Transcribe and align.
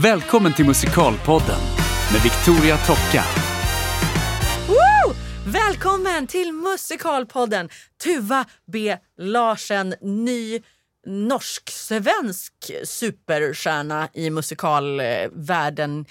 Välkommen 0.00 0.54
till 0.54 0.66
Musikalpodden 0.66 1.60
med 2.12 2.22
Victoria 2.22 2.76
Tocka. 2.76 3.24
Woo! 4.68 5.14
Välkommen 5.46 6.26
till 6.26 6.52
Musikalpodden! 6.52 7.68
Tuva 8.04 8.44
B 8.72 8.96
Larsen, 9.18 9.94
ny 10.00 10.62
norsk-svensk 11.06 12.52
superstjärna 12.84 14.08
i 14.14 14.30
musikalvärlden 14.30 16.06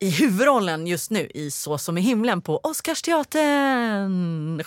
i 0.00 0.10
huvudrollen 0.10 0.86
just 0.86 1.10
nu 1.10 1.28
i 1.34 1.50
Så 1.50 1.78
som 1.78 1.98
i 1.98 2.00
himlen 2.00 2.42
på 2.42 2.60
Oscarsteatern. 2.62 4.62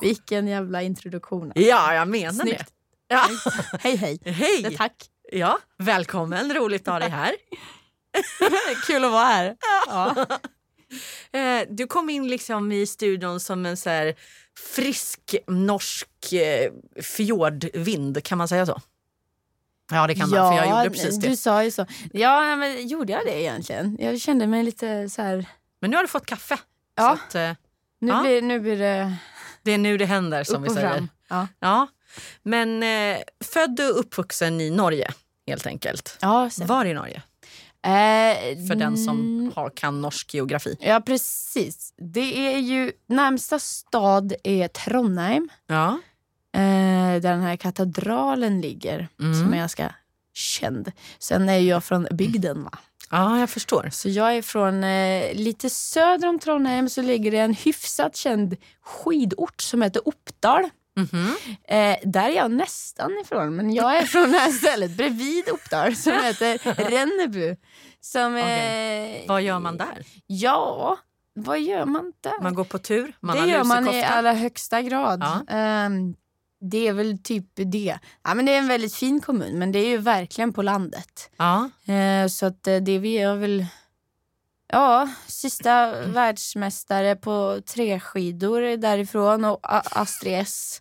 Vilken 0.00 0.46
jävla 0.46 0.82
introduktion. 0.82 1.52
Ja, 1.54 1.94
jag 1.94 2.08
menar 2.08 2.32
Snyggt. 2.32 2.58
det. 2.58 2.66
Ja. 3.14 3.28
Hej 3.80 3.96
hej. 3.96 4.18
Hej! 4.24 4.62
Det, 4.62 4.76
tack. 4.76 4.92
Ja, 5.34 5.58
välkommen, 5.78 6.54
roligt 6.54 6.88
att 6.88 6.92
ha 6.94 6.98
dig 6.98 7.08
här. 7.10 7.32
Kul 8.86 9.04
att 9.04 9.12
vara 9.12 9.24
här. 9.24 9.56
Ja. 9.86 10.26
Eh, 11.38 11.66
Du 11.70 11.86
kom 11.86 12.10
in 12.10 12.28
liksom 12.28 12.72
i 12.72 12.86
studion 12.86 13.40
som 13.40 13.66
en 13.66 13.76
så 13.76 13.90
här 13.90 14.14
frisk 14.74 15.36
norsk 15.46 16.32
eh, 16.32 16.70
fjordvind, 17.02 18.24
kan 18.24 18.38
man 18.38 18.48
säga 18.48 18.66
så? 18.66 18.80
Ja, 19.92 20.06
det 20.06 20.14
kan 20.14 20.30
man, 20.30 20.52
för 20.52 20.56
jag 20.66 20.68
gjorde 20.78 20.90
precis 20.90 21.18
det. 21.20 21.28
Du 21.28 21.36
sa 21.36 21.64
ju 21.64 21.70
så. 21.70 21.86
Ja, 22.12 22.56
men 22.56 22.88
gjorde 22.88 23.12
jag 23.12 23.24
det 23.26 23.40
egentligen? 23.40 23.96
Jag 24.00 24.20
kände 24.20 24.46
mig 24.46 24.62
lite 24.62 25.08
så 25.08 25.22
här... 25.22 25.46
Men 25.80 25.90
nu 25.90 25.96
har 25.96 26.04
du 26.04 26.08
fått 26.08 26.26
kaffe. 26.26 26.58
Ja. 26.94 27.10
Att, 27.12 27.34
eh, 27.34 27.50
Nu, 27.98 28.08
Ja. 28.12 28.22
blir, 28.22 28.42
nu 28.42 28.60
blir 28.60 28.78
det 28.78 29.16
det 29.62 29.72
är 29.72 29.78
nu 29.78 29.98
det 29.98 30.04
händer, 30.06 30.44
som 30.44 30.64
upp 30.64 30.70
vi 30.70 30.74
säger. 30.74 30.88
fram. 30.94 31.08
Ja. 31.28 31.48
Ja. 31.60 31.86
Men 32.42 32.82
eh, 32.82 33.22
född 33.44 33.80
och 33.80 33.98
uppvuxen 34.00 34.60
i 34.60 34.70
Norge, 34.70 35.10
helt 35.46 35.66
enkelt. 35.66 36.18
Ja, 36.20 36.50
sen. 36.50 36.66
Var 36.66 36.84
i 36.84 36.94
Norge? 36.94 37.22
Eh, 37.84 38.66
För 38.68 38.74
den 38.74 38.96
som 38.98 39.20
mm, 39.20 39.52
har, 39.56 39.70
kan 39.70 40.00
norsk 40.00 40.34
geografi. 40.34 40.76
Ja, 40.80 41.00
precis. 41.00 41.94
Det 41.96 42.54
är 42.54 42.58
ju... 42.58 42.92
Närmsta 43.06 43.58
stad 43.58 44.32
är 44.44 44.68
Trondheim. 44.68 45.48
Ja. 45.66 45.98
Eh, 46.54 46.60
där 46.60 47.20
den 47.20 47.40
här 47.42 47.56
katedralen 47.56 48.60
ligger, 48.60 49.08
Mm. 49.20 49.34
som 49.40 49.52
är 49.52 49.56
ganska 49.58 49.94
känd. 50.34 50.92
Sen 51.18 51.48
är 51.48 51.58
jag 51.58 51.84
från 51.84 52.06
bygden. 52.12 52.64
va? 52.64 52.78
ja, 53.10 53.40
jag 53.40 53.50
förstår. 53.50 53.88
Så 53.92 54.08
jag 54.08 54.36
är 54.36 54.42
från 54.42 54.84
eh, 54.84 55.34
lite 55.34 55.70
söder 55.70 56.28
om 56.28 56.38
Trondheim 56.38 56.88
så 56.88 57.02
ligger 57.02 57.30
det 57.30 57.38
en 57.38 57.54
hyfsat 57.54 58.16
känd 58.16 58.56
skidort 58.82 59.60
som 59.62 59.82
heter 59.82 60.08
Oppdal. 60.08 60.68
Mhm. 60.96 61.36
Eh, 61.68 61.96
där 62.04 62.28
är 62.30 62.36
jag 62.36 62.50
nästan 62.50 63.18
ifrån, 63.24 63.56
men 63.56 63.74
jag 63.74 63.96
är 63.98 64.06
från 64.06 64.32
det 64.32 64.38
här 64.38 64.52
stället 64.62 64.96
bredvid 64.96 65.50
Oppdal 65.50 65.96
som 65.96 66.12
heter 66.12 66.58
Rennebu. 66.90 67.56
Som, 68.00 68.36
eh, 68.36 69.26
Vad 69.28 69.42
gör 69.42 69.58
man 69.58 69.76
där? 69.76 70.04
Ja, 70.26 70.98
vad 71.34 71.60
gör 71.60 71.84
man 71.84 72.12
där? 72.20 72.42
Man 72.42 72.54
går 72.54 72.64
på 72.64 72.78
tur? 72.78 73.16
Man 73.20 73.36
det 73.36 73.46
gör 73.46 73.64
man 73.64 73.88
i 73.88 74.02
allra 74.04 74.32
högsta 74.32 74.82
grad. 74.82 75.20
Ja. 75.22 75.54
Ehm, 75.54 76.14
det 76.70 76.88
är 76.88 76.92
väl 76.92 77.18
typ 77.22 77.46
det. 77.54 77.98
Ja, 78.24 78.34
men 78.34 78.46
det 78.46 78.52
är 78.52 78.58
en 78.58 78.68
väldigt 78.68 78.94
fin 78.94 79.20
kommun, 79.20 79.58
men 79.58 79.72
det 79.72 79.78
är 79.78 79.88
ju 79.88 79.96
verkligen 79.98 80.52
på 80.52 80.62
landet. 80.62 81.30
Ja. 81.36 81.70
Eh, 81.92 82.26
så 82.28 82.46
att 82.46 82.66
eh, 82.66 82.76
det 82.76 82.98
vi 82.98 83.18
är 83.18 83.34
väl 83.36 83.66
ja, 84.72 85.08
sista 85.26 86.02
världsmästare 86.06 87.16
på 87.16 87.60
treskidor 87.66 88.76
därifrån 88.76 89.44
och 89.44 89.60
A- 89.62 89.82
Astrid 89.90 90.34
S 90.34 90.80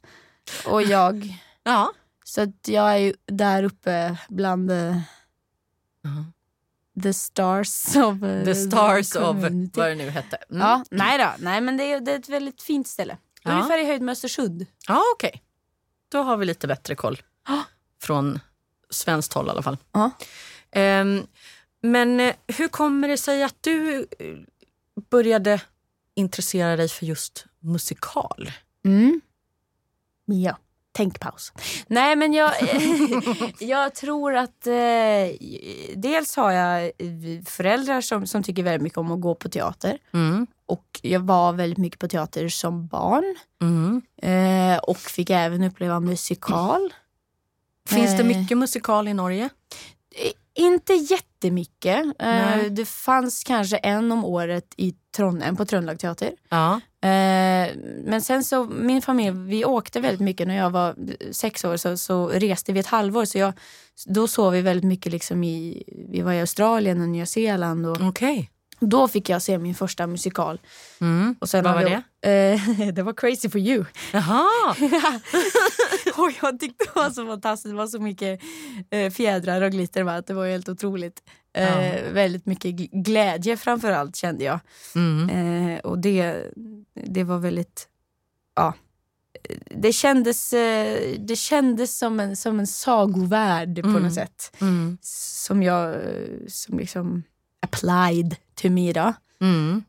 och 0.65 0.81
jag. 0.83 1.37
ja. 1.63 1.91
Så 2.23 2.41
att 2.41 2.67
jag 2.67 2.91
är 2.91 2.97
ju 2.97 3.13
där 3.25 3.63
uppe 3.63 4.17
bland 4.29 4.71
eh, 4.71 4.97
the 7.03 7.13
stars 7.13 7.95
of 7.95 8.23
eh, 8.23 8.43
The 8.45 8.55
stars 8.55 9.15
of 9.15 9.21
community. 9.23 9.79
vad 9.79 9.89
det 9.89 9.95
nu 9.95 10.09
hette. 10.09 10.35
Mm. 10.49 10.61
Ja, 10.61 10.83
nej 10.91 11.17
då. 11.17 11.29
Nej, 11.39 11.61
men 11.61 11.77
det 11.77 11.83
är, 11.91 11.99
det 11.99 12.11
är 12.11 12.19
ett 12.19 12.29
väldigt 12.29 12.61
fint 12.61 12.87
ställe. 12.87 13.17
Ja. 13.43 13.51
Ungefär 13.51 13.77
i 13.77 13.85
höjd 13.85 14.01
med 14.01 14.11
Östersund. 14.13 14.65
Ja, 14.87 15.01
okej. 15.15 15.43
Då 16.11 16.21
har 16.23 16.37
vi 16.37 16.45
lite 16.45 16.67
bättre 16.67 16.95
koll. 16.95 17.21
Från 18.01 18.39
svenskt 18.89 19.33
håll 19.33 19.47
i 19.47 19.49
alla 19.49 19.61
fall. 19.61 19.77
Ja. 19.91 20.11
Ehm, 20.71 21.27
men 21.81 22.19
eh, 22.19 22.35
hur 22.47 22.67
kommer 22.67 23.07
det 23.07 23.17
sig 23.17 23.43
att 23.43 23.55
du 23.61 24.07
eh, 24.19 24.25
började 25.09 25.61
intressera 26.15 26.75
dig 26.75 26.89
för 26.89 27.05
just 27.05 27.45
musikal? 27.59 28.51
Mm. 28.85 29.21
Ja, 30.25 30.57
tänkpaus. 30.91 31.53
Nej, 31.87 32.15
men 32.15 32.33
jag, 32.33 32.51
jag 33.59 33.95
tror 33.95 34.35
att 34.35 34.67
eh, 34.67 34.73
dels 35.95 36.35
har 36.35 36.51
jag 36.51 36.83
eh, 36.85 37.43
föräldrar 37.45 38.01
som, 38.01 38.27
som 38.27 38.43
tycker 38.43 38.63
väldigt 38.63 38.81
mycket 38.81 38.97
om 38.97 39.11
att 39.11 39.21
gå 39.21 39.35
på 39.35 39.49
teater. 39.49 39.97
Mm. 40.13 40.47
Och 40.65 40.99
jag 41.01 41.19
var 41.19 41.53
väldigt 41.53 41.77
mycket 41.77 41.99
på 41.99 42.07
teater 42.07 42.49
som 42.49 42.87
barn. 42.87 43.35
Mm. 43.61 44.01
Eh, 44.21 44.77
och 44.79 44.97
fick 44.97 45.29
även 45.29 45.63
uppleva 45.63 45.99
musikal. 45.99 46.93
Finns 47.89 48.11
det 48.17 48.23
Eh. 48.23 48.37
mycket 48.37 48.57
musikal 48.57 49.07
i 49.07 49.13
Norge? 49.13 49.49
Inte 50.53 50.93
jättemycket. 50.93 52.05
Eh, 52.05 52.11
Nej. 52.19 52.69
det 52.69 52.85
fanns 52.85 53.43
kanske 53.43 53.77
en 53.77 54.11
om 54.11 54.25
året 54.25 54.73
i 54.77 54.95
Trondheim 55.15 55.55
på 55.55 55.65
Tröndelag 55.65 55.99
Teater. 55.99 56.31
Ja. 56.49 56.73
Eh, 57.01 57.69
men 58.05 58.21
sen 58.21 58.43
så, 58.43 58.65
min 58.65 59.01
familj, 59.01 59.31
vi 59.31 59.65
åkte 59.65 59.99
väldigt 59.99 60.21
mycket 60.21 60.47
när 60.47 60.57
jag 60.57 60.69
var 60.69 60.95
sex 61.31 61.65
år 61.65 61.77
så, 61.77 61.97
så 61.97 62.27
reste 62.27 62.73
vi 62.73 62.79
ett 62.79 62.87
halvår. 62.87 63.25
Så 63.25 63.37
jag, 63.37 63.53
då 64.05 64.27
sov 64.27 64.53
vi 64.53 64.61
väldigt 64.61 64.87
mycket 64.87 65.11
liksom 65.11 65.43
i, 65.43 65.83
vi 66.09 66.21
var 66.21 66.33
i 66.33 66.39
Australien 66.39 67.01
och 67.01 67.09
Nya 67.09 67.25
Zeeland 67.25 67.85
och 67.85 68.01
Okej. 68.01 68.49
Då 68.81 69.07
fick 69.07 69.29
jag 69.29 69.41
se 69.41 69.57
min 69.57 69.75
första 69.75 70.07
musikal. 70.07 70.59
Mm. 71.01 71.35
Och 71.39 71.49
sen 71.49 71.63
Vad 71.63 71.73
var 71.73 71.83
vi, 71.83 71.91
Eh, 72.23 72.89
det 72.93 73.03
var 73.03 73.13
Crazy 73.13 73.49
for 73.49 73.61
you. 73.61 73.85
Jaha. 74.13 74.47
och 76.17 76.31
jag 76.41 76.59
tyckte 76.59 76.85
det 76.85 76.95
var 76.99 77.09
så 77.09 77.25
fantastiskt, 77.25 77.71
det 77.71 77.77
var 77.77 77.87
så 77.87 77.99
mycket 77.99 78.39
eh, 78.89 79.11
fjädrar 79.11 79.61
och 79.61 79.71
glitter 79.71 80.03
va? 80.03 80.21
det 80.21 80.33
var 80.33 80.47
helt 80.47 80.69
otroligt. 80.69 81.21
Eh, 81.57 81.87
Ja. 81.87 82.01
Väldigt 82.13 82.45
mycket 82.45 82.71
gl- 82.75 83.03
glädje 83.03 83.57
framför 83.57 83.91
allt 83.91 84.15
kände 84.15 84.43
jag. 84.43 84.59
Mm. 84.95 85.29
Eh, 85.69 85.79
och 85.79 85.99
det, 85.99 86.51
det 87.07 87.23
var 87.23 87.37
väldigt... 87.37 87.87
Ja. 88.55 88.73
Det 89.75 89.93
kändes, 89.93 90.53
eh, 90.53 91.15
det 91.19 91.35
kändes 91.35 91.97
som, 91.97 92.19
en, 92.19 92.35
som 92.35 92.59
en 92.59 92.67
sagovärld 92.67 93.81
på 93.83 93.89
Mm. 93.89 94.03
något 94.03 94.13
sätt. 94.13 94.55
Mm. 94.61 94.97
Som 95.01 95.63
jag 95.63 95.95
som 96.47 96.79
liksom 96.79 97.23
applied 97.61 98.35
Då. 98.93 99.13
Mm. 99.41 99.83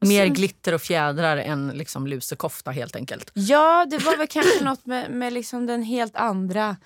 Och 0.00 0.08
Mer 0.08 0.24
sen- 0.24 0.34
glitter 0.34 0.74
och 0.74 0.80
fjädrar 0.80 1.36
än 1.36 1.68
liksom 1.68 2.06
lusekofta 2.06 2.70
helt 2.70 2.96
enkelt. 2.96 3.30
Ja, 3.34 3.86
det 3.90 3.98
var 3.98 4.16
väl 4.16 4.26
kanske 4.26 4.64
något 4.64 4.86
med, 4.86 5.10
med 5.10 5.32
liksom 5.32 5.66
den 5.66 5.82
helt 5.82 6.16
andra... 6.16 6.76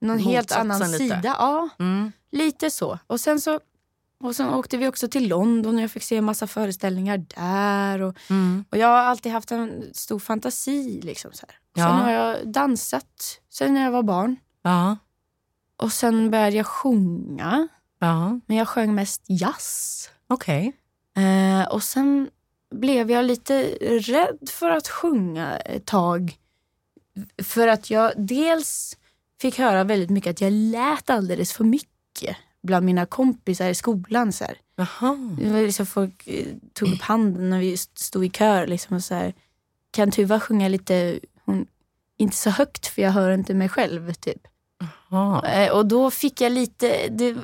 Någon 0.00 0.18
helt 0.18 0.52
annan 0.52 0.78
lite. 0.92 0.98
sida. 0.98 1.20
Ja, 1.38 1.68
Mm. 1.78 2.12
lite 2.32 2.70
så. 2.70 2.98
Och 3.06 3.20
sen 3.20 3.40
så 3.40 3.60
och 4.20 4.36
sen 4.36 4.48
åkte 4.48 4.76
vi 4.76 4.88
också 4.88 5.08
till 5.08 5.28
London 5.28 5.76
och 5.76 5.82
jag 5.82 5.90
fick 5.90 6.02
se 6.02 6.16
en 6.16 6.24
massa 6.24 6.46
föreställningar 6.46 7.18
där. 7.36 8.02
Och, 8.02 8.16
Mm. 8.30 8.64
och 8.70 8.78
jag 8.78 8.88
har 8.88 8.96
alltid 8.98 9.32
haft 9.32 9.50
en 9.52 9.84
stor 9.94 10.18
fantasi. 10.18 11.00
Liksom 11.02 11.32
så 11.32 11.46
här. 11.48 11.56
Sen 11.74 11.96
Ja. 11.96 12.02
har 12.02 12.10
jag 12.10 12.52
dansat 12.52 13.40
sen 13.50 13.74
när 13.74 13.84
jag 13.84 13.90
var 13.90 14.02
barn. 14.02 14.36
Ja. 14.62 14.96
Och 15.76 15.92
sen 15.92 16.30
började 16.30 16.56
jag 16.56 16.66
sjunga. 16.66 17.68
Ja. 17.98 18.40
Men 18.46 18.56
jag 18.56 18.68
sjöng 18.68 18.94
mest 18.94 19.22
jazz. 19.26 20.10
Okej. 20.26 20.72
Eh, 21.16 21.68
och 21.68 21.82
sen 21.82 22.30
blev 22.74 23.10
jag 23.10 23.24
lite 23.24 23.62
rädd 23.80 24.48
för 24.50 24.70
att 24.70 24.88
sjunga 24.88 25.56
ett 25.56 25.86
tag. 25.86 26.36
För 27.42 27.68
att 27.68 27.90
jag 27.90 28.12
dels 28.16 28.96
fick 29.40 29.58
höra 29.58 29.84
väldigt 29.84 30.10
mycket 30.10 30.30
att 30.30 30.40
jag 30.40 30.52
lät 30.52 31.10
alldeles 31.10 31.52
för 31.52 31.64
mycket 31.64 32.36
bland 32.62 32.86
mina 32.86 33.06
kompisar 33.06 33.68
i 33.68 33.74
skolan. 33.74 34.32
Så. 34.32 34.44
Det 35.38 35.50
var 35.50 35.62
liksom 35.62 35.86
folk 35.86 36.26
eh, 36.26 36.46
tog 36.72 36.92
upp 36.92 37.00
handen 37.00 37.50
när 37.50 37.58
vi 37.58 37.76
stod 37.76 38.24
i 38.24 38.30
kör. 38.30 38.66
Liksom, 38.66 38.96
och 38.96 39.04
så 39.04 39.14
här, 39.14 39.34
kan 39.90 40.10
Tuva 40.10 40.40
sjunga 40.40 40.68
lite, 40.68 41.20
hon, 41.44 41.66
inte 42.16 42.36
så 42.36 42.50
högt 42.50 42.86
för 42.86 43.02
jag 43.02 43.10
hör 43.10 43.30
inte 43.30 43.54
mig 43.54 43.68
själv. 43.68 44.12
Typ. 44.12 44.46
Ja. 45.10 45.46
Eh, 45.46 45.72
och 45.72 45.86
då 45.86 46.10
fick 46.10 46.40
jag 46.40 46.52
lite, 46.52 47.08
det 47.08 47.36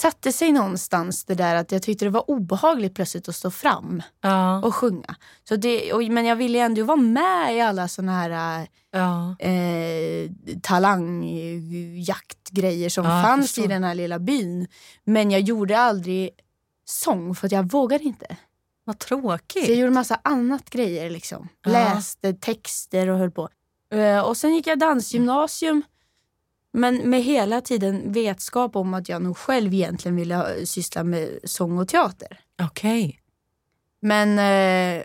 satte 0.00 0.32
sig 0.32 0.52
någonstans 0.52 1.24
det 1.24 1.34
där 1.34 1.54
att 1.54 1.72
jag 1.72 1.82
tyckte 1.82 2.04
det 2.04 2.10
var 2.10 2.30
obehagligt 2.30 2.94
plötsligt 2.94 3.28
att 3.28 3.36
stå 3.36 3.50
fram 3.50 4.02
Ja. 4.20 4.62
och 4.64 4.74
sjunga. 4.74 5.14
Så 5.48 5.56
det, 5.56 5.92
och, 5.92 6.02
men 6.04 6.24
jag 6.24 6.36
ville 6.36 6.58
ändå 6.58 6.84
vara 6.84 6.96
med 6.96 7.56
i 7.56 7.60
alla 7.60 7.88
såna 7.88 8.12
här 8.12 8.66
Ja. 8.90 9.36
eh, 9.46 10.30
talangjaktgrejer 10.62 12.88
som 12.88 13.04
Ja, 13.04 13.22
fanns 13.22 13.58
i 13.58 13.66
den 13.66 13.84
här 13.84 13.94
lilla 13.94 14.18
byn. 14.18 14.66
Men 15.04 15.30
jag 15.30 15.40
gjorde 15.40 15.78
aldrig 15.78 16.30
sång 16.84 17.34
för 17.34 17.46
att 17.46 17.52
jag 17.52 17.70
vågade 17.70 18.04
inte. 18.04 18.36
Vad 18.84 19.02
Så 19.02 19.14
jag 19.14 19.20
tråkigt. 19.22 19.68
gjorde 19.78 19.90
massa 19.90 20.20
annat 20.24 20.70
grejer. 20.70 21.10
Liksom. 21.10 21.48
Läste 21.66 22.32
texter 22.34 23.08
och 23.08 23.18
höll 23.18 23.30
på. 23.30 23.48
Eh, 23.94 24.20
och 24.20 24.36
sen 24.36 24.54
gick 24.54 24.66
jag 24.66 24.78
dansgymnasium 24.78 25.82
Men 26.72 27.10
med 27.10 27.22
hela 27.22 27.60
tiden 27.60 28.12
vetskap 28.12 28.76
om 28.76 28.94
att 28.94 29.08
jag 29.08 29.22
nog 29.22 29.36
själv 29.36 29.74
egentligen 29.74 30.16
ville 30.16 30.34
ha- 30.34 30.46
syssla 30.64 31.04
med 31.04 31.38
sång 31.44 31.78
och 31.78 31.88
teater. 31.88 32.40
Okej. 32.62 33.20
Men 34.00 34.38
eh, 34.38 35.04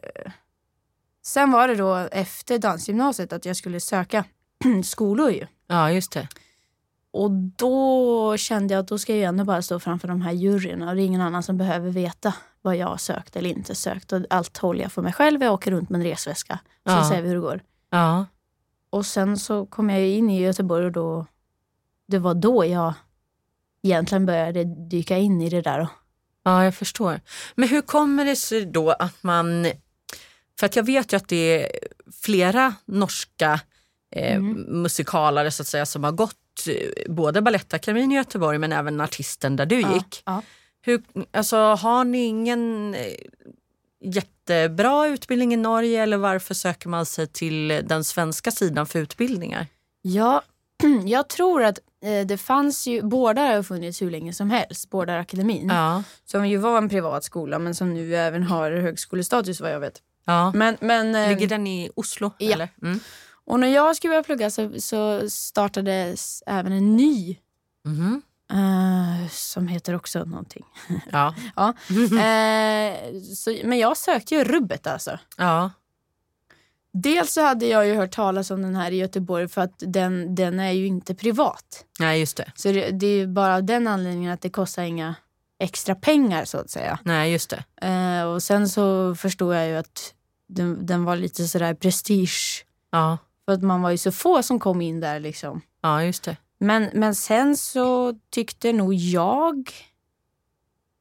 sen 1.26 1.52
var 1.52 1.68
det 1.68 1.76
då 1.76 1.96
efter 1.96 2.58
dansgymnasiet 2.60 3.34
att 3.34 3.46
jag 3.46 3.56
skulle 3.56 3.80
söka 3.80 4.26
skolor 4.84 5.32
ju. 5.32 5.48
Ja, 5.68 5.92
just 5.92 6.12
det. 6.12 6.28
Och 7.12 7.32
då 7.32 8.38
kände 8.38 8.74
jag 8.74 8.82
att 8.82 8.88
då 8.88 8.98
ska 8.98 9.12
jag 9.12 9.18
ju 9.20 9.24
ändå 9.26 9.44
bara 9.44 9.62
stå 9.62 9.80
framför 9.80 10.08
de 10.08 10.22
här 10.22 10.32
juryerna 10.32 10.90
och 10.90 10.96
det 10.96 11.02
är 11.02 11.06
ingen 11.06 11.22
annan 11.22 11.44
som 11.44 11.58
behöver 11.58 11.90
veta 11.90 12.34
vad 12.62 12.76
jag 12.76 12.88
har 12.88 12.98
sökt 12.98 13.36
eller 13.36 13.50
inte 13.50 13.76
sökt. 13.76 14.12
Och 14.12 14.22
allt 14.30 14.58
håller 14.58 14.82
jag 14.82 14.92
för 14.92 15.02
mig 15.02 15.14
själv. 15.14 15.42
Jag 15.44 15.54
åker 15.54 15.72
runt 15.72 15.90
med 15.90 16.02
en 16.02 16.08
resväska. 16.08 16.60
Så 16.86 16.92
Ja. 16.92 17.10
ser 17.10 17.22
vi 17.22 17.28
hur 17.28 17.36
det 17.36 17.42
går. 17.42 17.62
Ja. 17.90 18.26
Och 18.90 19.06
sen 19.06 19.38
så 19.38 19.66
kom 19.66 19.90
jag 19.90 20.08
in 20.08 20.30
i 20.30 20.42
Göteborg 20.42 20.86
och 20.86 20.92
då, 20.92 21.26
det 22.08 22.20
var 22.20 22.34
då 22.34 22.66
jag 22.66 22.94
egentligen 23.84 24.26
började 24.26 24.64
dyka 24.64 25.18
in 25.18 25.42
i 25.42 25.50
det 25.50 25.62
där. 25.62 25.88
Ja, 26.44 26.64
jag 26.64 26.76
förstår. 26.76 27.20
Men 27.56 27.70
hur 27.70 27.82
kommer 27.82 28.26
det 28.26 28.36
sig 28.36 28.66
då 28.66 28.92
att 28.92 29.24
man... 29.24 29.68
För 30.60 30.66
att 30.66 30.76
jag 30.76 30.84
vet 30.84 31.14
ju 31.14 31.18
att 31.18 31.28
det 31.28 31.36
är 31.64 31.72
flera 32.22 32.76
norska 32.86 33.60
eh, 34.16 34.42
musikalare 34.68 35.52
så 35.52 35.62
att 35.62 35.68
säga 35.68 35.86
som 35.86 36.04
har 36.04 36.12
gått 36.12 36.68
eh, 36.68 37.14
både 37.14 37.42
Balettakademin 37.42 38.12
i 38.12 38.16
Göteborg 38.16 38.58
men 38.58 38.72
även 38.72 39.02
artisten 39.02 39.56
där 39.56 39.66
du 39.66 39.76
gick. 39.76 40.24
Ja. 40.26 40.42
Hur, 40.82 41.04
alltså, 41.32 41.58
har 41.58 42.04
ni 42.04 42.26
ingen 42.26 42.96
eh, 42.96 43.16
jättebra 44.02 45.08
utbildning 45.08 45.54
i 45.54 45.58
Norge 45.58 46.04
eller 46.04 46.18
varför 46.18 46.54
söker 46.54 46.90
man 46.90 47.06
sig 47.06 47.28
till 47.28 47.68
den 47.68 48.04
svenska 48.04 48.52
sidan 48.52 48.86
för 48.86 49.00
utbildningar? 49.00 49.68
Ja, 50.02 50.44
jag 51.06 51.30
tror 51.30 51.64
att 51.64 51.80
eh, 52.06 52.26
det 52.28 52.38
fanns 52.38 52.88
ju, 52.88 53.02
båda 53.02 53.42
har 53.42 53.64
funnits 53.64 54.02
hur 54.02 54.12
länge 54.12 54.34
som 54.34 54.50
helst, 54.50 54.90
båda 54.90 55.20
akademin. 55.20 55.68
Ja. 55.70 56.04
Som 56.26 56.48
ju 56.48 56.58
var 56.58 56.78
en 56.78 56.90
privat 56.90 57.24
skola 57.24 57.60
men 57.60 57.76
som 57.76 57.94
nu 57.94 58.16
även 58.16 58.44
har 58.44 58.72
högskolestatus 58.72 59.62
vad 59.62 59.72
jag 59.72 59.80
vet. 59.80 60.02
ja. 60.26 60.52
Men, 60.56 60.78
men, 60.82 61.16
eh, 61.16 61.30
Ligger 61.30 61.48
den 61.48 61.68
i 61.68 61.90
Oslo? 61.96 62.32
ja. 62.38 62.54
Eller? 62.54 62.70
Mm. 62.82 63.00
Och 63.46 63.60
när 63.60 63.68
jag 63.68 63.96
skulle 63.96 64.12
börja 64.12 64.24
plugga 64.24 64.50
så, 64.50 64.72
så 64.82 65.30
startades 65.30 66.44
även 66.46 66.72
en 66.72 66.96
ny 66.96 67.38
Mhm. 67.86 68.22
eh, 68.52 69.30
som 69.30 69.68
heter 69.68 69.96
också 69.96 70.24
någonting. 70.24 70.66
Ja. 71.12 71.36
Ja. 71.56 71.74
Eh, 72.20 73.22
så, 73.36 73.56
men 73.64 73.78
jag 73.80 73.98
sökte 73.98 74.36
ju 74.36 74.44
rubbet 74.44 74.88
alltså. 74.88 75.20
ja. 75.38 75.72
Dels 76.94 77.34
så 77.34 77.42
hade 77.42 77.66
jag 77.66 77.88
ju 77.88 77.96
hört 77.96 78.12
talas 78.12 78.52
om 78.52 78.62
den 78.62 78.76
här 78.76 78.92
i 78.92 78.96
Göteborg 78.96 79.48
för 79.48 79.62
att 79.62 79.74
den, 79.78 80.36
den 80.36 80.60
är 80.60 80.72
ju 80.72 80.88
inte 80.88 81.16
privat. 81.16 81.86
Nej, 82.00 82.20
just 82.20 82.38
det. 82.38 82.52
Så 82.56 82.72
det, 82.72 82.92
det 82.92 83.08
är 83.08 83.18
ju 83.18 83.28
bara 83.28 83.56
av 83.56 83.64
den 83.64 83.88
anledningen 83.88 84.34
att 84.34 84.42
det 84.42 84.50
kostar 84.50 84.84
inga 84.84 85.16
extra 85.60 85.96
pengar 85.96 86.46
så 86.46 86.58
att 86.58 86.70
säga. 86.70 87.00
Nej, 87.04 87.32
just 87.32 87.50
det. 87.50 87.88
Eh, 87.88 88.24
och 88.24 88.44
sen 88.44 88.70
så 88.70 89.16
förstod 89.16 89.56
jag 89.56 89.68
ju 89.68 89.76
att 89.76 90.14
den, 90.48 90.86
den 90.86 91.04
var 91.04 91.16
lite 91.16 91.48
sådär 91.48 91.74
prestige. 91.74 92.66
Ja, 92.92 93.18
För 93.46 93.54
att 93.54 93.62
man 93.64 93.82
var 93.82 93.92
ju 93.92 93.98
så 93.98 94.12
få 94.12 94.44
som 94.44 94.60
kom 94.60 94.82
in 94.82 95.00
där 95.00 95.20
liksom. 95.20 95.62
ja 95.82 96.04
just 96.04 96.24
det. 96.24 96.38
Men, 96.60 96.90
men 96.94 97.16
sen 97.16 97.58
så 97.58 98.14
tyckte 98.30 98.74
nog 98.74 98.94
jag 98.94 99.72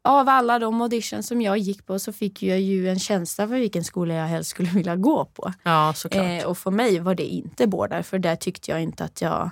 av 0.04 0.28
alla 0.28 0.58
de 0.58 0.80
auditions 0.80 1.26
som 1.26 1.42
jag 1.42 1.58
gick 1.58 1.86
på 1.86 1.98
så 1.98 2.12
fick 2.12 2.42
jag 2.42 2.60
ju 2.60 2.88
en 2.88 2.98
känsla 2.98 3.48
för 3.48 3.54
vilken 3.54 3.84
skola 3.84 4.14
jag 4.14 4.26
helst 4.26 4.50
skulle 4.50 4.70
vilja 4.70 4.96
gå 4.96 5.24
på. 5.24 5.52
Ja, 5.62 5.92
såklart. 5.96 6.42
Eh, 6.42 6.46
och 6.46 6.58
för 6.58 6.70
mig 6.70 6.98
var 6.98 7.14
det 7.14 7.24
inte 7.24 7.66
båda 7.66 8.02
för 8.02 8.18
där 8.18 8.36
tyckte 8.36 8.70
jag 8.70 8.82
inte 8.82 9.04
att 9.04 9.20
jag 9.20 9.50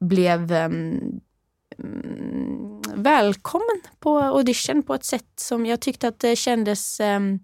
blev 0.00 0.52
mm, 0.52 1.20
välkommen 2.94 3.80
på 3.98 4.18
audition 4.18 4.82
på 4.82 4.94
ett 4.94 5.04
sätt 5.04 5.32
som 5.36 5.66
jag 5.66 5.80
tyckte 5.80 6.08
att 6.08 6.18
det 6.18 6.36
kändes 6.36 7.00
ehm, 7.00 7.38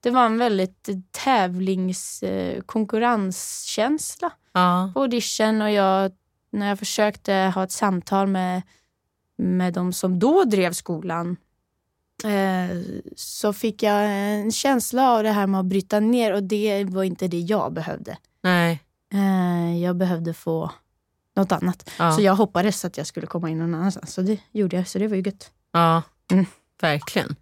det 0.00 0.10
var 0.10 0.26
en 0.26 0.38
väldigt 0.38 0.88
tävlings 1.10 2.22
eh, 2.22 2.60
konkurrenskänsla 2.60 4.32
ja. 4.52 4.90
på 4.94 5.00
audition 5.00 5.62
och 5.62 5.70
jag, 5.70 6.12
när 6.50 6.68
jag 6.68 6.78
försökte 6.78 7.32
ha 7.54 7.64
ett 7.64 7.72
samtal 7.72 8.26
med, 8.26 8.62
med 9.36 9.72
de 9.72 9.92
som 9.92 10.18
då 10.18 10.44
drev 10.44 10.72
skolan 10.72 11.36
så 13.16 13.52
fick 13.52 13.82
jag 13.82 14.04
en 14.06 14.52
känsla 14.52 15.10
av 15.10 15.22
det 15.22 15.30
här 15.30 15.46
med 15.46 15.60
att 15.60 15.66
bryta 15.66 16.00
ner 16.00 16.32
och 16.34 16.42
det 16.42 16.84
var 16.84 17.02
inte 17.04 17.28
det 17.28 17.40
jag 17.40 17.72
behövde. 17.72 18.16
Nej. 18.42 18.82
Eh, 19.14 19.82
jag 19.82 19.96
behövde 19.96 20.34
få 20.34 20.70
något 21.36 21.52
annat. 21.52 21.90
Ja. 21.98 22.12
Så 22.12 22.22
jag 22.22 22.34
hoppades 22.34 22.84
att 22.84 22.96
jag 22.96 23.06
skulle 23.06 23.26
komma 23.26 23.50
in 23.50 23.58
någon 23.58 23.74
annanstans. 23.74 24.12
Så 24.14 24.22
det 24.22 24.38
gjorde 24.52 24.76
jag, 24.76 24.88
så 24.88 24.98
det 24.98 25.08
var 25.08 25.16
ju 25.16 25.22
gött. 25.22 25.50
Ja, 25.72 26.02
Mm. 26.32 26.46
verkligen. 26.80 27.36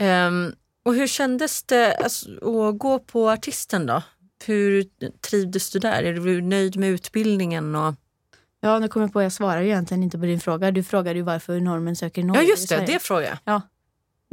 Ehm, 0.00 0.52
och 0.84 0.94
hur 0.94 1.06
kändes 1.06 1.62
det 1.62 1.96
alltså, 1.96 2.30
att 2.68 2.78
gå 2.78 2.98
på 2.98 3.30
artisten 3.30 3.86
då? 3.86 4.02
Hur 4.46 4.84
trivdes 5.30 5.70
du 5.70 5.78
där? 5.78 6.02
Är 6.02 6.12
du 6.12 6.40
nöjd 6.42 6.76
med 6.76 6.90
utbildningen? 6.90 7.74
Och... 7.74 7.94
Ja, 8.60 8.78
nu 8.78 8.88
kommer 8.88 9.06
jag 9.06 9.12
på 9.12 9.18
att 9.18 9.22
jag 9.24 9.32
svarar 9.32 9.60
ju 9.60 9.66
egentligen 9.66 10.02
inte 10.02 10.18
på 10.18 10.24
din 10.24 10.40
fråga. 10.40 10.70
Du 10.70 10.82
frågade 10.82 11.18
ju 11.18 11.22
varför 11.22 11.60
normen 11.60 11.96
söker 11.96 12.22
Ja, 12.22 12.26
Norge. 12.26 12.42
i 12.42 12.48
just 12.48 12.68
det. 12.68 12.84
Det 12.86 12.98
frågar 13.02 13.38
jag. 13.44 13.60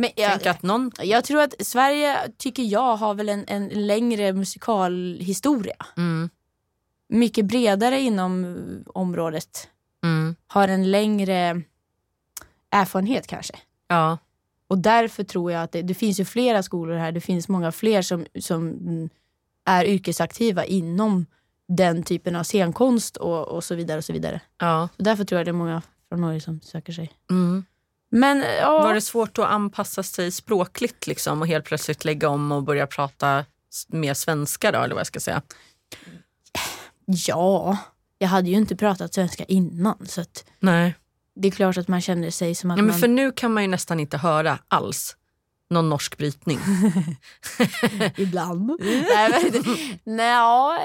Men 0.02 0.10
jag, 0.16 0.32
Tänk 0.32 0.46
att 0.46 0.64
någon... 0.64 0.92
jag 1.04 1.24
tror 1.24 1.42
att 1.42 1.54
Sverige, 1.60 2.18
tycker 2.38 2.64
jag, 2.64 2.96
har 2.96 3.14
väl 3.14 3.30
en, 3.30 3.44
en 3.48 3.68
längre 3.88 4.34
musikalhistoria. 4.34 5.76
Mm, 5.98 6.30
Mycket 7.10 7.46
bredare 7.46 8.00
inom 8.00 8.58
området. 8.94 9.70
mm, 10.04 10.36
Har 10.48 10.68
en 10.68 10.92
längre 10.92 11.62
erfarenhet 12.70 13.28
kanske. 13.28 13.54
ja, 13.88 14.18
Och 14.68 14.78
därför 14.78 15.24
tror 15.24 15.52
jag 15.52 15.64
att 15.64 15.72
det, 15.72 15.82
det 15.82 15.94
finns 15.94 16.20
ju 16.20 16.26
flera 16.26 16.64
skolor 16.64 16.96
här. 16.96 17.12
Det 17.12 17.22
finns 17.22 17.48
många 17.48 17.72
fler 17.72 18.02
som, 18.02 18.26
som 18.40 18.80
är 19.66 19.86
yrkesaktiva 19.86 20.66
inom 20.66 21.26
den 21.68 22.04
typen 22.04 22.36
av 22.36 22.44
scenkonst 22.44 23.18
och, 23.18 23.48
och 23.48 23.64
så 23.64 23.76
vidare. 23.76 23.98
och 23.98 24.06
så 24.06 24.14
vidare. 24.14 24.42
ja. 24.58 24.90
Så 24.98 25.04
därför 25.04 25.24
tror 25.24 25.40
jag 25.40 25.46
det 25.48 25.52
är 25.52 25.54
många 25.54 25.82
från 26.10 26.22
Norge 26.22 26.42
som 26.42 26.62
söker 26.62 26.94
sig. 26.94 27.12
Mm. 27.30 27.66
Men 28.14 28.44
ja, 28.60 28.84
Var 28.84 28.94
det 28.94 29.02
svårt 29.02 29.38
att 29.38 29.46
anpassa 29.46 30.04
sig 30.04 30.32
språkligt 30.32 31.08
liksom, 31.08 31.42
och 31.42 31.48
helt 31.48 31.66
plötsligt 31.66 32.06
lägga 32.06 32.30
om 32.30 32.52
och 32.52 32.64
börja 32.64 32.88
prata 32.88 33.46
mer 33.88 34.14
svenska? 34.14 34.72
Då, 34.72 34.80
eller 34.80 34.96
vad 34.96 35.00
jag 35.00 35.08
ska 35.08 35.20
säga? 35.20 35.42
ja, 37.06 37.78
jag 38.18 38.28
hade 38.28 38.50
ju 38.50 38.56
inte 38.56 38.76
pratat 38.76 39.14
svenska 39.14 39.44
innan. 39.44 40.06
Så 40.06 40.24
Nej. 40.60 40.96
det 41.36 41.48
är 41.48 41.52
klart 41.52 41.78
att 41.78 41.88
man 41.88 42.02
känner 42.02 42.30
sig 42.30 42.56
som 42.56 42.72
att 42.72 42.78
Ja, 42.78 42.84
men 42.84 42.92
man... 42.92 43.00
för 43.00 43.08
nu 43.08 43.32
kan 43.32 43.54
man 43.54 43.64
ju 43.64 43.70
nästan 43.70 44.00
inte 44.00 44.18
höra 44.18 44.60
alls 44.68 45.18
någon 45.70 45.90
norsk 45.90 46.18
brytning. 46.18 46.60
Ibland. 48.18 48.72
nej, 48.80 49.52
men, 49.54 49.64
nej, 50.04 50.30
ja, 50.30 50.80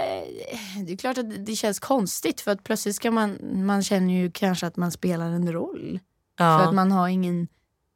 det 0.86 0.92
är 0.92 0.96
klart 0.96 1.18
att 1.18 1.46
det 1.46 1.56
känns 1.56 1.80
konstigt 1.80 2.40
för 2.40 2.50
att 2.50 2.64
plötsligt 2.64 2.96
ska 2.96 3.10
man, 3.10 3.38
man 3.66 3.82
känner 3.82 4.14
ju 4.14 4.30
kanske 4.30 4.66
att 4.66 4.76
man 4.76 4.92
spelar 4.92 5.30
en 5.30 5.52
roll. 5.52 6.00
För 6.38 6.44
Ja. 6.44 6.68
att 6.68 6.74
man 6.74 6.92
har 6.92 7.08
ingen, 7.08 7.48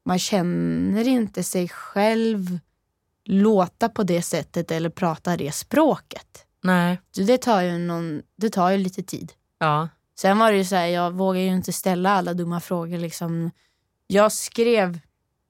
man 0.04 0.18
känner 0.18 1.08
inte 1.08 1.42
sig 1.42 1.68
själv 1.68 2.58
låta 3.24 3.88
på 3.88 4.02
det 4.02 4.22
sättet 4.22 4.70
eller 4.70 4.90
prata 4.90 5.36
det 5.36 5.52
språket. 5.54 6.44
Nej. 6.62 7.00
Så 7.10 7.22
det 7.22 7.38
tar 7.38 7.62
ju, 7.62 7.78
någon, 7.78 8.22
det 8.36 8.50
tar 8.50 8.70
ju 8.70 8.78
lite 8.78 9.02
tid. 9.02 9.32
Ja. 9.58 9.88
Sen 10.18 10.38
var 10.38 10.52
det 10.52 10.58
ju 10.58 10.64
så 10.64 10.76
här, 10.76 10.86
jag 10.86 11.10
vågar 11.10 11.40
ju 11.40 11.48
inte 11.48 11.72
ställa 11.72 12.10
alla 12.10 12.34
dumma 12.34 12.60
frågor. 12.60 12.98
Liksom. 12.98 13.50
Jag 14.06 14.32
skrev 14.32 14.98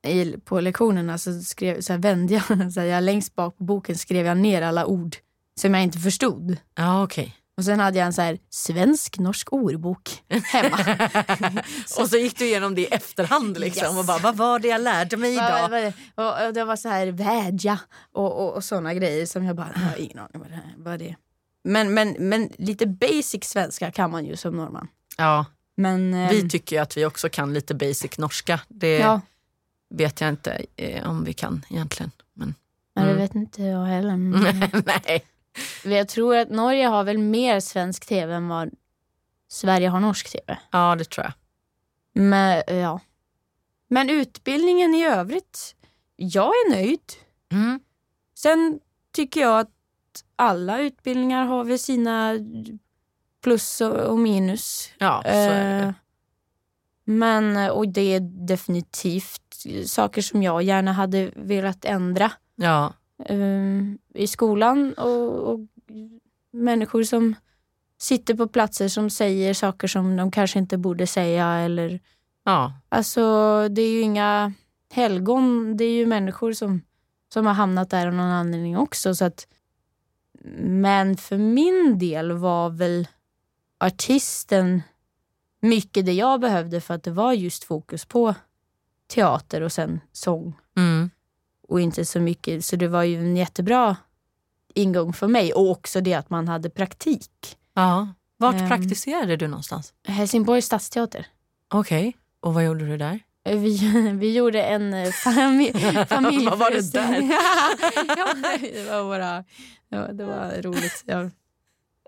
i, 0.06 0.37
på 0.44 0.61
lektionerna, 0.61 1.18
så, 1.18 1.40
skrev, 1.40 1.80
så 1.80 1.92
här, 1.92 2.00
vände 2.00 2.35
jag, 2.35 2.42
så 2.73 2.80
här, 2.80 2.87
jag 2.87 3.04
längst 3.04 3.35
bak 3.35 3.59
på 3.59 3.64
boken 3.64 3.99
skrev 3.99 4.26
jag 4.26 4.37
ner 4.37 4.62
alla 4.62 4.87
ord 4.87 5.16
som 5.61 5.75
jag 5.75 5.82
inte 5.82 5.99
förstod. 5.99 6.56
Ja, 6.75 7.02
okej. 7.04 7.37
Och 7.61 7.64
sen 7.64 7.81
hade 7.81 7.99
jag 7.99 8.07
en 8.07 8.12
så 8.12 8.23
här 8.23 8.38
svensk-norsk 8.50 9.52
ordbok 9.52 10.23
hemma. 10.45 10.79
Och 11.99 12.09
så 12.09 12.17
gick 12.17 12.38
du 12.38 12.45
igenom 12.45 12.75
det 12.75 12.81
i 12.81 12.85
efterhand 12.87 13.59
liksom 13.61 13.87
Yes. 13.87 13.99
och 13.99 14.05
bara, 14.05 14.19
vad 14.19 14.37
var 14.37 14.59
det 14.59 14.69
jag 14.69 14.81
lärde 14.81 15.17
mig 15.17 15.33
idag? 15.33 15.93
och, 16.14 16.47
och 16.47 16.55
det 16.55 16.64
var 16.64 16.76
så 16.76 16.88
här 16.88 17.07
vädja 17.07 17.79
och, 18.12 18.33
och, 18.47 18.55
och 18.55 18.64
såna 18.64 18.95
grejer 18.95 19.26
som 19.26 19.45
jag 19.45 19.57
bara, 19.57 19.73
jag 19.75 19.81
har 19.81 19.97
ingen 19.97 20.19
aning 20.19 20.31
vad 20.40 20.49
det, 20.49 20.55
här, 20.55 20.75
vad 20.76 20.99
det 20.99 21.09
är. 21.09 21.17
Men, 21.64 21.95
men, 21.95 22.17
men 22.19 22.50
lite 22.59 22.87
basic 22.87 23.45
svenska 23.45 23.90
kan 23.93 24.11
man 24.11 24.26
ju 24.26 24.37
som 24.37 24.57
norrman. 24.57 24.88
Ja, 25.17 25.45
Men, 25.76 26.29
vi 26.29 26.40
ehm, 26.40 26.49
tycker 26.49 26.76
ju 26.76 26.83
att 26.83 26.97
vi 26.97 27.05
också 27.07 27.29
kan 27.29 27.52
lite 27.55 27.75
basic 27.75 28.19
norska. 28.19 28.61
Det 28.69 28.99
ja, 28.99 29.21
vet 29.95 30.21
jag 30.21 30.31
inte 30.31 30.62
eh, 30.76 31.11
om 31.11 31.25
vi 31.25 31.33
kan 31.33 31.64
egentligen. 31.71 32.11
Men, 32.35 32.55
men 32.95 33.05
det 33.05 33.11
Mm. 33.11 33.23
vet 33.23 33.35
inte 33.35 33.62
jag 33.62 33.85
heller. 33.85 34.17
Men 34.17 34.71
nej. 34.87 35.25
Jag 35.85 36.09
tror 36.09 36.37
att 36.37 36.50
Norge 36.50 36.87
har 36.87 37.05
väl 37.05 37.19
mer 37.19 37.61
svensk 37.61 38.07
tv 38.07 38.35
än 38.35 38.49
vad 38.49 38.71
Sverige 39.49 39.88
har 39.88 40.00
norsk 40.00 40.33
tv. 40.33 40.59
Ja, 40.71 40.97
det 40.97 41.05
tror 41.05 41.26
jag. 41.26 41.33
Men, 42.23 42.62
ja. 42.67 43.00
men 43.88 44.11
utbildningen 44.11 44.95
i 44.95 45.05
övrigt, 45.05 45.75
jag 46.17 46.49
är 46.49 46.71
nöjd. 46.71 47.12
Mm. 47.52 47.81
Sen 48.35 48.81
tycker 49.12 49.40
jag 49.40 49.61
att 49.61 49.71
alla 50.37 50.79
utbildningar 50.79 51.45
har 51.45 51.64
väl 51.64 51.79
sina 51.79 52.35
plus 53.43 53.81
och, 53.81 53.97
och 53.97 54.19
minus. 54.19 54.90
Ja, 54.99 55.23
så 55.25 55.29
är 55.31 55.79
det. 55.79 55.85
Eh, 55.85 55.93
Men, 57.05 57.71
och 57.71 57.88
det 57.88 58.14
är 58.14 58.21
definitivt 58.47 59.67
saker 59.87 60.23
som 60.23 60.43
jag 60.43 60.62
gärna 60.62 60.93
hade 60.93 61.31
velat 61.37 61.85
ändra. 61.85 62.33
Ja, 62.55 62.93
eh, 63.27 63.83
I 64.15 64.27
skolan 64.27 64.93
och, 64.95 65.53
och 65.53 65.61
människor 66.53 67.03
som 67.03 67.35
sitter 67.99 68.35
på 68.35 68.49
platser 68.49 68.89
som 68.89 69.11
säger 69.11 69.55
saker 69.55 69.89
som 69.89 70.17
de 70.17 70.31
kanske 70.31 70.59
inte 70.59 70.79
borde 70.79 71.07
säga. 71.07 71.47
Eller, 71.47 72.00
ja, 72.45 72.73
alltså, 72.89 73.23
det 73.69 73.83
är 73.83 73.93
ju 73.93 74.00
inga 74.00 74.53
helgon, 74.93 75.77
det 75.77 75.85
är 75.85 75.93
ju 75.93 76.07
människor 76.07 76.53
som, 76.53 76.83
som 77.33 77.47
har 77.47 77.55
hamnat 77.55 77.91
där 77.91 78.07
av 78.07 78.15
någon 78.15 78.31
anledning 78.31 78.77
också. 78.77 79.15
Så 79.15 79.25
att, 79.25 79.47
men 80.61 81.17
för 81.17 81.39
min 81.39 81.99
del 81.99 82.33
var 82.33 82.71
väl 82.71 83.09
artisten 83.81 84.83
mycket 85.61 86.07
det 86.07 86.12
jag 86.12 86.41
behövde 86.41 86.81
för 86.81 86.95
att 86.95 87.03
det 87.03 87.11
var 87.11 87.33
just 87.33 87.65
fokus 87.65 88.05
på 88.05 88.35
teater 89.07 89.61
och 89.61 89.73
sen 89.73 90.00
sång 90.12 90.57
mm. 90.77 91.11
Och 91.71 91.81
inte 91.81 92.05
så 92.05 92.21
mycket. 92.21 92.65
Så 92.65 92.77
det 92.77 92.89
var 92.89 93.03
ju 93.03 93.19
en 93.19 93.37
jättebra 93.37 93.97
ingång 94.75 95.12
för 95.12 95.29
mig 95.29 95.53
och 95.53 95.71
också 95.71 96.00
det 96.00 96.15
att 96.15 96.31
man 96.31 96.49
hade 96.49 96.71
praktik. 96.71 97.57
ja. 97.75 98.09
Vart 98.37 98.55
Ehm. 98.61 98.69
praktiserade 98.69 99.37
du 99.37 99.49
någonstans? 99.49 99.93
Helsingborgs 100.09 100.67
stadsteater. 100.67 101.27
Okej, 101.75 102.17
och 102.41 102.55
vad 102.55 102.65
gjorde 102.65 102.87
du 102.87 102.97
där? 102.97 103.21
Vi, 103.45 103.79
vi 104.21 104.33
gjorde 104.37 104.62
en 104.62 104.95
eh, 104.95 105.11
fami 105.11 105.73
familjeföreställning. 106.09 106.49
Vad 106.50 106.59
var 106.59 106.71
det 106.71 106.93
där? 106.93 107.23
ja, 108.17 108.59
det 108.73 108.91
var 108.91 109.05
bara... 109.05 109.45
Det 110.12 110.25
var, 110.25 110.62
roligt. 110.62 111.03
Jag, 111.07 111.31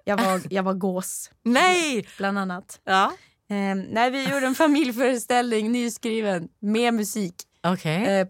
jag, 0.05 0.17
var, 0.17 0.41
jag 0.51 0.63
var 0.63 0.75
gås, 0.75 1.31
Nej! 1.43 2.07
bland 2.19 2.39
annat. 2.39 2.81
Ja. 2.85 3.05
Eh, 3.51 3.75
nej, 3.91 4.11
vi 4.11 4.25
gjorde 4.31 4.47
en 4.47 4.55
familjeföreställning, 4.55 5.73
nyskriven, 5.73 6.49
med 6.61 6.95
musik 6.95 7.35
Okej. 7.63 8.05
eh, 8.21 8.27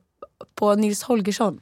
på 0.54 0.74
Nils 0.74 1.02
Holgersson. 1.02 1.60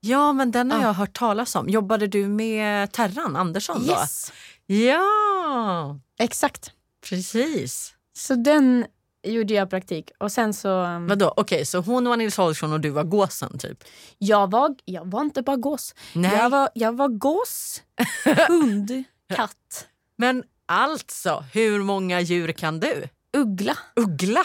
Ja, 0.00 0.32
men 0.32 0.50
den 0.50 0.70
har 0.70 0.78
Ja. 0.80 0.86
jag 0.86 0.94
hört 0.94 1.12
talas 1.18 1.54
om. 1.56 1.68
Jobbade 1.68 2.06
du 2.06 2.28
med 2.28 2.92
Terran 2.92 3.36
Andersson 3.36 3.86
då? 3.86 3.92
Yes, 3.92 4.32
Ja, 4.66 5.98
exakt. 6.18 6.72
precis. 7.08 7.94
Så 8.16 8.34
den 8.34 8.86
gjorde 9.22 9.54
jag 9.54 9.70
praktik. 9.70 10.10
Och 10.18 10.32
sen 10.32 10.54
så... 10.54 10.68
um, 10.82 11.06
Vadå? 11.06 11.34
Okej, 11.36 11.66
så 11.66 11.78
hon 11.78 12.08
var 12.08 12.16
Nils 12.16 12.36
Holgersson 12.36 12.72
och 12.72 12.80
du 12.80 12.90
var 12.90 13.04
gåsen 13.04 13.58
typ? 13.58 13.84
Jag 14.18 14.50
var, 14.50 14.74
jag 14.84 15.04
var 15.10 15.20
inte 15.20 15.42
bara 15.42 15.56
gås. 15.56 15.94
Nej. 16.12 16.36
Jag 16.36 16.50
var, 16.50 16.68
jag 16.74 16.96
var 16.96 17.08
gås, 17.08 17.82
hund, 18.48 19.04
katt, 19.34 19.86
Men 20.16 20.44
alltså, 20.66 21.44
hur 21.52 21.82
många 21.82 22.20
djur 22.20 22.52
kan 22.52 22.80
du? 22.80 23.08
uggla. 23.36 23.78
Uggla 23.96 24.44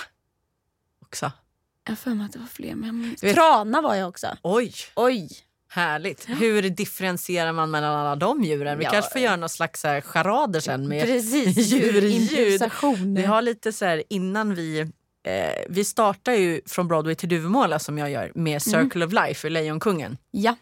också. 1.01 1.31
Jag 1.89 1.91
har 1.91 1.95
för 1.95 2.11
mig 2.11 2.25
att 2.25 2.33
det 2.33 2.39
var 2.39 2.45
fler. 2.47 2.75
Men... 2.75 3.15
vet- 3.21 3.35
Trana 3.35 3.81
var 3.81 3.95
jag 3.95 4.09
också. 4.09 4.27
Oj, 4.43 4.73
Oj. 4.95 5.29
härligt. 5.69 6.25
Hur 6.29 6.61
differentierar 6.69 7.51
man 7.53 7.71
mellan 7.71 7.95
alla 7.97 8.15
de 8.15 8.43
djuren? 8.43 8.77
Vi 8.77 8.83
Ja. 8.83 8.91
kanske 8.91 9.11
får 9.11 9.21
göra 9.21 9.35
någon 9.35 9.49
slags 9.49 9.83
här 9.83 10.01
charader 10.01 10.59
sen 10.59 10.87
med 10.87 11.05
Precis. 11.05 11.57
djurljud. 11.71 12.61
Vi 13.17 13.23
har 13.25 13.41
lite 13.41 13.73
så 13.73 13.85
här 13.85 14.03
innan 14.09 14.55
vi... 14.55 14.79
Eh, 15.27 15.49
vi 15.69 15.85
startar 15.85 16.33
ju 16.33 16.61
från 16.65 16.87
Broadway 16.87 17.15
till 17.15 17.29
Duvemåla 17.29 17.79
som 17.79 17.97
jag 17.97 18.11
gör 18.11 18.31
med 18.35 18.61
Circle 18.61 19.05
of 19.05 19.13
Life 19.13 19.47
i 19.47 19.49
Lejonkungen. 19.49 20.17
Ja. 20.31 20.55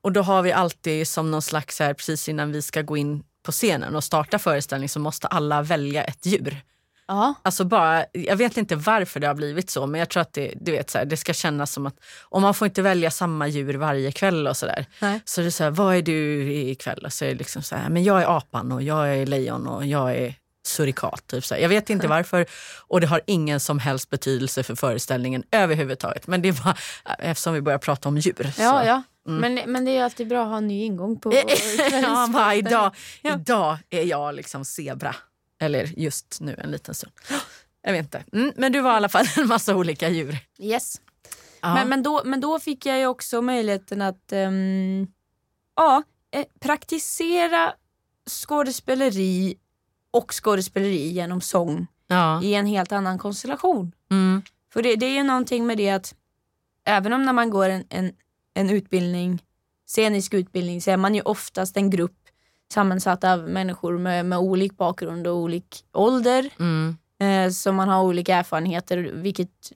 Och 0.00 0.12
då 0.12 0.22
har 0.22 0.42
vi 0.42 0.52
alltid 0.52 1.08
som 1.08 1.30
någon 1.30 1.42
slags 1.42 1.80
här, 1.80 1.94
precis 1.94 2.28
innan 2.28 2.52
vi 2.52 2.62
ska 2.62 2.82
gå 2.82 2.96
in 2.96 3.24
på 3.42 3.52
scenen 3.52 3.96
och 3.96 4.04
starta 4.04 4.38
föreställning 4.38 4.88
så 4.88 5.00
måste 5.00 5.26
alla 5.26 5.62
välja 5.62 6.04
ett 6.04 6.26
djur. 6.26 6.60
Ja. 7.12 7.34
Alltså 7.42 7.64
bara, 7.64 8.04
jag 8.12 8.36
vet 8.36 8.56
inte 8.56 8.76
varför 8.76 9.20
det 9.20 9.26
har 9.26 9.34
blivit 9.34 9.70
så 9.70 9.86
men 9.86 9.98
jag 9.98 10.08
tror 10.08 10.20
att 10.20 10.32
det, 10.32 10.54
du 10.60 10.72
vet, 10.72 10.90
så 10.90 10.98
här, 10.98 11.04
det 11.04 11.16
ska 11.16 11.32
kännas 11.32 11.72
som 11.72 11.86
att 11.86 11.94
och 12.22 12.42
man 12.42 12.54
får 12.54 12.66
inte 12.66 12.82
välja 12.82 13.10
samma 13.10 13.48
djur 13.48 13.74
varje 13.74 14.12
kväll 14.12 14.46
och 14.46 14.56
sådär. 14.56 14.86
Så 15.24 15.40
det 15.40 15.46
är 15.46 15.50
så 15.50 15.64
här, 15.64 15.70
vad 15.70 15.96
är 15.96 16.02
du 16.02 16.52
ikväll? 16.52 17.04
Och 17.04 17.12
så 17.12 17.24
är 17.24 17.28
det 17.28 17.34
liksom 17.34 17.62
så 17.62 17.76
här, 17.76 17.88
men 17.88 18.04
jag 18.04 18.22
är 18.22 18.36
apan 18.36 18.72
och 18.72 18.82
jag 18.82 19.16
är 19.16 19.26
lejon 19.26 19.66
och 19.66 19.86
jag 19.86 20.16
är 20.16 20.34
surikat. 20.66 21.26
Typ 21.26 21.44
så 21.44 21.54
här. 21.54 21.62
Jag 21.62 21.68
vet 21.68 21.90
inte 21.90 22.08
varför 22.08 22.46
och 22.88 23.00
det 23.00 23.06
har 23.06 23.20
ingen 23.26 23.60
som 23.60 23.78
helst 23.78 24.10
betydelse 24.10 24.62
för 24.62 24.74
föreställningen 24.74 25.42
överhuvudtaget. 25.50 26.26
Men 26.26 26.42
det 26.42 26.50
var 26.50 26.78
eftersom 27.18 27.54
vi 27.54 27.60
börjar 27.60 27.78
prata 27.78 28.08
om 28.08 28.18
djur. 28.18 28.52
Ja, 28.58 28.80
så. 28.80 28.86
ja. 28.88 29.02
Men, 29.24 29.54
men 29.66 29.84
det 29.84 29.96
är 29.96 30.04
alltid 30.04 30.28
bra 30.28 30.42
att 30.42 30.48
ha 30.48 30.56
en 30.56 30.68
ny 30.68 30.84
ingång 30.84 31.20
på 31.20 31.32
ja, 32.02 32.28
bara, 32.32 32.54
idag, 32.54 32.94
Ja. 33.22 33.34
idag 33.34 33.78
är 33.90 34.02
jag 34.02 34.34
liksom 34.34 34.64
zebra. 34.64 35.14
Eller 35.62 35.98
just 35.98 36.40
nu 36.40 36.56
en 36.58 36.70
liten 36.70 36.94
stund. 36.94 37.12
Jag 37.84 37.92
vet 37.92 38.04
inte. 38.04 38.24
Mm, 38.32 38.52
men 38.56 38.72
du 38.72 38.80
var 38.80 38.92
i 38.92 38.96
alla 38.96 39.08
fall 39.08 39.26
en 39.36 39.48
massa 39.48 39.76
olika 39.76 40.08
djur. 40.08 40.38
Yes. 40.58 41.00
Ja. 41.60 41.74
Men, 41.74 41.88
men, 41.88 42.02
då, 42.02 42.22
men 42.24 42.40
då 42.40 42.58
fick 42.58 42.86
jag 42.86 42.98
ju 42.98 43.06
också 43.06 43.42
möjligheten 43.42 44.02
att 44.02 44.32
ehm, 44.32 45.06
ja, 45.76 46.02
eh, 46.30 46.44
praktisera 46.60 47.72
skådespeleri 48.30 49.56
och 50.10 50.32
skådespeleri 50.32 51.08
genom 51.08 51.40
sång 51.40 51.86
ja. 52.06 52.42
i 52.42 52.54
en 52.54 52.66
helt 52.66 52.92
annan 52.92 53.18
konstellation. 53.18 53.92
Mm. 54.10 54.42
För 54.72 54.82
det, 54.82 54.96
det 54.96 55.06
är 55.06 55.14
ju 55.14 55.22
någonting 55.22 55.66
med 55.66 55.76
det 55.76 55.90
att 55.90 56.14
även 56.84 57.12
om 57.12 57.22
när 57.22 57.32
man 57.32 57.50
går 57.50 57.68
en, 57.68 57.84
en, 57.88 58.12
en 58.54 58.70
utbildning, 58.70 59.42
scenisk 59.86 60.34
utbildning, 60.34 60.82
så 60.82 60.90
är 60.90 60.96
man 60.96 61.14
ju 61.14 61.20
oftast 61.20 61.76
en 61.76 61.90
grupp 61.90 62.21
sammansatt 62.72 63.24
av 63.24 63.48
människor 63.48 63.98
med, 63.98 64.26
med 64.26 64.38
olik 64.38 64.76
bakgrund 64.76 65.26
och 65.26 65.36
olik 65.36 65.84
ålder. 65.92 66.50
Mm. 66.58 66.96
Eh, 67.22 67.50
så 67.50 67.72
man 67.72 67.88
har 67.88 68.02
olika 68.02 68.36
erfarenheter, 68.36 68.96
vilket 69.14 69.72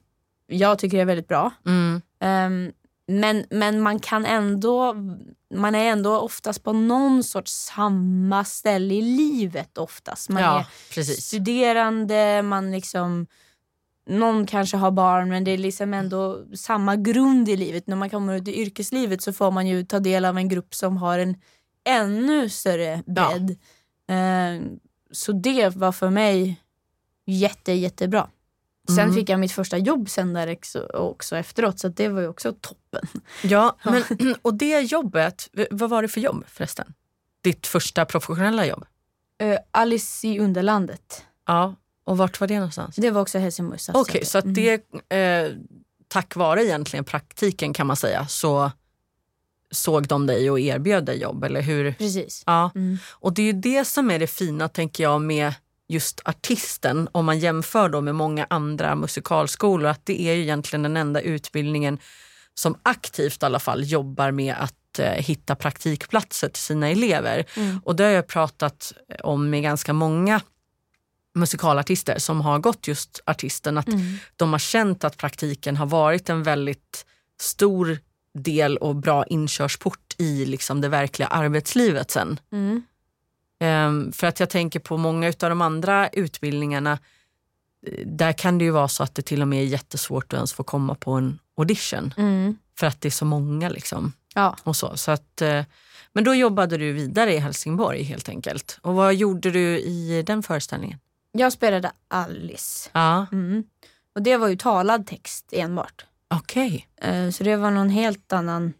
jag 0.47 0.79
tycker 0.79 0.97
är 0.97 1.05
väldigt 1.05 1.27
bra. 1.27 1.51
Mm. 1.65 2.01
Ehm, 2.19 2.71
men, 3.07 3.45
men 3.49 3.81
man 3.81 3.99
kan 3.99 4.25
ändå, 4.25 4.95
man 5.55 5.75
är 5.75 5.91
ändå 5.91 6.19
oftast 6.19 6.63
på 6.63 6.73
någon 6.73 7.23
sorts 7.23 7.51
samma 7.51 8.43
ställe 8.43 8.93
i 8.95 9.01
livet 9.01 9.77
oftast. 9.77 10.29
Man 10.29 10.43
Ja, 10.43 10.59
är 10.59 10.65
precis. 10.93 11.25
studerande, 11.25 12.41
man 12.41 12.71
liksom 12.71 13.27
någon 14.09 14.45
kanske 14.45 14.77
har 14.77 14.91
barn 14.91 15.29
men 15.29 15.43
det 15.43 15.51
är 15.51 15.57
liksom 15.57 15.93
ändå 15.93 16.45
samma 16.55 16.95
grund 16.95 17.49
i 17.49 17.57
livet. 17.57 17.87
När 17.87 17.95
man 17.95 18.09
kommer 18.09 18.35
ut 18.35 18.47
i 18.47 18.61
yrkeslivet 18.61 19.21
så 19.21 19.33
får 19.33 19.51
man 19.51 19.67
ju 19.67 19.83
ta 19.85 19.99
del 19.99 20.25
av 20.25 20.37
en 20.37 20.49
grupp 20.49 20.75
som 20.75 20.97
har 20.97 21.19
en 21.19 21.35
ännu 21.87 22.49
större 22.49 23.03
bredd. 23.05 23.49
Eh, 24.09 24.65
så 25.11 25.31
det 25.31 25.75
var 25.75 25.91
för 25.91 26.09
mig 26.09 26.61
jätte, 27.25 27.71
jättebra. 27.73 28.29
Sen 28.89 28.99
Mm. 28.99 29.15
fick 29.15 29.29
jag 29.29 29.39
mitt 29.39 29.51
första 29.51 29.77
jobb 29.77 30.09
sen 30.09 30.33
där 30.33 30.57
också, 30.93 31.37
efteråt 31.37 31.79
så 31.79 31.87
det 31.87 32.09
var 32.09 32.21
ju 32.21 32.27
också 32.27 32.53
toppen. 32.61 33.07
Ja, 33.43 33.77
men, 33.83 34.03
och 34.41 34.53
det 34.53 34.79
jobbet, 34.81 35.49
vad 35.71 35.89
var 35.89 36.01
det 36.01 36.07
för 36.07 36.21
jobb 36.21 36.43
förresten? 36.47 36.93
Ditt 37.41 37.67
första 37.67 38.05
professionella 38.05 38.65
jobb? 38.65 38.85
Eh, 39.39 39.57
Alice 39.71 40.27
i 40.27 40.39
Underlandet. 40.39 41.23
Ja, 41.45 41.75
och 42.03 42.17
vart 42.17 42.39
var 42.39 42.47
det 42.47 42.55
någonstans? 42.55 42.95
Det 42.95 43.11
var 43.11 43.21
också 43.21 43.37
Helsingborgs 43.39 43.89
Okej, 43.89 44.25
stadsteater. 44.25 44.25
så 44.25 44.37
att 44.37 44.43
Mm. 44.43 44.53
det 45.09 45.15
eh, 45.17 45.51
tack 46.07 46.35
vare 46.35 46.65
egentligen 46.65 47.05
praktiken 47.05 47.73
kan 47.73 47.87
man 47.87 47.95
säga 47.95 48.27
så 48.27 48.71
såg 49.71 50.07
de 50.07 50.25
dig 50.27 50.51
och 50.51 50.59
erbjöd 50.59 51.05
dig 51.05 51.17
jobb, 51.21 51.43
eller 51.43 51.61
hur? 51.61 51.91
Precis. 51.91 52.43
Ja, 52.45 52.71
Mm. 52.75 52.97
och 53.09 53.33
det 53.33 53.41
är 53.41 53.45
ju 53.45 53.53
det 53.53 53.85
som 53.85 54.11
är 54.11 54.19
det 54.19 54.27
fina 54.27 54.67
tänker 54.69 55.03
jag 55.03 55.21
med 55.21 55.53
just 55.89 56.21
artisten 56.25 57.09
om 57.11 57.25
man 57.25 57.39
jämför 57.39 57.89
då 57.89 58.01
med 58.01 58.15
många 58.15 58.47
andra 58.49 58.95
musikalskolor 58.95 59.89
att 59.89 60.05
det 60.05 60.21
är 60.21 60.33
ju 60.33 60.41
egentligen 60.41 60.83
den 60.83 60.97
enda 60.97 61.21
utbildningen 61.21 61.97
som 62.53 62.77
aktivt 62.83 63.43
i 63.43 63.45
alla 63.45 63.59
fall 63.59 63.83
jobbar 63.91 64.31
med 64.31 64.55
att 64.59 64.99
eh, 64.99 65.11
hitta 65.11 65.55
praktikplatser 65.55 66.49
till 66.49 66.61
sina 66.63 66.89
elever. 66.89 67.45
Mm. 67.57 67.79
Och 67.85 67.95
det 67.95 68.03
har 68.03 68.11
jag 68.11 68.27
pratat 68.27 68.93
om 69.23 69.49
med 69.49 69.63
ganska 69.63 69.93
många 69.93 70.41
musikalartister 71.35 72.19
som 72.19 72.41
har 72.41 72.59
gått 72.59 72.87
just 72.87 73.21
artisten 73.25 73.77
att 73.77 73.87
Mm. 73.87 74.17
de 74.35 74.51
har 74.51 74.59
känt 74.59 75.03
att 75.03 75.17
praktiken 75.17 75.77
har 75.77 75.85
varit 75.85 76.29
en 76.29 76.43
väldigt 76.43 77.05
stor 77.41 77.99
del 78.43 78.77
och 78.77 78.95
bra 78.95 79.25
inkörsport 79.25 80.15
i 80.17 80.45
liksom 80.45 80.81
det 80.81 80.89
verkliga 80.89 81.27
arbetslivet 81.27 82.11
sen. 82.11 82.39
Mm. 82.51 82.83
För 84.11 84.27
att 84.27 84.39
jag 84.39 84.49
tänker 84.49 84.79
på 84.79 84.97
många 84.97 85.27
av 85.27 85.49
de 85.49 85.61
andra 85.61 86.09
utbildningarna, 86.09 86.99
eh, 87.87 88.07
där 88.07 88.33
kan 88.33 88.57
det 88.57 88.65
ju 88.65 88.71
vara 88.71 88.87
så 88.87 89.03
att 89.03 89.15
det 89.15 89.21
till 89.21 89.41
och 89.41 89.47
med 89.47 89.61
är 89.61 89.67
jättesvårt 89.67 90.33
att 90.33 90.37
ens 90.37 90.53
få 90.53 90.63
komma 90.63 90.95
på 90.95 91.11
en 91.11 91.39
audition. 91.57 92.13
Mm. 92.17 92.57
För 92.79 92.87
att 92.87 93.01
det 93.01 93.07
är 93.07 93.11
så 93.11 93.25
många 93.25 93.69
liksom. 93.69 94.13
Ja. 94.35 94.57
Och 94.63 94.75
så. 94.75 94.97
Så 94.97 95.11
att, 95.11 95.41
eh, 95.41 95.63
men 96.13 96.23
då 96.23 96.35
jobbade 96.35 96.77
du 96.77 96.91
vidare 96.91 97.33
i 97.33 97.37
Helsingborg 97.37 98.03
helt 98.03 98.29
enkelt. 98.29 98.79
Och 98.81 98.93
vad 98.93 99.15
gjorde 99.15 99.51
du 99.51 99.79
i 99.79 100.23
den 100.27 100.43
föreställningen? 100.43 100.99
Jag 101.31 101.53
spelade 101.53 101.91
Alice. 102.07 102.89
Ja, 102.93 103.25
Mm. 103.31 103.63
Och 104.15 104.23
det 104.23 104.37
var 104.37 104.47
ju 104.47 104.55
talad 104.55 105.07
text 105.07 105.49
enbart. 105.51 106.05
Okej. 106.29 106.87
Eh, 107.01 107.29
Så 107.29 107.43
det 107.43 107.55
var 107.55 107.71
någon 107.71 107.89
helt 107.89 108.33
annan 108.33 108.73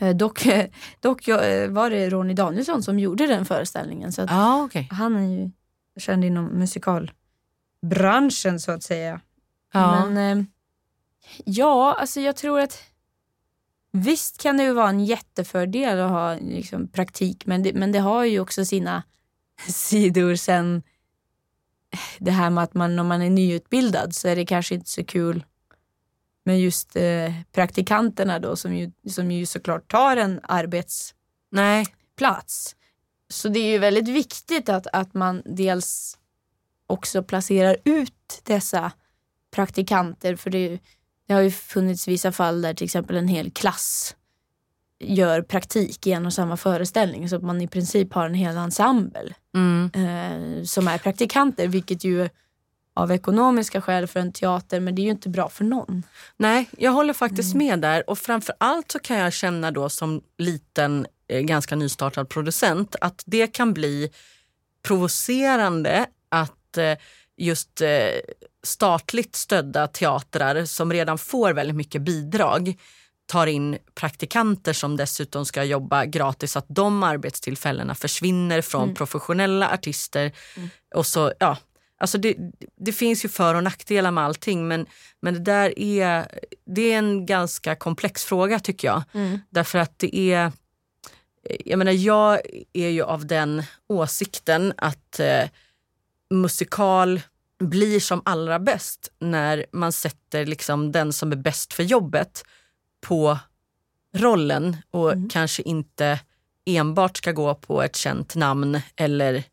Eh, 0.00 0.16
dock, 0.16 0.46
dock 1.00 1.28
eh, 1.28 1.70
var 1.70 1.90
det 1.90 2.10
Ronny 2.10 2.34
Danielsson 2.34 2.82
som 2.82 2.98
gjorde 2.98 3.26
den 3.26 3.44
föreställningen. 3.44 4.12
Så 4.12 4.26
ah, 4.28 4.62
okay. 4.62 4.86
Han 4.90 5.16
är 5.16 5.38
ju 5.38 5.50
känd 5.96 6.24
inom 6.24 6.44
musikalbranschen 6.44 8.60
så 8.60 8.72
att 8.72 8.82
säga. 8.82 9.20
Ja. 9.72 10.06
Men 10.06 10.46
ja, 11.44 11.96
alltså 12.00 12.20
jag 12.20 12.36
tror 12.36 12.60
att 12.60 12.78
visst 13.92 14.42
kan 14.42 14.56
det 14.56 14.62
ju 14.62 14.72
vara 14.72 14.88
en 14.88 15.04
jättefördel 15.04 16.00
att 16.00 16.10
ha 16.10 16.34
liksom, 16.34 16.88
praktik 16.88 17.46
men 17.46 17.62
det, 17.62 17.72
men 17.72 17.92
det 17.92 17.98
har 17.98 18.24
ju 18.24 18.40
också 18.40 18.64
sina 18.64 19.02
sidor 19.68 20.34
sen 20.34 20.82
det 22.18 22.30
här 22.30 22.50
med 22.50 22.64
att 22.64 22.74
man, 22.74 22.98
om 22.98 23.06
man 23.06 23.22
är 23.22 23.30
nyutbildad 23.30 24.14
så 24.14 24.28
är 24.28 24.36
det 24.36 24.46
kanske 24.46 24.74
inte 24.74 24.90
så 24.90 25.04
kul 25.04 25.44
med 26.44 26.60
just 26.60 26.96
eh, 26.96 27.32
praktikanterna 27.52 28.38
då 28.38 28.56
som 28.56 28.74
ju, 28.74 28.92
som 29.08 29.30
ju 29.30 29.46
såklart 29.46 29.90
tar 29.90 30.16
en 30.16 30.40
arbetsplats. 30.42 31.14
Nej. 31.50 31.86
Så 33.28 33.48
det 33.48 33.58
är 33.58 33.70
ju 33.70 33.78
väldigt 33.78 34.08
viktigt 34.08 34.68
att, 34.68 34.86
att 34.92 35.14
man 35.14 35.42
dels 35.44 36.18
också 36.86 37.22
placerar 37.22 37.76
ut 37.84 38.42
dessa 38.42 38.92
praktikanter. 39.54 40.36
För 40.36 40.50
det, 40.50 40.78
det 41.26 41.34
har 41.34 41.40
ju 41.40 41.50
funnits 41.50 42.08
vissa 42.08 42.32
fall 42.32 42.62
där 42.62 42.74
till 42.74 42.84
exempel 42.84 43.16
en 43.16 43.28
hel 43.28 43.50
klass 43.50 44.16
gör 45.02 45.42
praktik 45.42 46.06
i 46.06 46.12
en 46.12 46.26
och 46.26 46.32
samma 46.32 46.56
föreställning 46.56 47.28
så 47.28 47.36
att 47.36 47.42
man 47.42 47.60
i 47.60 47.68
princip 47.68 48.12
har 48.12 48.26
en 48.26 48.34
hel 48.34 48.56
ensemble 48.56 49.34
mm. 49.54 49.90
eh, 49.94 50.64
som 50.64 50.88
är 50.88 50.98
praktikanter 50.98 51.68
vilket 51.68 52.04
ju 52.04 52.28
av 52.94 53.12
ekonomiska 53.12 53.80
skäl 53.80 54.06
för 54.06 54.20
en 54.20 54.32
teater 54.32 54.80
men 54.80 54.94
det 54.94 55.02
är 55.02 55.04
ju 55.04 55.10
inte 55.10 55.28
bra 55.28 55.48
för 55.48 55.64
någon. 55.64 56.02
Nej, 56.36 56.68
jag 56.78 56.92
håller 56.92 57.12
faktiskt 57.12 57.54
mm. 57.54 57.66
med 57.66 57.80
där 57.80 58.10
och 58.10 58.18
framför 58.18 58.54
allt 58.58 58.92
så 58.92 58.98
kan 58.98 59.18
jag 59.18 59.32
känna 59.32 59.70
då 59.70 59.88
som 59.88 60.22
liten, 60.38 61.06
eh, 61.28 61.40
ganska 61.40 61.76
nystartad 61.76 62.28
producent 62.28 62.96
att 63.00 63.22
det 63.26 63.46
kan 63.46 63.74
bli 63.74 64.10
provocerande 64.82 66.06
att 66.28 66.76
eh, 66.76 66.94
just 67.36 67.80
eh, 67.80 67.88
statligt 68.62 69.36
stödda 69.36 69.86
teatrar 69.86 70.64
som 70.64 70.92
redan 70.92 71.18
får 71.18 71.52
väldigt 71.52 71.76
mycket 71.76 72.02
bidrag 72.02 72.74
tar 73.26 73.46
in 73.46 73.78
praktikanter 73.94 74.72
som 74.72 74.96
dessutom 74.96 75.46
ska 75.46 75.64
jobba 75.64 76.04
gratis, 76.04 76.56
att 76.56 76.66
de 76.68 77.02
arbetstillfällena 77.02 77.94
försvinner 77.94 78.62
från 78.62 78.82
mm. 78.82 78.94
professionella 78.94 79.70
artister. 79.70 80.32
Mm. 80.56 80.70
Och 80.94 81.06
så, 81.06 81.32
ja, 81.38 81.56
alltså 82.02 82.18
det, 82.18 82.36
det, 82.76 82.92
finns 82.92 83.24
ju 83.24 83.28
för 83.28 83.54
och 83.54 83.64
nackdelar 83.64 84.10
med 84.10 84.24
allting 84.24 84.68
men, 84.68 84.86
men 85.20 85.34
det 85.34 85.40
där 85.40 85.78
är, 85.78 86.28
det 86.66 86.92
är 86.92 86.98
en 86.98 87.26
ganska 87.26 87.74
komplex 87.74 88.24
fråga 88.24 88.58
tycker 88.60 88.88
jag. 88.88 89.02
Mm. 89.12 89.38
Därför 89.50 89.78
att 89.78 89.98
det 89.98 90.16
är, 90.16 90.52
jag 91.64 91.78
menar 91.78 91.92
jag 91.92 92.40
är 92.72 92.88
ju 92.88 93.02
av 93.02 93.26
den 93.26 93.62
åsikten 93.88 94.72
att 94.76 95.20
eh, 95.20 95.48
musikal 96.30 97.20
blir 97.58 98.00
som 98.00 98.22
allra 98.24 98.58
bäst 98.58 99.12
när 99.18 99.66
man 99.72 99.92
sätter 99.92 100.46
liksom 100.46 100.92
den 100.92 101.12
som 101.12 101.32
är 101.32 101.36
bäst 101.36 101.72
för 101.72 101.82
jobbet 101.82 102.44
på 103.00 103.38
rollen 104.16 104.76
och 104.90 105.12
mm. 105.12 105.28
kanske 105.28 105.62
inte 105.62 106.20
enbart 106.66 107.16
ska 107.16 107.32
gå 107.32 107.54
på 107.54 107.82
ett 107.82 107.96
känt 107.96 108.34
namn 108.34 108.80
eller 108.96 109.44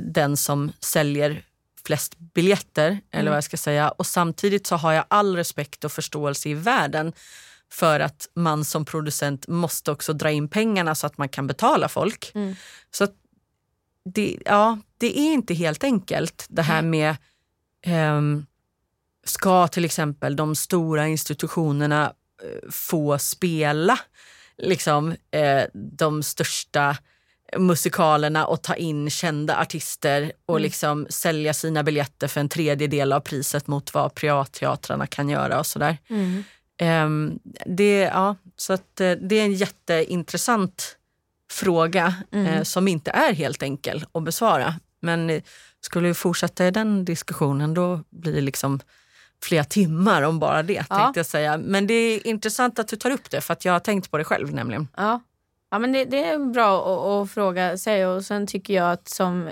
den 0.00 0.36
som 0.36 0.72
säljer 0.80 1.42
flest 1.84 2.18
biljetter 2.18 2.88
mm. 2.88 3.02
eller 3.10 3.30
vad 3.30 3.36
jag 3.36 3.44
ska 3.44 3.56
säga. 3.56 3.90
Och 3.90 4.06
samtidigt 4.06 4.66
så 4.66 4.76
har 4.76 4.92
jag 4.92 5.04
all 5.08 5.36
respekt 5.36 5.84
och 5.84 5.92
förståelse 5.92 6.48
i 6.48 6.54
världen 6.54 7.12
för 7.72 8.00
att 8.00 8.28
man 8.34 8.64
som 8.64 8.84
producent 8.84 9.48
måste 9.48 9.90
också 9.90 10.12
dra 10.12 10.30
in 10.30 10.48
pengarna 10.48 10.94
så 10.94 11.06
att 11.06 11.18
man 11.18 11.28
kan 11.28 11.46
betala 11.46 11.88
folk. 11.88 12.32
Mm. 12.34 12.54
Så 12.90 13.08
det, 14.04 14.36
ja, 14.44 14.78
det 14.98 15.18
är 15.18 15.32
inte 15.32 15.54
helt 15.54 15.84
enkelt 15.84 16.46
det 16.48 16.62
här 16.62 16.82
med 16.82 17.16
um, 17.86 18.46
ska 19.24 19.68
till 19.68 19.84
exempel 19.84 20.36
de 20.36 20.56
stora 20.56 21.06
institutionerna 21.06 22.12
uh, 22.44 22.70
få 22.70 23.18
spela 23.18 23.98
liksom, 24.58 25.08
uh, 25.10 25.62
de 25.74 26.22
största 26.22 26.96
musikalerna 27.58 28.46
och 28.46 28.62
ta 28.62 28.74
in 28.74 29.10
kända 29.10 29.56
artister 29.56 30.32
och 30.46 30.54
mm. 30.54 30.62
liksom 30.62 31.06
sälja 31.10 31.54
sina 31.54 31.82
biljetter 31.82 32.28
för 32.28 32.40
en 32.40 32.48
tredjedel 32.48 33.12
av 33.12 33.20
priset 33.20 33.66
mot 33.66 33.94
vad 33.94 34.14
privatteatrarna 34.14 35.06
kan 35.06 35.28
göra 35.28 35.58
och 35.58 35.66
sådär. 35.66 35.98
Mm. 36.08 36.44
Um, 36.82 37.38
det, 37.66 38.00
ja, 38.00 38.36
så 38.56 38.72
att, 38.72 39.00
uh, 39.00 39.12
det 39.12 39.34
är 39.34 39.44
en 39.44 39.52
jätteintressant 39.52 40.96
fråga 41.50 42.14
mm. 42.32 42.46
eh, 42.46 42.62
som 42.62 42.88
inte 42.88 43.10
är 43.10 43.32
helt 43.32 43.62
enkel 43.62 44.04
att 44.12 44.22
besvara. 44.22 44.74
Men 45.00 45.30
eh, 45.30 45.42
skulle 45.80 46.08
vi 46.08 46.14
fortsätta 46.14 46.66
i 46.66 46.70
den 46.70 47.04
diskussionen 47.04 47.74
då 47.74 48.00
blir 48.10 48.32
det 48.32 48.40
liksom 48.40 48.80
flera 49.42 49.64
timmar 49.64 50.22
om 50.22 50.38
bara 50.38 50.62
det. 50.62 50.84
Ja. 50.90 50.98
tänkte 50.98 51.18
jag 51.20 51.26
säga. 51.26 51.58
Men 51.58 51.86
det 51.86 51.94
är 51.94 52.26
intressant 52.26 52.78
att 52.78 52.88
du 52.88 52.96
tar 52.96 53.10
upp 53.10 53.30
det 53.30 53.40
för 53.40 53.52
att 53.52 53.64
jag 53.64 53.72
har 53.72 53.80
tänkt 53.80 54.10
på 54.10 54.18
det 54.18 54.24
själv 54.24 54.54
nämligen. 54.54 54.88
Ja, 54.96 55.20
ja 55.70 55.78
men 55.78 55.92
det, 55.92 56.04
det 56.04 56.24
är 56.24 56.38
bra 56.52 56.78
att, 56.78 57.22
att, 57.22 57.30
fråga 57.30 57.76
sig 57.76 58.06
och 58.06 58.24
sen 58.24 58.46
tycker 58.46 58.74
jag 58.74 58.92
att 58.92 59.08
som, 59.08 59.50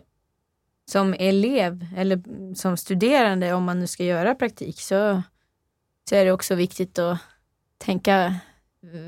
som 0.90 1.14
elev 1.18 1.86
eller 1.96 2.22
som 2.54 2.76
studerande 2.76 3.52
om 3.52 3.64
man 3.64 3.80
nu 3.80 3.86
ska 3.86 4.04
göra 4.04 4.34
praktik 4.34 4.80
så, 4.80 5.22
så 6.08 6.14
är 6.14 6.24
det 6.24 6.32
också 6.32 6.54
viktigt 6.54 6.98
att 6.98 7.18
tänka 7.78 8.34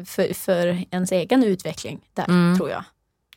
för, 0.07 0.35
för 0.35 0.85
ens 0.91 1.13
egen 1.13 1.45
utveckling 1.45 2.01
där, 2.15 2.29
mm. 2.29 2.57
tror 2.57 2.71
jag. 2.71 2.85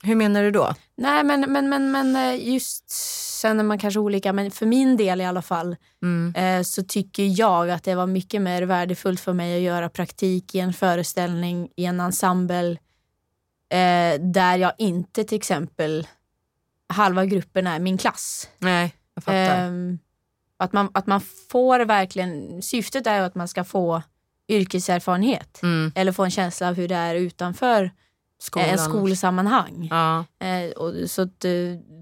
Hur 0.03 0.15
menar 0.15 0.43
du 0.43 0.51
då? 0.51 0.73
Nej, 0.95 1.23
men, 1.23 1.41
men, 1.51 1.69
men, 1.69 1.91
men 1.91 2.15
eh, 2.15 2.49
just 2.49 2.89
sen 2.89 3.59
är 3.59 3.63
man 3.63 3.79
kanske 3.79 3.99
olika, 3.99 4.33
men 4.33 4.51
för 4.51 4.65
min 4.65 4.97
del 4.97 5.21
i 5.21 5.25
alla 5.25 5.41
fall 5.41 5.75
mm. 6.01 6.35
eh, 6.35 6.63
så 6.63 6.83
tycker 6.83 7.39
jag 7.39 7.69
att 7.69 7.83
det 7.83 7.95
var 7.95 8.07
mycket 8.07 8.41
mer 8.41 8.61
värdefullt 8.61 9.19
för 9.19 9.33
mig 9.33 9.55
att 9.55 9.61
göra 9.61 9.89
praktik 9.89 10.55
i 10.55 10.59
en 10.59 10.73
föreställning, 10.73 11.69
i 11.75 11.85
en 11.85 11.99
ensemble 11.99 12.77
eh, 13.73 14.19
där 14.19 14.57
jag 14.57 14.73
inte 14.77 15.23
till 15.23 15.37
exempel 15.37 16.07
halva 16.89 17.25
gruppen 17.25 17.67
är 17.67 17.79
min 17.79 17.97
klass. 17.97 18.49
Nej, 18.59 18.95
jag 19.13 19.23
fattar. 19.23 19.65
Eh, 19.65 19.95
att, 20.57 20.73
man, 20.73 20.89
att 20.93 21.07
man 21.07 21.21
får 21.21 21.79
verkligen, 21.79 22.61
syftet 22.61 23.07
är 23.07 23.21
att 23.21 23.35
man 23.35 23.47
ska 23.47 23.63
få 23.63 24.01
yrkeserfarenhet 24.47 25.63
mm. 25.63 25.91
eller 25.95 26.11
få 26.11 26.23
en 26.23 26.31
känsla 26.31 26.67
av 26.67 26.73
hur 26.73 26.87
det 26.87 26.95
är 26.95 27.15
utanför 27.15 27.91
Skolan. 28.39 28.69
en 28.69 28.77
skolsammanhang. 28.77 29.87
Ja. 29.91 30.25
Eh, 30.47 30.71
och, 30.71 31.09
så 31.09 31.21
att, 31.21 31.45
eh, 31.45 31.51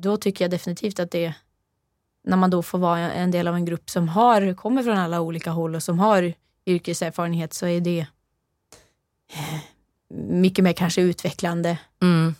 då 0.01 0.17
tycker 0.17 0.43
jag 0.43 0.51
definitivt 0.51 0.99
att 0.99 1.11
det 1.11 1.33
när 2.23 2.37
man 2.37 2.49
då 2.49 2.63
får 2.63 2.77
vara 2.77 2.99
en 2.99 3.31
del 3.31 3.47
av 3.47 3.55
en 3.55 3.65
grupp 3.65 3.89
som 3.89 4.09
har, 4.09 4.53
kommer 4.53 4.83
från 4.83 4.97
alla 4.97 5.21
olika 5.21 5.51
håll 5.51 5.75
och 5.75 5.83
som 5.83 5.99
har 5.99 6.33
yrkeserfarenhet 6.65 7.53
så 7.53 7.67
är 7.67 7.81
det 7.81 7.99
eh, 9.33 9.59
mycket 10.13 10.63
mer 10.63 10.73
kanske 10.73 11.01
utvecklande 11.01 11.77
mm. 12.01 12.35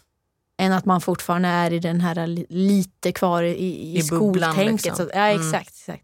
än 0.58 0.74
att 0.74 0.86
man 0.86 1.02
fortfarande 1.02 1.50
är 1.50 1.74
i 1.74 1.80
den 1.80 2.02
här 2.02 2.28
lite 2.50 3.12
kvar 3.12 3.44
i, 3.44 3.50
i, 3.50 3.98
I 3.98 4.02
skoltänket. 4.02 4.86
Liksom. 4.86 4.96
Så, 4.96 5.12
ja, 5.14 5.20
mm. 5.20 5.42
exakt, 5.42 5.70
exakt. 5.70 6.04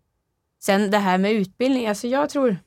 Sen 0.60 0.92
det 0.92 0.98
här 0.98 1.18
med 1.18 1.32
utbildning, 1.32 1.88
alltså 1.88 2.08
jag 2.08 2.30
tror 2.30 2.58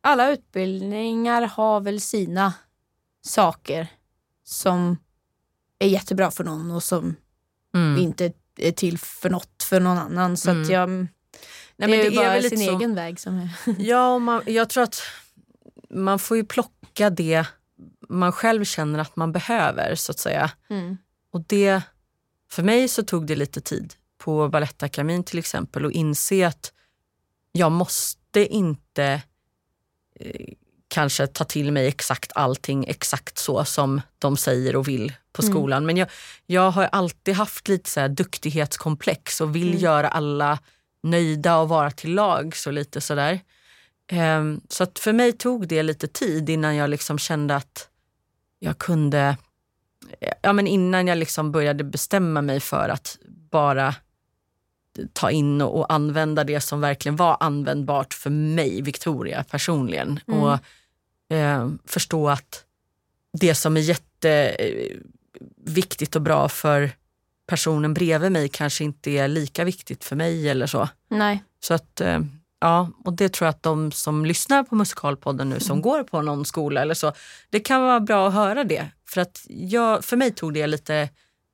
alla 0.00 0.30
utbildningar 0.30 1.42
har 1.42 1.80
väl 1.80 2.00
sina 2.00 2.54
saker 3.24 3.88
som 4.44 4.96
är 5.78 5.88
jättebra 5.88 6.30
för 6.30 6.44
någon 6.44 6.70
och 6.70 6.82
som 6.82 7.16
mm. 7.74 7.98
inte 7.98 8.32
är 8.56 8.72
till 8.72 8.98
för 8.98 9.30
något 9.30 9.62
för 9.62 9.80
någon 9.80 9.98
annan. 9.98 10.36
Så 10.36 10.50
mm. 10.50 10.62
att 10.62 10.68
jag, 10.68 10.88
Nej, 10.88 11.08
det, 11.76 11.88
men 11.88 11.90
det 11.90 12.06
är 12.06 12.10
ju 12.10 12.16
bara 12.16 12.42
sin 12.42 12.60
egen 12.60 12.94
väg 12.94 13.20
som 13.20 13.38
är... 13.38 13.48
ja, 13.78 14.18
man, 14.18 14.42
jag 14.46 14.68
tror 14.68 14.84
att 14.84 15.02
man 15.90 16.18
får 16.18 16.36
ju 16.36 16.44
plocka 16.44 17.10
det 17.10 17.46
man 18.08 18.32
själv 18.32 18.64
känner 18.64 18.98
att 18.98 19.16
man 19.16 19.32
behöver 19.32 19.94
så 19.94 20.12
att 20.12 20.18
säga. 20.18 20.50
Mm. 20.70 20.96
Och 21.32 21.44
det, 21.46 21.82
för 22.50 22.62
mig 22.62 22.88
så 22.88 23.02
tog 23.02 23.26
det 23.26 23.36
lite 23.36 23.60
tid 23.60 23.94
på 24.18 24.48
Balettakademin 24.48 25.24
till 25.24 25.38
exempel 25.38 25.86
att 25.86 25.92
inse 25.92 26.46
att 26.46 26.72
jag 27.52 27.72
måste 27.72 28.46
inte 28.46 29.22
Eh, 30.20 30.46
kanske 30.88 31.26
ta 31.26 31.44
till 31.44 31.72
mig 31.72 31.86
exakt 31.86 32.32
allting 32.34 32.84
exakt 32.84 33.38
så 33.38 33.64
som 33.64 34.00
de 34.18 34.36
säger 34.36 34.76
och 34.76 34.88
vill 34.88 35.12
på 35.32 35.42
mm. 35.42 35.52
skolan. 35.52 35.76
Mm. 35.76 35.86
Men 35.86 35.96
jag, 35.96 36.08
jag 36.46 36.70
har 36.70 36.84
alltid 36.84 37.34
haft 37.34 37.68
lite 37.68 37.90
så 37.90 38.08
duktighetskomplex 38.08 39.40
och 39.40 39.56
vill 39.56 39.68
mm. 39.68 39.80
göra 39.80 40.08
alla 40.08 40.58
nöjda 41.02 41.56
och 41.56 41.68
vara 41.68 41.90
till 41.90 42.14
lag. 42.14 42.56
Så 42.56 42.70
lite 42.70 43.00
sådär. 43.00 43.40
Um, 44.12 44.60
så 44.68 44.82
att 44.82 44.98
för 44.98 45.12
mig 45.12 45.32
tog 45.32 45.68
det 45.68 45.82
lite 45.82 46.08
tid 46.08 46.50
innan 46.50 46.76
jag 46.76 46.90
liksom 46.90 47.18
kände 47.18 47.56
att 47.56 47.88
jag 48.58 48.78
kunde, 48.78 49.36
ja 50.42 50.52
men 50.52 50.66
innan 50.66 51.06
jag 51.06 51.18
liksom 51.18 51.52
började 51.52 51.84
bestämma 51.84 52.42
mig 52.42 52.60
för 52.60 52.88
att 52.88 53.18
bara 53.50 53.94
ta 55.12 55.30
in 55.30 55.62
och, 55.62 55.92
använda 55.92 56.44
det 56.44 56.60
som 56.60 56.80
verkligen 56.80 57.16
var 57.16 57.36
användbart 57.40 58.14
för 58.14 58.30
mig, 58.30 58.82
Victoria, 58.82 59.44
personligen. 59.44 60.20
Mm. 60.28 60.40
Och 60.40 60.58
eh, 61.36 61.70
förstå 61.84 62.28
att 62.28 62.64
det 63.32 63.54
som 63.54 63.76
är 63.76 63.80
jätteviktigt 63.80 66.16
och 66.16 66.22
bra 66.22 66.48
för 66.48 66.90
personen 67.46 67.94
bredvid 67.94 68.32
mig 68.32 68.48
kanske 68.48 68.84
inte 68.84 69.10
är 69.10 69.28
lika 69.28 69.64
viktigt 69.64 70.04
för 70.04 70.16
mig 70.16 70.48
eller 70.48 70.66
så. 70.66 70.88
Nej. 71.08 71.42
Så 71.60 71.74
att, 71.74 72.00
eh, 72.00 72.20
ja, 72.60 72.90
och 73.04 73.12
det 73.12 73.28
tror 73.28 73.46
jag 73.46 73.50
att 73.50 73.62
de 73.62 73.92
som 73.92 74.26
lyssnar 74.26 74.62
på 74.62 74.74
Musikalpodden 74.74 75.48
nu 75.48 75.60
som 75.60 75.72
Mm. 75.72 75.82
går 75.82 76.02
på 76.02 76.22
någon 76.22 76.44
skola 76.44 76.82
eller 76.82 76.94
så, 76.94 77.12
det 77.50 77.60
kan 77.60 77.82
vara 77.82 78.00
bra 78.00 78.28
att 78.28 78.34
höra 78.34 78.64
det. 78.64 78.86
För 79.08 79.20
att 79.20 79.44
jag, 79.48 80.04
för 80.04 80.16
mig 80.16 80.30
tog 80.34 80.54
det 80.54 80.66
lite 80.66 81.08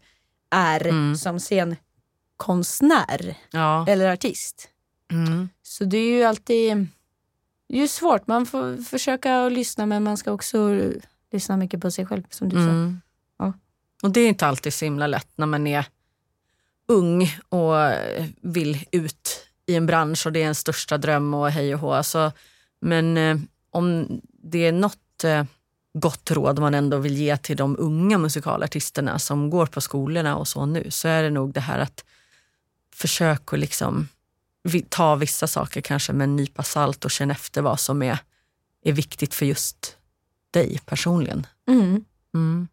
är 0.51 0.88
Mm. 0.88 1.15
som 1.15 1.39
scenkonstnär 2.38 3.36
ja. 3.52 3.86
eller 3.88 4.13
artist. 4.13 4.69
Mm. 5.12 5.50
Så 5.63 5.84
det 5.84 5.97
är 5.97 6.17
ju 6.17 6.23
alltid 6.23 6.88
det 7.69 7.82
är 7.82 7.88
svårt. 7.88 8.28
Man 8.28 8.45
får 8.45 8.84
försöka 8.84 9.45
att 9.45 9.52
lyssna 9.52 9.86
men 9.86 10.04
man 10.04 10.17
ska 10.17 10.32
också 10.32 10.82
lyssna 11.32 11.58
mycket 11.58 11.82
på 11.82 11.91
sig 11.91 12.06
själv 12.06 12.23
som 12.30 12.50
du 12.50 12.56
sa. 12.56 12.62
Mm. 12.62 13.02
Ja. 13.39 13.54
Och 14.04 14.12
det 14.12 14.21
är 14.21 14.28
inte 14.28 14.47
alltid 14.47 14.73
så 14.73 14.86
himla 14.86 15.08
lätt 15.08 15.30
när 15.36 15.45
man 15.45 15.67
är 15.67 15.86
ung 16.88 17.38
och 17.50 17.76
vill 18.41 18.86
ut 18.91 19.47
i 19.65 19.76
en 19.76 19.86
bransch 19.86 20.26
och 20.26 20.32
det 20.32 20.43
är 20.43 20.47
en 20.47 20.56
största 20.56 20.97
dröm 20.97 21.34
och 21.34 21.52
hej 21.52 21.73
och 21.73 21.80
hå. 21.80 21.93
Alltså, 21.93 22.32
men 22.80 23.17
eh, 23.17 23.38
om 23.71 24.08
det 24.43 24.65
är 24.65 24.71
något 24.71 25.23
eh, 25.23 25.43
gott 25.93 26.32
råd 26.32 26.60
man 26.60 26.73
ändå 26.73 26.97
vill 26.97 27.17
ge 27.17 27.38
till 27.38 27.58
de 27.58 27.76
unga 27.80 28.17
musikalartisterna 28.17 29.19
som 29.19 29.50
går 29.50 29.65
på 29.65 29.82
skolorna 29.82 30.38
och 30.38 30.47
så 30.47 30.65
nu 30.65 30.91
så 30.91 31.08
är 31.08 31.23
det 31.23 31.30
nog 31.30 31.54
det 31.54 31.60
här 31.60 31.80
att 31.80 32.04
försök 32.97 33.53
att 33.53 33.60
liksom 33.60 34.07
ta 34.89 35.15
vissa 35.15 35.47
saker 35.47 35.81
kanske 35.81 36.13
med 36.13 36.25
en 36.25 36.36
nypa 36.36 36.63
salt 36.63 37.05
och 37.05 37.12
känna 37.12 37.33
efter 37.33 37.62
vad 37.62 37.79
som 37.79 38.01
är, 38.01 38.19
är 38.83 38.91
viktigt 38.91 39.33
för 39.33 39.45
just 39.45 39.97
dig 40.51 40.79
personligen. 40.86 41.47
Mm. 41.67 42.05
Mm. 42.33 42.67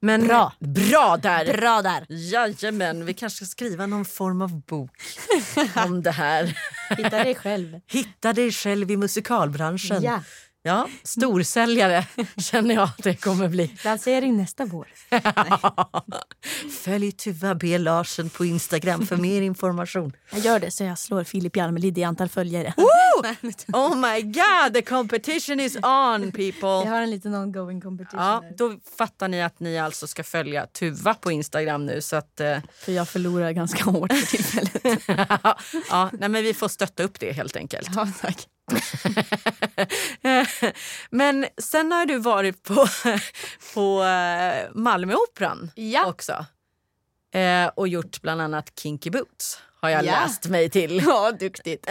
Men, 0.00 0.26
Bra. 0.26 0.52
Bra 0.58 1.16
där! 1.16 1.56
Bra 1.56 1.82
där! 1.82 2.06
Jajamän, 2.08 3.04
vi 3.04 3.14
kanske 3.14 3.36
ska 3.36 3.50
skriva 3.50 3.86
någon 3.86 4.04
form 4.04 4.42
av 4.42 4.60
bok 4.60 4.90
om 5.86 6.02
det 6.02 6.10
här. 6.10 6.58
Hitta 6.90 7.10
dig 7.10 7.34
själv. 7.34 7.80
Hitta 7.86 8.32
dig 8.32 8.52
själv 8.52 8.90
i 8.90 8.96
musikalbranschen. 8.96 10.02
Ja. 10.02 10.22
Ja, 10.68 10.88
storsäljare 11.02 12.06
känner 12.36 12.74
jag 12.74 12.84
att 12.84 13.02
det 13.02 13.14
kommer 13.14 13.48
bli. 13.48 13.74
Lansering 13.84 14.36
nästa 14.36 14.64
vår. 14.64 14.88
Följ 16.84 17.12
Tuva 17.12 17.54
B 17.54 17.78
Larsen 17.78 18.30
på 18.30 18.44
Instagram 18.44 19.06
för 19.06 19.16
mer 19.16 19.42
information. 19.42 20.12
Jag 20.30 20.40
gör 20.40 20.60
det 20.60 20.70
så 20.70 20.84
jag 20.84 20.98
slår 20.98 21.24
Filip 21.24 21.56
Jalmelid 21.56 21.98
i 21.98 22.04
antal 22.04 22.28
följare. 22.28 22.74
Oh 23.72 23.96
my 23.96 24.22
god, 24.22 24.74
the 24.74 24.82
competition 24.82 25.60
is 25.60 25.76
on 25.76 26.22
Jag 26.22 26.32
people! 26.34 26.90
har 26.90 27.02
en 27.02 27.10
liten 27.10 27.34
ongoing 27.34 27.80
competition 27.80 28.20
Ja, 28.20 28.40
här. 28.44 28.54
då 28.56 28.76
fattar 28.98 29.28
ni 29.28 29.42
att 29.42 29.60
ni 29.60 29.78
alltså 29.78 30.06
ska 30.06 30.24
följa 30.24 30.66
Tuva 30.66 31.14
på 31.14 31.32
Instagram 31.32 31.86
nu. 31.86 32.00
Så 32.00 32.16
att, 32.16 32.40
eh, 32.40 32.58
För 32.78 32.92
jag 32.92 33.08
förlorar 33.08 33.52
ganska 33.52 33.84
hårt 33.84 34.12
för 34.12 34.26
tillfället. 34.26 35.02
ja, 35.90 36.10
nej, 36.12 36.28
men 36.28 36.42
vi 36.44 36.54
får 36.54 36.68
stötta 36.68 37.02
upp 37.02 37.20
det 37.20 37.32
helt 37.32 37.56
enkelt. 37.56 37.88
ja, 37.96 38.08
tack. 38.20 38.46
Men 41.10 41.46
sen 41.62 41.92
har 41.92 42.06
du 42.06 42.18
varit 42.18 42.62
på, 42.62 42.86
på 43.74 44.02
eh, 44.04 44.66
Malmöoperan 44.74 45.70
Ja. 45.74 46.06
också. 46.06 46.44
Eh, 47.34 47.66
och 47.76 47.88
gjort 47.88 48.22
bland 48.22 48.40
annat 48.40 48.72
Kinky 48.80 49.10
Boots 49.10 49.58
har 49.80 49.88
jag 49.88 50.04
Ja. 50.04 50.12
läst 50.20 50.46
mig 50.46 50.70
till. 50.70 51.02
Ja, 51.06 51.32
duktigt. 51.32 51.86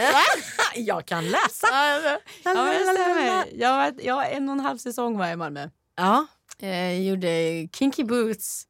jag 0.74 1.06
kan 1.06 1.24
läsa! 1.28 1.66
ja, 1.72 2.18
stämmer. 2.40 3.44
Jag 3.54 3.76
var, 3.76 3.92
jag 4.02 4.16
var 4.16 4.24
en 4.24 4.48
och 4.48 4.52
en 4.52 4.60
halv 4.60 4.78
säsong 4.78 5.18
var 5.18 5.24
jag 5.24 5.32
i 5.32 5.36
Malmö. 5.36 5.68
Ja. 5.96 6.26
Jag 6.60 7.00
gjorde 7.02 7.28
Kinky 7.72 8.04
Boots, 8.04 8.64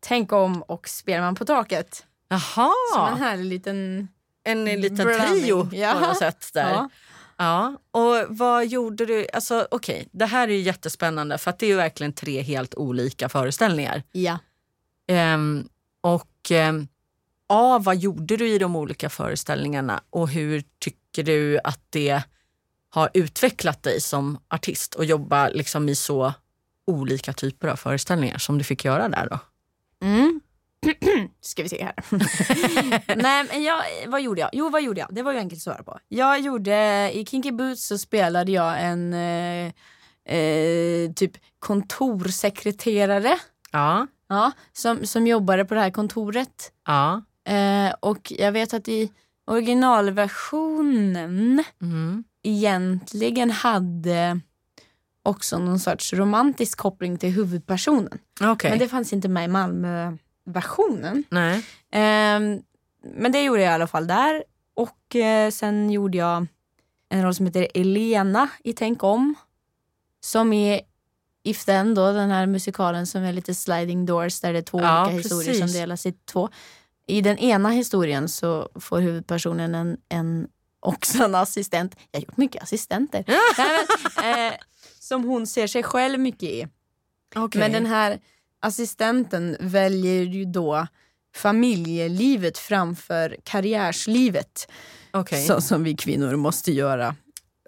Tänk 0.00 0.32
om 0.32 0.62
och 0.62 0.88
Spelman 0.88 1.34
på 1.34 1.44
taket. 1.44 2.04
Jaha, 2.28 2.70
Som 2.94 3.08
en 3.08 3.16
härlig 3.22 3.44
liten... 3.44 4.08
en 4.44 4.64
liten 4.64 4.96
blandning. 5.06 5.42
trio 5.42 5.68
Ja. 5.72 5.92
på 5.92 6.00
något 6.00 6.18
sätt 6.18 6.50
där. 6.54 6.88
Ja. 7.36 7.76
Och 7.90 8.36
vad 8.36 8.66
gjorde 8.66 9.06
du? 9.06 9.26
Alltså 9.32 9.68
okej, 9.70 10.08
det 10.12 10.26
här 10.26 10.48
är 10.48 10.52
ju 10.52 10.60
jättespännande 10.60 11.38
för 11.38 11.50
att 11.50 11.58
det 11.58 11.66
är 11.66 11.70
ju 11.70 11.76
verkligen 11.76 12.12
tre 12.12 12.42
helt 12.42 12.74
olika 12.74 13.28
föreställningar. 13.28 14.02
ja. 14.12 14.38
Ehm, 15.06 15.68
och 16.00 16.50
ehm, 16.50 16.88
ja, 17.48 17.78
vad 17.78 17.96
gjorde 17.96 18.36
du 18.36 18.48
i 18.48 18.58
de 18.58 18.76
olika 18.76 19.10
föreställningarna 19.10 20.02
och 20.10 20.28
hur 20.28 20.64
tycker 20.78 21.22
du 21.22 21.60
att 21.64 21.80
det 21.90 22.22
har 22.88 23.10
utvecklat 23.14 23.82
dig 23.82 24.00
som 24.00 24.38
artist 24.48 24.94
och 24.94 25.04
jobba 25.04 25.48
liksom 25.48 25.88
i 25.88 25.94
så 25.94 26.32
olika 26.86 27.32
typer 27.32 27.68
av 27.68 27.76
föreställningar 27.76 28.38
som 28.38 28.58
du 28.58 28.64
fick 28.64 28.84
göra 28.84 29.08
där 29.08 29.28
då? 29.30 29.38
Ska 31.44 31.62
vi 31.62 31.68
se 31.68 31.84
här. 31.84 31.94
Nej, 33.22 33.44
men 33.52 33.62
jag, 33.62 33.82
vad 34.06 34.22
gjorde 34.22 34.40
jag? 34.40 34.50
Jo, 34.52 34.68
vad 34.68 34.82
gjorde 34.82 35.00
jag? 35.00 35.08
Det 35.14 35.22
var 35.22 35.32
ju 35.32 35.38
enkelt 35.38 35.58
att 35.58 35.62
svara 35.62 35.82
på. 35.82 35.98
Jag 36.08 36.40
gjorde, 36.40 37.10
i 37.14 37.26
Kinky 37.26 37.52
Boots 37.52 37.86
så 37.86 37.98
spelade 37.98 38.52
jag 38.52 38.82
en 38.82 39.14
eh, 39.14 39.72
eh, 40.36 41.12
typ 41.12 41.32
kontorsekreterare 41.58 43.38
Ja, 43.72 44.06
ja, 44.28 44.52
som, 44.72 45.06
som 45.06 45.26
jobbade 45.26 45.64
på 45.64 45.74
det 45.74 45.80
här 45.80 45.90
kontoret. 45.90 46.72
ja. 46.86 47.22
Eh, 47.48 47.94
och 48.00 48.32
jag 48.38 48.52
vet 48.52 48.74
att 48.74 48.88
i 48.88 49.12
originalversionen 49.46 51.64
Mm. 51.82 52.24
egentligen 52.42 53.50
hade 53.50 54.40
också 55.24 55.58
någon 55.58 55.78
sorts 55.78 56.12
romantisk 56.12 56.78
koppling 56.78 57.18
till 57.18 57.30
huvudpersonen. 57.30 58.18
Okej. 58.42 58.70
Men 58.70 58.78
det 58.78 58.88
fanns 58.88 59.12
inte 59.12 59.28
med 59.28 59.44
i 59.44 59.48
Malmö-versionen. 60.46 61.24
Nej. 61.30 61.64
Ehm, 61.90 62.62
men 63.04 63.32
det 63.32 63.42
gjorde 63.44 63.62
jag 63.62 63.70
i 63.70 63.74
alla 63.74 63.86
fall 63.86 64.06
där. 64.06 64.44
Och 64.74 65.16
eh, 65.16 65.50
sen 65.50 65.90
gjorde 65.90 66.18
jag 66.18 66.46
en 67.08 67.22
roll 67.22 67.34
som 67.34 67.46
heter 67.46 67.68
Elena 67.74 68.48
i 68.64 68.72
Tänk 68.72 69.02
om. 69.02 69.34
Som 70.20 70.52
är 70.52 70.80
If 71.44 71.64
Then 71.64 71.94
då, 71.94 72.12
den 72.12 72.30
här 72.30 72.46
musikalen 72.46 73.06
som 73.06 73.22
är 73.22 73.32
lite 73.32 73.54
sliding 73.54 74.06
doors 74.06 74.40
där 74.40 74.52
det 74.52 74.58
är 74.58 74.62
två 74.62 74.80
Ja, 74.80 75.02
olika 75.02 75.16
historier 75.16 75.52
som 75.52 75.60
precis. 75.62 75.76
delas 75.80 76.06
i 76.06 76.12
två. 76.12 76.48
I 77.06 77.20
den 77.20 77.38
ena 77.38 77.70
historien 77.70 78.28
så 78.28 78.68
får 78.74 79.00
huvudpersonen 79.00 79.74
en, 79.74 79.96
en 80.08 80.48
också 80.80 81.24
en 81.24 81.34
assistent. 81.34 81.96
Jag 82.10 82.20
har 82.20 82.24
gjort 82.24 82.36
mycket 82.36 82.62
assistenter. 82.62 83.24
Nej, 83.58 83.86
men, 84.16 84.48
eh, 84.48 84.54
som 85.00 85.24
hon 85.24 85.46
ser 85.46 85.66
sig 85.66 85.82
själv 85.82 86.20
mycket 86.20 86.42
i. 86.42 86.66
Okej. 87.36 87.58
Men 87.60 87.72
den 87.72 87.86
här 87.86 88.20
assistenten 88.62 89.56
väljer 89.60 90.22
ju 90.22 90.44
då 90.44 90.86
familjelivet 91.36 92.58
framför 92.58 93.36
karriärslivet. 93.44 94.70
Okej. 95.10 95.46
Så 95.46 95.60
som 95.60 95.84
vi 95.84 95.94
kvinnor 95.96 96.36
måste 96.36 96.72
göra. 96.72 97.14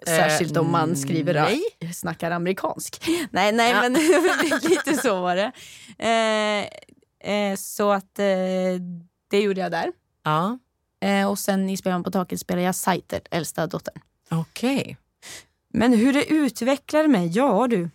Särskilt 0.05 0.57
om 0.57 0.71
man 0.71 0.95
skriver 0.95 1.33
nej. 1.33 1.93
snackar 1.93 2.31
amerikansk. 2.31 3.07
Nej, 3.31 3.51
nej 3.51 3.71
Ja. 3.71 3.81
men 3.81 3.93
lite 4.69 4.93
så 5.01 5.21
var 5.21 5.35
det. 5.35 5.51
Eh, 7.23 7.31
eh, 7.33 7.55
så 7.55 7.91
att 7.91 8.19
eh, 8.19 8.25
det 9.29 9.41
gjorde 9.41 9.61
jag 9.61 9.71
där. 9.71 9.91
Ja, 10.23 10.59
Eh, 11.01 11.29
och 11.29 11.39
sen 11.39 11.69
i 11.69 11.77
Spelaren 11.77 12.03
på 12.03 12.11
taket 12.11 12.39
spelade 12.39 12.65
jag 12.65 12.75
Saiter, 12.75 13.21
äldsta 13.31 13.67
dottern. 13.67 14.01
okej. 14.29 14.97
Men 15.73 15.93
hur 15.93 16.13
det 16.13 16.25
utvecklade 16.25 17.07
mig? 17.07 17.27
Ja 17.27 17.67
du. 17.69 17.89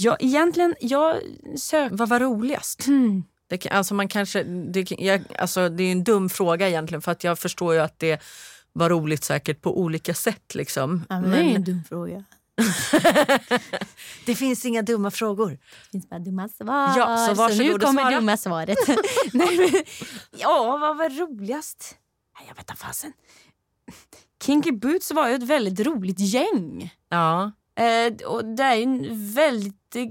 Ja, 0.00 0.16
egentligen, 0.20 0.74
jag 0.80 1.16
sökte... 1.56 1.96
Vad 1.96 2.08
var 2.08 2.20
roligast? 2.20 2.86
Hmm. 2.86 3.24
Det, 3.48 3.68
alltså 3.68 3.94
man 3.94 4.08
kanske, 4.08 4.42
det, 4.42 4.90
jag, 4.90 5.22
alltså 5.38 5.68
det 5.68 5.82
är 5.82 5.92
en 5.92 6.04
dum 6.04 6.28
fråga 6.28 6.68
egentligen 6.68 7.02
för 7.02 7.12
att 7.12 7.24
jag 7.24 7.38
förstår 7.38 7.74
ju 7.74 7.80
att 7.80 7.98
det 7.98 8.22
var 8.72 8.90
roligt 8.90 9.24
säkert 9.24 9.62
på 9.62 9.80
olika 9.80 10.14
sätt. 10.14 10.54
Liksom. 10.54 11.04
Ja, 11.08 11.20
men 11.20 11.30
det 11.30 11.36
är 11.38 11.54
en 11.54 11.64
dum 11.64 11.82
fråga. 11.88 12.24
det 14.26 14.34
finns 14.34 14.64
inga 14.64 14.82
dumma 14.82 15.10
frågor. 15.10 15.50
Det 15.50 15.90
finns 15.90 16.08
bara 16.08 16.20
dumma 16.20 16.48
svar. 16.48 16.98
Ja, 16.98 17.26
så 17.28 17.34
varsågod 17.34 17.66
nu 17.66 17.74
och 17.74 17.80
kommer 17.80 18.02
svara. 18.02 18.16
dumma 18.16 18.36
svaret. 18.36 18.78
Nej, 19.32 19.56
men, 19.56 19.82
ja, 20.30 20.78
vad 20.80 20.96
var 20.96 21.10
roligast? 21.10 21.96
Jag 22.48 22.54
vet 22.54 22.70
inte 22.70 22.74
fasen. 22.74 23.12
Kinky 24.44 24.72
Boots 24.72 25.10
var 25.10 25.28
ju 25.28 25.34
ett 25.34 25.42
väldigt 25.42 25.80
roligt 25.80 26.20
gäng. 26.20 26.94
Ja. 27.08 27.52
Eh, 27.78 28.26
och 28.26 28.44
det 28.44 28.62
är 28.62 28.74
ju 28.74 28.82
en 28.82 29.32
väldigt 29.32 29.77
eh, 29.96 30.06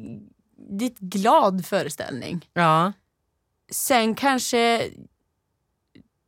väldigt 0.70 1.00
glad 1.00 1.66
föreställning. 1.66 2.50
Ja. 2.54 2.94
Sen 3.72 4.16
kanske 4.16 4.90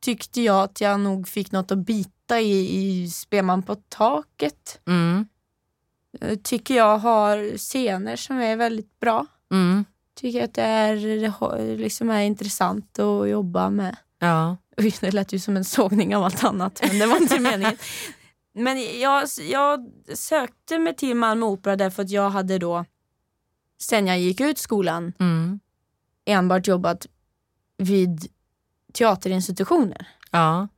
tyckte 0.00 0.40
jag 0.40 0.62
att 0.62 0.80
jag 0.80 1.00
nog 1.00 1.28
fick 1.28 1.52
något 1.52 1.70
att 1.70 1.78
bita 1.78 2.40
i 2.40 2.82
i 3.02 3.10
Spelman 3.10 3.62
på 3.62 3.74
taket. 3.74 4.80
Mm. 4.86 5.26
Eh, 6.20 6.38
Tycker 6.38 6.74
jag 6.76 6.98
har 6.98 7.58
scener 7.58 8.16
som 8.16 8.38
är 8.38 8.56
väldigt 8.56 9.00
bra. 9.00 9.26
Mm. 9.52 9.84
Tycker 10.14 10.44
att 10.44 10.54
det 10.54 10.62
är, 10.62 11.76
liksom 11.76 12.10
är 12.10 12.22
intressant 12.22 12.98
att 12.98 13.28
jobba 13.28 13.70
med. 13.70 13.96
Ja. 14.18 14.56
Det 15.00 15.12
lät 15.12 15.32
ju 15.32 15.38
som 15.38 15.56
en 15.56 15.64
sågning 15.64 16.16
av 16.16 16.24
allt 16.24 16.44
annat, 16.44 16.80
men 16.88 16.98
det 16.98 17.06
var 17.06 17.16
inte 17.16 17.40
meningen. 17.40 17.76
Men 18.52 19.00
jag, 19.00 19.28
jag 19.50 19.90
sökte 20.14 20.78
mig 20.78 20.96
till 20.96 21.16
Malmö 21.16 21.46
Opera 21.46 21.76
därför 21.76 22.02
att 22.02 22.10
jag 22.10 22.30
hade 22.30 22.58
då, 22.58 22.84
sen 23.82 24.06
jag 24.06 24.20
gick 24.20 24.40
ut 24.40 24.58
skolan, 24.58 25.12
Mm. 25.18 25.60
enbart 26.24 26.66
jobbat 26.66 27.06
vid 27.76 28.26
teaterinstitutioner. 28.92 30.08
Ja. 30.30 30.68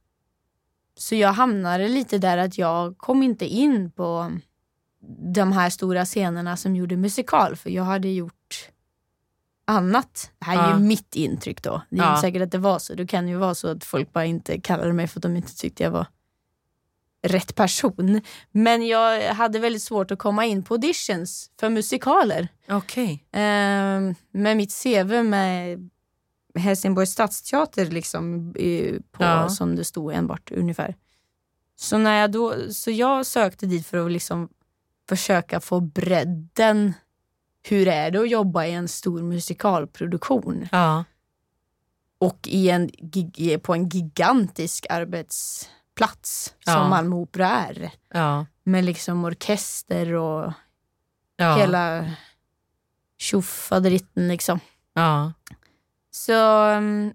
Så 0.97 1.15
jag 1.15 1.33
hamnade 1.33 1.89
lite 1.89 2.19
där 2.19 2.39
att 2.39 2.59
jag 2.59 2.99
kom 2.99 3.23
inte 3.23 3.47
in 3.47 3.91
på 3.91 4.33
de 5.35 5.53
här 5.53 5.71
stora 5.71 6.05
scenerna 6.05 6.57
som 6.57 6.77
gjorde 6.77 6.97
musikal 6.97 7.57
för 7.57 7.71
jag 7.71 7.85
hade 7.85 8.09
gjort 8.09 8.69
annat. 9.65 10.31
Det 10.39 10.45
här 10.45 10.57
är 10.67 10.71
Ja. 10.71 10.79
ju 10.79 10.85
mitt 10.85 11.15
intryck 11.17 11.63
då. 11.63 11.83
Det 11.91 11.97
är 11.97 12.03
Ja. 12.03 12.11
inte 12.11 12.21
säkert 12.21 12.43
att 12.43 12.51
det 12.51 12.59
var 12.59 12.79
så. 12.79 12.95
Det 12.95 13.07
kan 13.07 13.29
ju 13.29 13.37
vara 13.37 13.55
så 13.55 13.69
att 13.69 13.85
folk 13.85 14.13
bara 14.13 14.25
inte 14.25 14.61
kallade 14.61 14.93
mig 14.93 15.07
för 15.09 15.19
att 15.19 15.23
de 15.23 15.37
inte 15.37 15.57
tyckte 15.57 15.83
jag 15.83 15.91
var 15.91 16.07
rätt 17.23 17.55
person. 17.55 18.21
Men 18.51 18.87
jag 18.87 19.35
hade 19.35 19.59
väldigt 19.59 19.83
svårt 19.83 20.11
att 20.11 20.19
komma 20.19 20.45
in 20.47 20.63
på 20.63 20.75
auditions 20.75 21.51
för 21.61 21.69
musikaler. 21.69 22.49
Okej. 22.69 23.25
Ehm, 23.33 24.15
med 24.33 24.57
mitt 24.57 24.83
CV 24.83 25.23
med 25.23 25.91
Helsingborgs 26.55 27.11
stadsteater 27.11 27.87
liksom, 27.87 28.53
på, 29.13 29.23
Ja. 29.25 29.49
som 29.49 29.77
det 29.77 29.85
stod 29.85 30.13
enbart 30.13 30.51
ungefär. 30.53 30.97
Så, 31.77 31.99
när 31.99 32.21
jag 32.21 32.33
då, 32.33 32.55
så 32.73 32.91
jag 32.91 33.27
sökte 33.27 33.67
dit 33.67 33.87
för 33.87 34.07
att 34.07 34.13
liksom 34.13 34.49
försöka 35.09 35.61
få 35.61 35.81
bredden. 35.81 36.95
Hur 37.63 37.89
är 37.89 38.11
det 38.11 38.21
att 38.21 38.31
jobba 38.31 38.67
i 38.67 38.73
en 38.73 38.89
stor 38.89 39.23
musikalproduktion? 39.23 40.69
Ja. 40.73 41.05
Och 42.19 42.49
i 42.51 42.71
en, 42.71 42.91
på 43.63 43.75
en 43.75 43.89
gigantisk 43.89 44.87
arbetsplats 44.91 45.69
Ja. 46.67 46.73
som 46.73 46.91
Malmö 46.91 47.17
Opera 47.17 47.49
är. 47.49 47.91
Ja. 48.09 48.47
Med 48.63 48.85
liksom 48.85 49.25
orkester 49.25 50.13
och 50.13 50.53
Ja. 51.37 51.57
hela 51.57 52.11
tjofaderitten 53.19 54.29
liksom. 54.29 54.61
Ja. 54.95 55.33
Så 56.11 56.33
mm, 56.65 57.15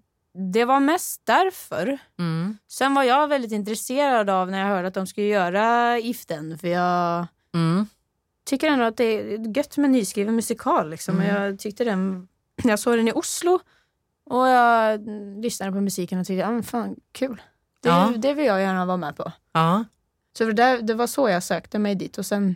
det 0.53 0.65
var 0.65 0.79
mest 0.79 1.21
därför. 1.25 1.97
Mm. 2.19 2.57
Sen 2.67 2.93
var 2.93 3.03
jag 3.03 3.27
väldigt 3.27 3.51
intresserad 3.51 4.29
av 4.29 4.51
när 4.51 4.59
jag 4.59 4.67
hörde 4.67 4.87
att 4.87 4.93
de 4.93 5.07
skulle 5.07 5.27
göra 5.27 5.97
Iften. 5.99 6.57
För 6.57 6.67
jag 6.67 7.27
Mm. 7.53 7.87
tycker 8.45 8.67
ändå 8.67 8.85
att 8.85 8.97
det 8.97 9.03
är 9.03 9.57
gött 9.57 9.77
med 9.77 9.89
nyskriven 9.89 10.35
musikal. 10.35 10.89
Liksom. 10.89 11.15
Mm. 11.21 11.35
Och 11.35 11.41
Jag 11.41 11.59
tyckte 11.59 11.83
den, 11.83 12.27
jag 12.63 12.79
såg 12.79 12.97
den 12.97 13.07
i 13.07 13.11
Oslo 13.11 13.59
och 14.25 14.47
jag 14.47 15.01
lyssnade 15.43 15.71
på 15.71 15.81
musiken 15.81 16.19
och 16.19 16.25
tyckte, 16.27 16.47
men 16.51 16.63
fan 16.63 16.95
kul. 17.11 17.41
Det, 17.81 17.89
Ja. 17.89 18.13
det 18.17 18.33
vill 18.33 18.45
jag 18.45 18.61
gärna 18.61 18.85
vara 18.85 18.97
med 18.97 19.15
på. 19.15 19.31
Ja. 19.51 19.83
Så 20.37 20.45
det, 20.45 20.53
där- 20.53 20.81
det 20.81 20.93
var 20.93 21.07
så 21.07 21.29
jag 21.29 21.43
sökte 21.43 21.79
mig 21.79 21.95
dit 21.95 22.17
och 22.17 22.25
sen, 22.25 22.55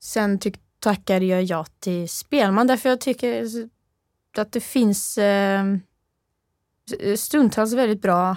sen 0.00 0.38
tyck, 0.38 0.60
tackade 0.78 1.24
jag 1.24 1.42
ja 1.42 1.66
till 1.78 2.08
Spelman 2.08 2.66
därför 2.66 2.88
jag 2.88 3.00
tycker 3.00 3.48
att 4.36 4.52
det 4.52 4.60
finns 4.60 5.18
eh, 5.18 5.64
stundtals 7.16 7.72
väldigt 7.72 8.02
bra 8.02 8.36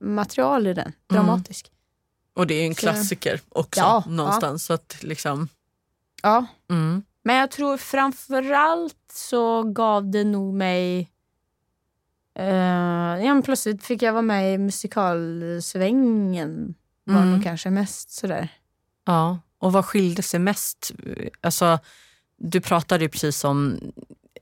material 0.00 0.66
i 0.66 0.74
den, 0.74 0.92
dramatisk. 1.06 1.72
Och 2.34 2.46
det 2.46 2.54
är 2.54 2.60
ju 2.60 2.66
en 2.66 2.74
Så- 2.74 2.80
klassiker 2.80 3.40
också 3.48 3.80
Ja, 3.80 4.04
någonstans. 4.08 4.64
Så 4.64 4.72
att 4.72 4.96
liksom... 5.02 5.48
Ja, 6.22 6.46
Mm. 6.70 7.02
men 7.22 7.36
jag 7.36 7.50
tror 7.50 7.76
framförallt 7.76 8.96
så 9.12 9.62
gav 9.62 10.10
det 10.10 10.24
nog 10.24 10.54
mig 10.54 11.10
eh, 12.38 13.24
ja, 13.26 13.42
plötsligt 13.44 13.84
fick 13.84 14.02
jag 14.02 14.12
vara 14.12 14.22
med 14.22 14.54
i 14.54 14.58
musikalsvängen 14.58 16.74
var 17.04 17.14
Mm. 17.16 17.32
nog 17.32 17.42
kanske 17.44 17.70
mest 17.70 18.10
sådär. 18.10 18.48
Ja. 19.06 19.38
Och 19.58 19.72
vad 19.72 19.84
skilde 19.84 20.22
sig 20.22 20.40
mest? 20.40 20.92
Alltså, 21.40 21.78
du 22.38 22.60
pratade 22.60 23.04
ju 23.04 23.08
precis 23.08 23.44
om 23.44 23.78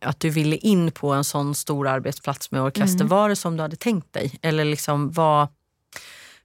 att 0.00 0.20
du 0.20 0.30
ville 0.30 0.56
in 0.56 0.92
på 0.92 1.12
en 1.12 1.24
sån 1.24 1.54
stor 1.54 1.88
arbetsplats 1.88 2.50
med 2.50 2.62
orkester. 2.62 3.00
Mm. 3.00 3.08
Var 3.08 3.28
det 3.28 3.36
som 3.36 3.56
du 3.56 3.62
hade 3.62 3.76
tänkt 3.76 4.12
dig? 4.12 4.38
Eller 4.42 4.64
liksom 4.64 5.12
vad 5.12 5.48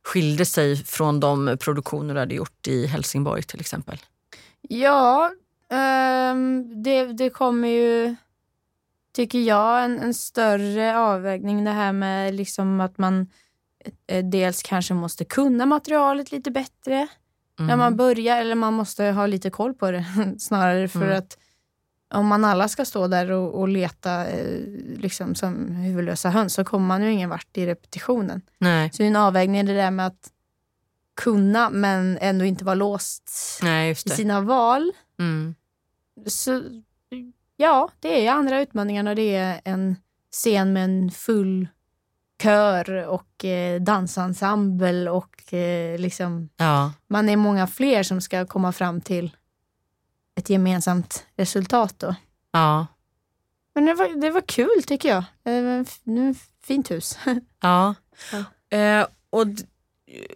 skilde 0.04 0.46
sig 0.46 0.76
från 0.86 1.20
de 1.20 1.58
produktioner 1.60 2.14
du 2.14 2.20
hade 2.20 2.36
gjort 2.36 2.68
i 2.68 2.88
Helsingborg 2.88 3.44
till 3.44 3.60
exempel? 3.60 3.98
Ja, 4.62 5.32
ehm, 5.72 6.84
det, 6.84 7.06
det 7.06 7.30
kommer 7.30 7.68
ju, 7.68 8.16
tycker 9.14 9.40
jag, 9.40 9.84
en, 9.84 10.00
en 10.00 10.14
större 10.14 10.98
avvägning. 10.98 11.64
Det 11.64 11.72
här 11.72 11.92
med 11.94 12.34
liksom 12.36 12.82
att 12.82 12.98
man 12.98 13.28
eh, 14.08 14.26
dels 14.26 14.64
kanske 14.64 14.94
måste 14.94 15.26
kunna 15.26 15.66
materialet 15.66 16.32
lite 16.32 16.52
bättre 16.52 17.08
när 17.60 17.66
Mm. 17.66 17.80
man 17.80 17.96
börjar. 17.98 18.38
Eller 18.42 18.56
man 18.56 18.74
måste 18.74 19.04
ha 19.06 19.26
lite 19.28 19.50
koll 19.50 19.74
på 19.74 19.92
det 19.92 20.06
snarare. 20.40 20.88
För 20.88 21.02
Mm. 21.06 21.18
att 21.18 21.38
om 22.14 22.28
man 22.28 22.46
alla 22.46 22.68
ska 22.68 22.86
stå 22.86 23.08
där 23.08 23.32
och, 23.32 23.60
och 23.60 23.68
leta 23.68 24.26
eh, 24.28 24.60
liksom 24.98 25.36
som 25.36 25.68
huvudlösa 25.72 26.30
höns 26.30 26.54
så 26.54 26.64
kommer 26.64 26.88
man 26.88 27.04
ju 27.04 27.12
ingen 27.12 27.30
vart 27.30 27.58
i 27.58 27.66
repetitionen. 27.66 28.42
Nej. 28.58 28.90
Så 28.94 28.98
det 28.98 29.04
är 29.04 29.08
en 29.08 29.16
avvägning 29.16 29.66
det 29.66 29.74
där 29.74 29.92
med 29.92 30.08
att 30.08 30.32
kunna 31.22 31.70
men 31.70 32.18
ändå 32.22 32.46
inte 32.46 32.66
vara 32.66 32.76
låst 32.76 33.32
Nej, 33.64 33.92
i 33.92 33.96
sina 33.96 34.42
val. 34.42 34.92
Mm. 35.20 35.56
Så 36.28 36.64
ja, 37.62 37.90
det 38.00 38.28
är 38.28 38.32
andra 38.32 38.62
utmaningar 38.62 39.04
när 39.04 39.16
det 39.16 39.36
är 39.36 39.62
en 39.66 39.96
scen 40.32 40.74
med 40.74 40.84
en 40.84 41.12
full 41.12 41.68
kör 42.44 43.08
och 43.08 43.46
eh, 43.46 43.82
dansensemble 43.82 45.10
och 45.10 45.54
eh, 45.54 46.00
liksom 46.00 46.50
Ja. 46.58 46.94
man 47.08 47.30
är 47.30 47.38
många 47.38 47.68
fler 47.68 48.04
som 48.04 48.22
ska 48.22 48.46
komma 48.46 48.72
fram 48.72 49.02
till 49.02 49.36
ett 50.36 50.50
gemensamt 50.50 51.26
resultat 51.36 52.00
då. 52.00 52.16
Ja. 52.52 52.88
Men 53.76 53.86
det 53.86 53.94
var, 53.94 54.22
det 54.22 54.32
var 54.32 54.42
kul 54.42 54.84
tycker 54.88 55.10
jag. 55.10 55.24
Ett 55.82 56.38
fint 56.64 56.92
hus. 56.92 57.20
Ja. 57.62 57.96
Ja. 58.32 58.78
Eh, 58.78 59.06
och 59.30 59.46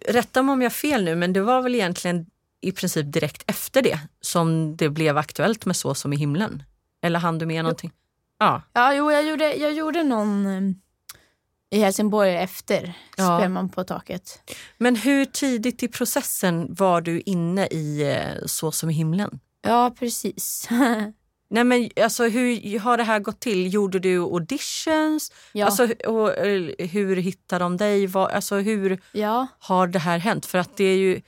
rätta 0.08 0.42
mig 0.42 0.52
om 0.52 0.62
jag 0.62 0.70
har 0.70 0.74
fel 0.74 1.04
nu, 1.04 1.14
men 1.14 1.32
det 1.32 1.40
var 1.40 1.62
väl 1.62 1.74
egentligen 1.74 2.26
i 2.60 2.72
princip 2.72 3.12
direkt 3.12 3.42
efter 3.46 3.82
det 3.82 3.98
som 4.20 4.76
det 4.76 4.88
blev 4.88 5.18
aktuellt 5.18 5.66
med 5.66 5.76
Så 5.76 5.94
som 5.94 6.12
i 6.12 6.16
himlen? 6.16 6.62
Eller 7.06 7.18
hann 7.18 7.38
du 7.38 7.46
med 7.46 7.64
någonting? 7.64 7.92
Ja. 8.38 8.62
ja, 8.72 8.94
jo, 8.94 9.10
jag 9.10 9.26
gjorde, 9.26 9.54
jag 9.54 9.72
gjorde 9.72 10.02
någon 10.02 10.46
eh, 10.46 11.78
i 11.78 11.80
Helsingborg 11.80 12.36
efter 12.36 12.92
Ja. 13.16 13.38
Spelman 13.38 13.68
på 13.68 13.84
taket. 13.84 14.52
Men 14.78 14.96
hur 14.96 15.24
tidigt 15.24 15.82
i 15.82 15.88
processen 15.88 16.74
var 16.74 17.00
du 17.00 17.20
inne 17.20 17.66
i 17.66 18.14
eh, 18.16 18.46
Så 18.46 18.72
som 18.72 18.90
i 18.90 18.92
himlen? 18.92 19.40
Ja, 19.62 19.94
precis. 19.98 20.68
Nej 21.48 21.64
men 21.64 21.90
alltså 22.02 22.24
hur 22.24 22.78
har 22.78 22.96
det 22.96 23.04
här 23.04 23.18
gått 23.18 23.40
till? 23.40 23.74
Gjorde 23.74 23.98
du 23.98 24.18
auditions? 24.18 25.32
ja. 25.52 25.66
Alltså, 25.66 25.88
och, 26.06 26.36
eh, 26.36 26.86
hur 26.86 27.16
hittade 27.16 27.64
de 27.64 27.76
dig? 27.76 28.06
Vad, 28.06 28.30
alltså, 28.30 28.56
hur 28.56 29.00
ja. 29.12 29.46
har 29.58 29.86
det 29.86 29.98
här 29.98 30.18
hänt? 30.18 30.46
För 30.46 30.58
att 30.58 30.76
det 30.76 30.84
är 30.84 30.96
ju 30.96 31.20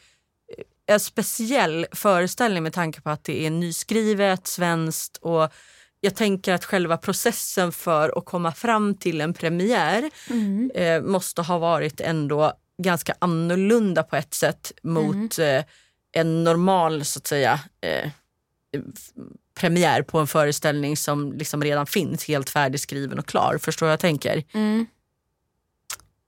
en 0.88 1.00
speciell 1.00 1.86
föreställning 1.92 2.62
med 2.62 2.72
tanke 2.72 3.00
på 3.00 3.10
att 3.10 3.24
det 3.24 3.46
är 3.46 3.50
nyskrivet, 3.50 4.46
svenskt 4.46 5.16
och 5.16 5.52
jag 6.00 6.16
tänker 6.16 6.54
att 6.54 6.64
själva 6.64 6.96
processen 6.96 7.72
för 7.72 8.18
att 8.18 8.24
komma 8.24 8.52
fram 8.52 8.94
till 8.94 9.20
en 9.20 9.34
premiär 9.34 10.10
Mm. 10.30 10.70
eh, 10.74 11.02
måste 11.02 11.42
ha 11.42 11.58
varit 11.58 12.00
ändå 12.00 12.52
ganska 12.82 13.14
annorlunda 13.18 14.02
på 14.02 14.16
ett 14.16 14.34
sätt 14.34 14.72
mot 14.82 15.38
eh, 15.38 15.64
en 16.12 16.44
normal 16.44 17.04
så 17.04 17.18
att 17.18 17.26
säga 17.26 17.60
eh, 17.80 18.10
premiär 19.54 20.02
på 20.02 20.18
en 20.18 20.26
föreställning 20.26 20.96
som 20.96 21.32
liksom 21.32 21.62
redan 21.62 21.86
finns 21.86 22.24
helt 22.24 22.50
färdigskriven 22.50 23.18
och 23.18 23.26
klar. 23.26 23.58
Förstår 23.58 23.86
vad 23.86 23.92
jag 23.92 24.00
tänker? 24.00 24.44
Mm. 24.54 24.86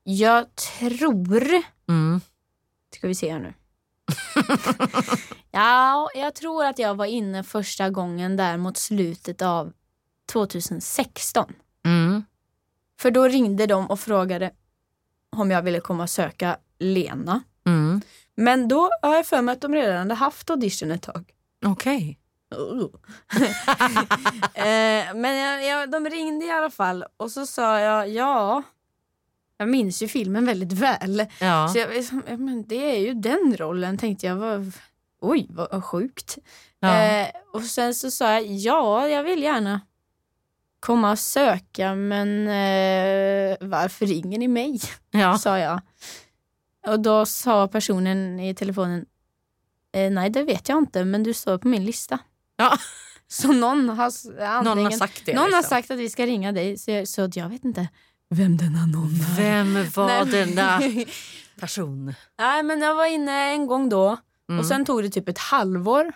Jag 0.05 0.45
tror... 0.55 1.63
Mm. 1.89 2.21
Ska 2.95 3.09
vi 3.09 3.15
se 3.15 3.33
här 3.33 3.39
nu. 3.39 3.53
ja, 5.51 6.11
jag 6.15 6.35
tror 6.35 6.65
att 6.65 6.79
jag 6.79 6.95
var 6.95 7.07
inne 7.07 7.43
första 7.43 7.91
gången 7.91 8.37
där 8.37 8.57
mot 8.57 8.77
slutet 8.77 9.43
av 9.43 9.73
2016. 10.33 11.53
Mm. 11.85 12.25
För 13.01 13.11
då 13.11 13.29
ringde 13.29 13.67
de 13.67 13.87
och 13.87 14.01
frågade 14.01 14.51
om 15.37 15.51
jag 15.51 15.63
ville 15.63 15.81
komma 15.81 16.03
och 16.03 16.11
söka 16.11 16.57
Lena. 16.79 17.43
Mm. 17.67 18.01
Men 18.35 18.69
då 18.69 18.91
har 19.03 19.15
jag 19.15 19.27
för 19.27 19.43
mig 19.43 19.53
att 19.53 19.61
de 19.61 19.75
redan 19.75 19.97
hade 19.97 20.15
haft 20.15 20.51
audition 20.51 20.91
ett 20.91 21.03
tag. 21.03 21.33
Okej. 21.67 22.19
eh, 24.55 25.15
men 25.15 25.37
jag, 25.37 25.65
jag, 25.65 25.91
de 25.91 26.11
ringde 26.11 26.47
i 26.47 26.51
alla 26.51 26.71
fall 26.71 27.05
och 27.17 27.31
så 27.31 27.47
sa 27.47 27.81
jag 27.81 28.09
ja. 28.09 28.63
Jag 29.61 29.69
minns 29.69 30.03
ju 30.03 30.09
filmen 30.09 30.47
väldigt 30.47 30.73
väl. 30.73 31.27
Ja. 31.41 31.69
Så 31.69 31.79
jag, 31.79 31.97
ja, 32.27 32.37
men 32.37 32.65
det 32.67 32.97
är 32.97 32.99
ju 32.99 33.15
den 33.15 33.57
rollen 33.59 33.99
tänkte 33.99 34.27
jag. 34.27 34.37
Var, 34.37 34.67
oj, 35.21 35.47
vad 35.51 35.85
sjukt. 35.85 36.39
Ja. 36.79 37.03
Eh, 37.03 37.29
och 37.53 37.63
sen 37.63 37.95
så 37.95 38.11
sa 38.11 38.33
jag 38.33 38.47
ja, 38.47 39.09
jag 39.09 39.23
vill 39.23 39.43
gärna 39.43 39.81
komma 40.81 41.11
och 41.11 41.19
söka 41.19 41.95
men 41.95 42.29
eh, 42.49 43.57
varför 43.61 44.07
ringer 44.07 44.39
ni 44.39 44.49
mig? 44.49 44.81
ja. 45.11 45.39
sa 45.39 45.59
jag. 45.59 45.81
Och 46.87 47.01
då 47.01 47.27
sa 47.27 47.69
personen 47.69 48.41
i 48.41 48.55
telefonen 48.55 49.07
eh, 49.93 50.11
nej 50.11 50.31
det 50.31 50.43
vet 50.43 50.69
jag 50.69 50.79
inte 50.79 51.05
men 51.05 51.23
du 51.23 51.35
står 51.35 51.59
på 51.59 51.69
min 51.69 51.85
lista. 51.85 52.19
Ja. 52.57 52.79
Så 53.29 53.53
någon 53.53 53.89
har, 53.89 54.63
Någon 54.65 54.85
har 54.85 54.91
sagt 54.91 55.27
det. 55.27 55.35
någon 55.35 55.43
har 55.43 55.49
liksom. 55.49 55.63
sagt 55.69 55.91
att 55.91 55.99
vi 55.99 56.11
ska 56.11 56.27
ringa 56.27 56.53
dig 56.53 56.79
så 56.79 56.91
jag, 56.91 57.09
så 57.09 57.29
jag 57.35 57.49
vet 57.49 57.65
inte 57.65 57.89
vem 58.31 58.57
denna 58.57 58.87
någon 58.87 59.15
är. 59.15 59.37
Vem 59.37 59.75
var 59.95 60.07
Nej. 60.25 60.47
denna 60.47 60.81
person? 61.61 62.15
Nej 62.39 62.63
men 62.63 62.81
jag 62.81 62.95
var 62.95 63.07
inne 63.07 63.33
en 63.53 63.67
gång 63.67 63.89
då 63.89 64.17
Mm. 64.49 64.61
och 64.61 64.67
sen 64.67 64.85
tog 64.85 65.03
det 65.03 65.11
typ 65.11 65.29
ett 65.29 65.39
halvår. 65.39 66.13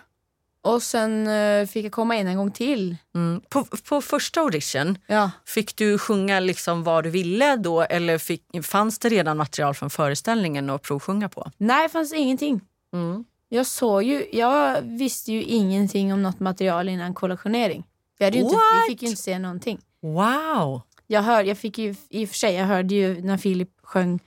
Och 0.61 0.83
sen 0.83 1.27
eh, 1.27 1.65
fick 1.67 1.85
jag 1.85 1.91
komma 1.91 2.15
in 2.15 2.27
en 2.27 2.37
gång 2.37 2.51
till. 2.51 2.95
Mm. 3.15 3.41
På, 3.49 3.65
på 3.89 4.01
första 4.01 4.41
audition, 4.41 4.97
Ja. 5.07 5.31
fick 5.45 5.75
du 5.75 5.97
sjunga 5.97 6.39
liksom 6.39 6.83
vad 6.83 7.03
du 7.03 7.09
ville 7.09 7.55
då 7.55 7.81
eller 7.81 8.17
fick, 8.17 8.43
fanns 8.63 8.99
det 8.99 9.09
redan 9.09 9.37
material 9.37 9.73
från 9.73 9.89
föreställningen 9.89 10.69
att 10.69 10.81
provsjunga 10.81 11.29
på? 11.29 11.51
Nej 11.57 11.83
det 11.87 11.89
fanns 11.91 12.13
ingenting. 12.13 12.61
Mm. 12.93 13.25
Jag 13.49 13.65
såg 13.65 14.03
ju, 14.03 14.25
jag 14.31 14.81
visste 14.81 15.31
ju 15.31 15.43
ingenting 15.43 16.13
om 16.13 16.23
något 16.23 16.39
material 16.39 16.89
innan 16.89 17.13
kollationering. 17.13 17.83
Vi, 18.19 18.25
inte, 18.25 18.39
vi 18.39 18.91
fick 18.91 19.01
ju 19.01 19.07
inte 19.07 19.21
se 19.21 19.39
någonting. 19.39 19.79
Wow! 20.01 20.81
Jag, 21.07 21.21
hör, 21.21 21.43
jag 21.43 21.57
fick 21.57 21.77
ju, 21.77 21.95
i 22.09 22.25
och 22.25 22.29
för 22.29 22.35
sig, 22.35 22.53
jag 22.53 22.65
hörde 22.65 22.95
ju 22.95 23.21
när 23.21 23.37
Filip 23.37 23.69
sjöng 23.83 24.19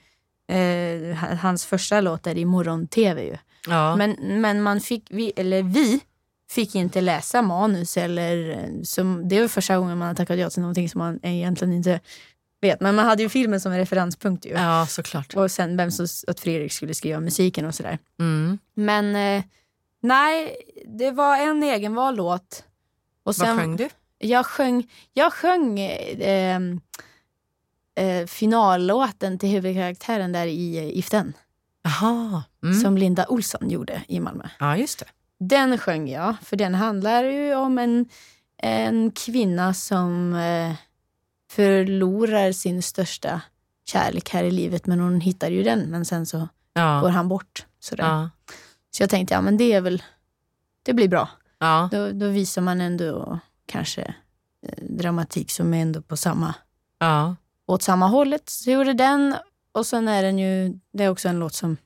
eh, 0.49 1.17
hans 1.17 1.67
första 1.67 2.01
låt 2.01 2.23
där 2.23 2.39
i 2.39 2.45
morgon-tv 2.45 3.25
ju. 3.25 3.37
Ja. 3.69 3.97
Men, 3.97 4.41
men 4.41 4.63
man 4.63 4.81
fick, 4.81 5.07
vi, 5.11 5.33
eller 5.37 5.63
vi 5.63 6.01
fick 6.51 6.75
inte 6.75 7.01
läsa 7.01 7.43
manus 7.43 7.97
eller 7.97 8.69
som, 8.85 9.29
det 9.29 9.41
var 9.41 9.49
första 9.49 9.79
gången 9.79 9.99
man 9.99 10.09
har 10.09 10.15
tackat 10.15 10.39
ja 10.39 10.51
till 10.51 10.61
någonting 10.63 10.89
som 10.89 10.99
man 10.99 11.21
egentligen 11.23 11.73
inte 11.73 12.01
vet. 12.61 12.81
Men 12.81 12.95
man 12.95 13.07
hade 13.07 13.23
ju 13.23 13.29
filmen 13.29 13.61
som 13.61 13.73
en 13.73 13.79
referenspunkt 13.79 14.47
ju. 14.47 14.51
ja, 14.51 14.87
såklart. 14.89 15.35
Och 15.35 15.51
sen 15.51 15.77
vem 15.77 15.91
som, 15.91 16.07
att 16.27 16.41
Fredrik 16.41 16.73
skulle 16.73 16.95
skriva 16.95 17.21
musiken 17.21 17.65
och 17.65 17.75
sådär. 17.75 17.99
Mm. 18.21 18.59
Men 18.75 19.17
eh, 19.17 19.45
nej, 20.01 20.57
det 20.99 21.11
var 21.11 21.37
en 21.37 21.63
egenvald 21.63 22.17
låt. 22.17 22.65
Och 23.23 23.35
Vad 23.39 23.59
sjöng 23.59 23.77
du? 23.77 23.89
Jag 24.19 24.47
sjöng, 24.47 24.91
jag 25.13 25.33
sjöng 25.33 25.81
eh, 25.81 26.61
eh, 27.95 28.27
finallåten 28.27 29.39
till 29.39 29.49
huvudkaraktären 29.49 30.33
där 30.33 30.47
i 30.47 30.93
If 30.99 31.11
Then, 31.11 31.33
Jaha. 31.83 32.43
Mm. 32.63 32.81
som 32.81 32.99
Linda 32.99 33.27
Olsson 33.29 33.71
gjorde 33.71 34.03
i 34.09 34.21
Malmö. 34.21 34.49
Ja, 34.59 34.77
just 34.77 34.99
det. 34.99 35.07
Den 35.41 35.79
sjöng 35.79 36.09
jag, 36.11 36.35
för 36.43 36.57
den 36.57 36.75
handlar 36.75 37.25
ju 37.25 37.55
om 37.55 37.79
en, 37.79 38.07
en 38.63 39.11
kvinna 39.11 39.75
som 39.75 40.35
eh, 40.35 40.75
förlorar 41.51 42.53
sin 42.53 42.83
största 42.83 43.41
kärlek 43.87 44.31
här 44.31 44.45
i 44.45 44.51
livet, 44.51 44.87
men 44.87 45.01
hon 45.01 45.21
hittar 45.21 45.51
ju 45.51 45.63
den, 45.63 45.81
men 45.81 46.05
sen 46.05 46.27
så 46.27 46.39
går 46.39 46.49
Ja. 46.75 47.09
han 47.09 47.29
bort. 47.29 47.67
Sådär. 47.81 48.05
Ja. 48.05 48.31
Så 48.91 49.03
jag 49.03 49.11
tänkte, 49.11 49.35
ja 49.35 49.41
men 49.41 49.57
det 49.57 49.73
är 49.73 49.81
väl, 49.81 50.03
det 50.83 50.93
blir 50.95 51.09
bra. 51.09 51.29
Ja. 51.59 51.89
Då, 51.93 52.11
då 52.13 52.29
visar 52.29 52.63
man 52.63 52.81
ändå 52.81 53.39
kanske 53.69 54.15
eh, 54.67 54.85
dramatik 54.89 55.51
som 55.51 55.75
är 55.75 55.83
ändå 55.83 56.03
på 56.03 56.17
samma, 56.17 56.55
Ja. 56.99 57.37
åt 57.67 57.83
samma 57.83 58.07
hållet. 58.07 58.49
Så 58.49 58.71
gjorde 58.71 58.93
den 58.93 59.35
och 59.73 59.87
sen 59.87 60.09
är 60.09 60.23
den 60.23 60.39
ju, 60.39 60.79
det 60.93 61.05
är 61.05 61.09
också 61.11 61.29
en 61.29 61.39
låt 61.39 61.55
som 61.55 61.77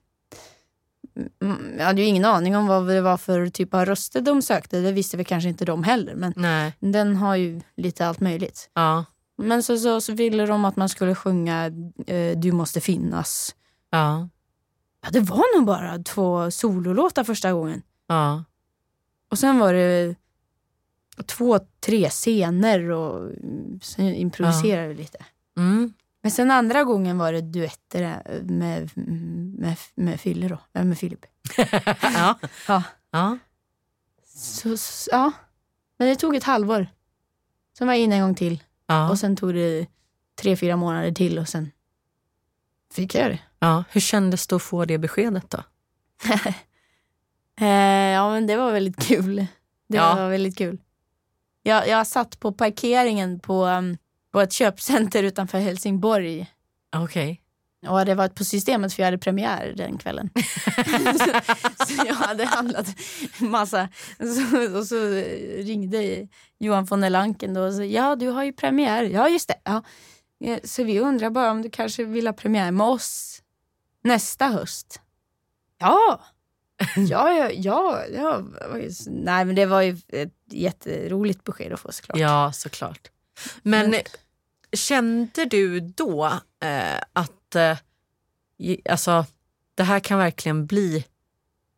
Mm, 1.40 1.74
Jag 1.78 1.84
hade 1.84 2.00
ju 2.02 2.06
ingen 2.06 2.24
aning 2.24 2.56
om 2.56 2.66
vad 2.66 2.88
det 2.88 3.00
var 3.00 3.16
för 3.16 3.46
typ 3.48 3.74
av 3.74 3.84
röster 3.86 4.20
de 4.20 4.42
sökte. 4.42 4.80
Det 4.80 4.92
visste 4.92 5.16
väl 5.16 5.26
kanske 5.26 5.48
inte 5.48 5.64
de 5.64 5.84
heller. 5.84 6.14
Men 6.14 6.32
Nej. 6.36 6.72
den 6.80 7.16
har 7.16 7.36
ju 7.36 7.60
lite 7.76 8.06
allt 8.06 8.20
möjligt. 8.20 8.70
Ja. 8.74 9.04
Men 9.36 9.62
så, 9.62 9.78
så, 9.78 10.00
så 10.00 10.12
ville 10.12 10.46
de 10.46 10.64
att 10.64 10.76
man 10.76 10.88
skulle 10.88 11.14
sjunga 11.14 11.66
eh, 12.06 12.38
Du 12.38 12.52
måste 12.52 12.80
finnas. 12.80 13.54
Ja. 13.90 14.28
Ja, 15.02 15.10
det 15.10 15.20
var 15.20 15.56
nog 15.58 15.66
bara 15.66 15.98
två 15.98 16.50
sololåtar 16.50 17.24
första 17.24 17.52
gången. 17.52 17.82
Ja. 18.06 18.44
Och 19.30 19.38
sen 19.38 19.58
var 19.58 19.72
det 19.72 20.14
två, 21.26 21.58
tre 21.80 22.10
scener 22.10 22.90
och 22.90 23.30
sen 23.82 24.14
improviserade 24.14 24.88
vi 24.88 24.94
lite. 24.94 25.18
Mm. 25.56 25.92
Men 26.22 26.30
sen 26.30 26.50
andra 26.50 26.84
gången 26.84 27.18
var 27.18 27.32
det 27.32 27.40
duetter 27.40 28.02
eh, 28.26 28.42
med, 28.42 28.90
med, 29.58 29.76
med 29.94 30.20
Fille 30.20 30.48
då, 30.48 30.58
äh, 30.72 30.84
med 30.84 30.98
Filip. 30.98 31.26
ja. 32.02 32.38
Ja. 32.68 32.82
Ja. 33.10 33.38
Så, 34.34 34.76
så, 34.76 35.10
ja. 35.12 35.32
Men 35.98 36.08
det 36.08 36.16
tog 36.16 36.36
ett 36.36 36.44
halvår. 36.44 36.86
Sen 37.78 37.86
var 37.86 37.94
jag 37.94 38.00
inne 38.02 38.14
en 38.16 38.22
gång 38.22 38.34
till 38.34 38.62
Ja. 38.86 39.10
och 39.10 39.18
sen 39.18 39.36
tog 39.36 39.54
det 39.54 39.86
tre, 40.34 40.56
fyra 40.56 40.76
månader 40.76 41.12
till 41.12 41.38
och 41.38 41.48
sen 41.48 41.70
fick 42.94 43.14
jag 43.14 43.30
det. 43.30 43.38
ja. 43.58 43.84
Hur 43.90 44.00
kändes 44.00 44.46
det 44.46 44.56
att 44.56 44.62
få 44.62 44.84
det 44.84 44.98
beskedet 44.98 45.50
då? 45.50 45.58
Eh, 47.60 47.66
ja 48.12 48.30
men 48.30 48.46
det 48.46 48.56
var 48.56 48.72
väldigt 48.72 49.02
kul. 49.06 49.36
Det 49.88 49.96
Ja. 49.96 50.14
var 50.14 50.28
väldigt 50.30 50.58
kul. 50.58 50.78
Jag, 51.62 51.88
jag 51.88 52.06
satt 52.06 52.40
på 52.40 52.52
parkeringen 52.52 53.40
på, 53.40 53.64
um, 53.66 53.96
på 54.32 54.40
ett 54.40 54.52
köpcenter 54.52 55.22
utanför 55.22 55.58
Helsingborg 55.58 56.46
Okej. 56.96 57.42
och 57.86 58.04
det 58.06 58.14
var 58.14 58.28
på 58.28 58.44
systemet 58.44 58.92
för 58.92 59.02
jag 59.02 59.06
hade 59.06 59.18
premiär 59.18 59.72
den 59.76 59.98
kvällen. 59.98 60.30
så, 61.18 61.24
så 61.86 62.06
jag 62.06 62.14
hade 62.14 62.44
handlat 62.44 62.86
massa. 63.38 63.88
Så, 64.18 64.78
och 64.78 64.86
så 64.86 64.96
ringde 65.56 66.28
Johan 66.58 66.84
von 66.84 67.00
der 67.00 67.10
Lanken 67.10 67.54
då 67.54 67.60
och 67.62 67.74
sa 67.74 67.82
ja 67.84 68.16
du 68.16 68.28
har 68.28 68.44
ju 68.44 68.52
premiär. 68.52 69.02
Ja 69.04 69.28
just 69.28 69.48
det. 69.48 69.56
Ja. 69.64 69.82
Eh, 70.44 70.58
Så 70.64 70.84
vi 70.84 71.00
undrar 71.00 71.30
bara 71.30 71.50
om 71.50 71.62
du 71.62 71.70
kanske 71.70 72.04
vill 72.04 72.26
ha 72.26 72.32
premiär 72.32 72.70
med 72.70 72.86
oss 72.86 73.42
nästa 74.04 74.46
höst. 74.46 75.00
Ja, 75.78 76.20
ja, 76.96 77.32
ja, 77.32 77.50
ja. 77.50 78.04
ja. 78.12 78.42
Nej 79.06 79.44
men 79.44 79.54
det 79.54 79.66
var 79.66 79.80
ju 79.82 79.96
ett 80.08 80.34
jätteroligt 80.50 81.44
besked 81.44 81.72
att 81.72 81.80
få 81.80 81.92
såklart. 81.92 82.18
Ja, 82.18 82.52
såklart. 82.52 83.10
Men 83.62 83.90
Men- 83.90 84.00
kände 84.72 85.44
du 85.44 85.80
då 85.80 86.24
eh, 86.64 87.00
att 87.12 87.54
eh, 87.54 87.78
alltså, 88.90 89.26
det 89.74 89.82
här 89.82 90.00
kan 90.00 90.18
verkligen 90.18 90.66
bli 90.66 91.04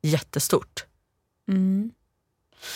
jättestort? 0.03 0.85
Mm. 1.49 1.91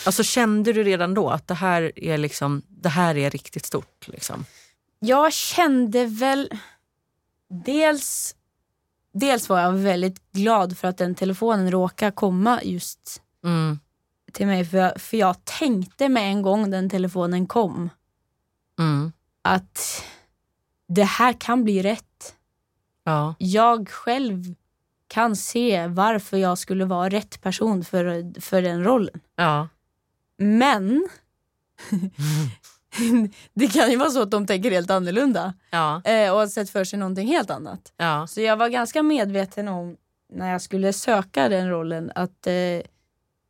Alltså 0.05 0.23
kände 0.23 0.73
du 0.73 0.83
redan 0.83 1.13
då 1.13 1.29
att 1.29 1.47
det 1.47 1.53
här 1.53 1.91
är, 1.95 2.17
liksom, 2.17 2.61
det 2.67 2.89
här 2.89 3.17
är 3.17 3.29
riktigt 3.29 3.65
stort? 3.65 4.07
Liksom? 4.07 4.45
Jag 4.99 5.33
kände 5.33 6.05
väl... 6.05 6.49
Dels, 7.65 8.35
dels 9.19 9.49
var 9.49 9.59
jag 9.61 9.71
väldigt 9.71 10.31
glad 10.31 10.77
för 10.77 10.87
att 10.87 10.97
den 10.97 11.15
telefonen 11.15 11.71
råkade 11.71 12.11
komma 12.11 12.59
just 12.63 13.21
Mm. 13.43 13.79
till 14.33 14.47
mig. 14.47 14.65
För 14.65 14.77
jag, 14.77 15.01
för 15.01 15.17
jag 15.17 15.45
tänkte 15.45 16.09
med 16.09 16.23
en 16.23 16.41
gång 16.41 16.71
den 16.71 16.89
telefonen 16.89 17.47
kom 17.47 17.89
Mm. 18.79 19.11
att 19.41 20.03
det 20.87 21.03
här 21.03 21.33
kan 21.33 21.63
bli 21.63 21.81
rätt. 21.81 22.35
Ja. 23.03 23.35
Jag 23.37 23.89
själv 23.89 24.43
kan 25.07 25.35
se 25.35 25.87
varför 25.87 26.37
jag 26.37 26.57
skulle 26.57 26.85
vara 26.85 27.09
rätt 27.09 27.41
person 27.41 27.83
för, 27.85 28.41
för 28.41 28.61
den 28.61 28.83
rollen. 28.83 29.19
Ja. 29.35 29.67
Men 30.37 31.09
det 33.53 33.67
kan 33.67 33.91
ju 33.91 33.97
vara 33.97 34.09
så 34.09 34.21
att 34.21 34.31
de 34.31 34.47
tänker 34.47 34.71
helt 34.71 34.89
annorlunda 34.91 35.53
Ja. 35.69 36.01
eh, 36.05 36.31
och 36.31 36.39
har 36.39 36.47
sett 36.47 36.69
för 36.69 36.83
sig 36.83 36.99
någonting 36.99 37.27
helt 37.27 37.49
annat. 37.49 37.93
Ja. 37.97 38.27
Så 38.27 38.41
jag 38.41 38.57
var 38.57 38.69
ganska 38.69 39.03
medveten 39.03 39.67
om 39.67 39.97
när 40.33 40.51
jag 40.51 40.61
skulle 40.61 40.93
söka 40.93 41.49
den 41.49 41.69
rollen 41.69 42.11
att 42.15 42.47
eh, 42.47 42.53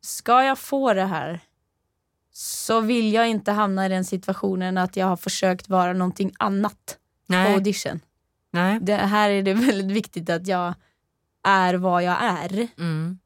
ska 0.00 0.44
jag 0.44 0.58
få 0.58 0.94
det 0.94 1.04
här 1.04 1.40
så 2.32 2.80
vill 2.80 3.12
jag 3.12 3.28
inte 3.28 3.52
hamna 3.52 3.86
i 3.86 3.88
den 3.88 4.04
situationen 4.04 4.78
att 4.78 4.96
jag 4.96 5.06
har 5.06 5.16
försökt 5.16 5.68
vara 5.68 5.92
någonting 5.92 6.32
annat 6.38 6.98
på 7.26 7.32
Nej. 7.32 7.54
audition. 7.54 8.00
Nej. 8.52 8.78
Det 8.82 8.96
här 8.96 9.30
är 9.30 9.42
det 9.42 9.54
väldigt 9.66 9.96
viktigt 9.96 10.30
att 10.30 10.46
jag 10.46 10.74
är 11.44 11.74
vad 11.74 12.02
jag 12.02 12.16
är. 12.22 12.68
Mm. 12.78 13.18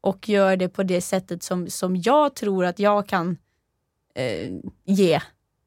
och 0.00 0.28
gör 0.28 0.56
det 0.56 0.68
på 0.68 0.82
det 0.82 1.00
sättet 1.00 1.42
som, 1.42 1.70
som 1.70 1.96
jag 1.96 2.34
tror 2.34 2.64
att 2.64 2.78
jag 2.78 3.08
kan 3.08 3.36
eh, 4.14 4.50
ge 4.84 5.20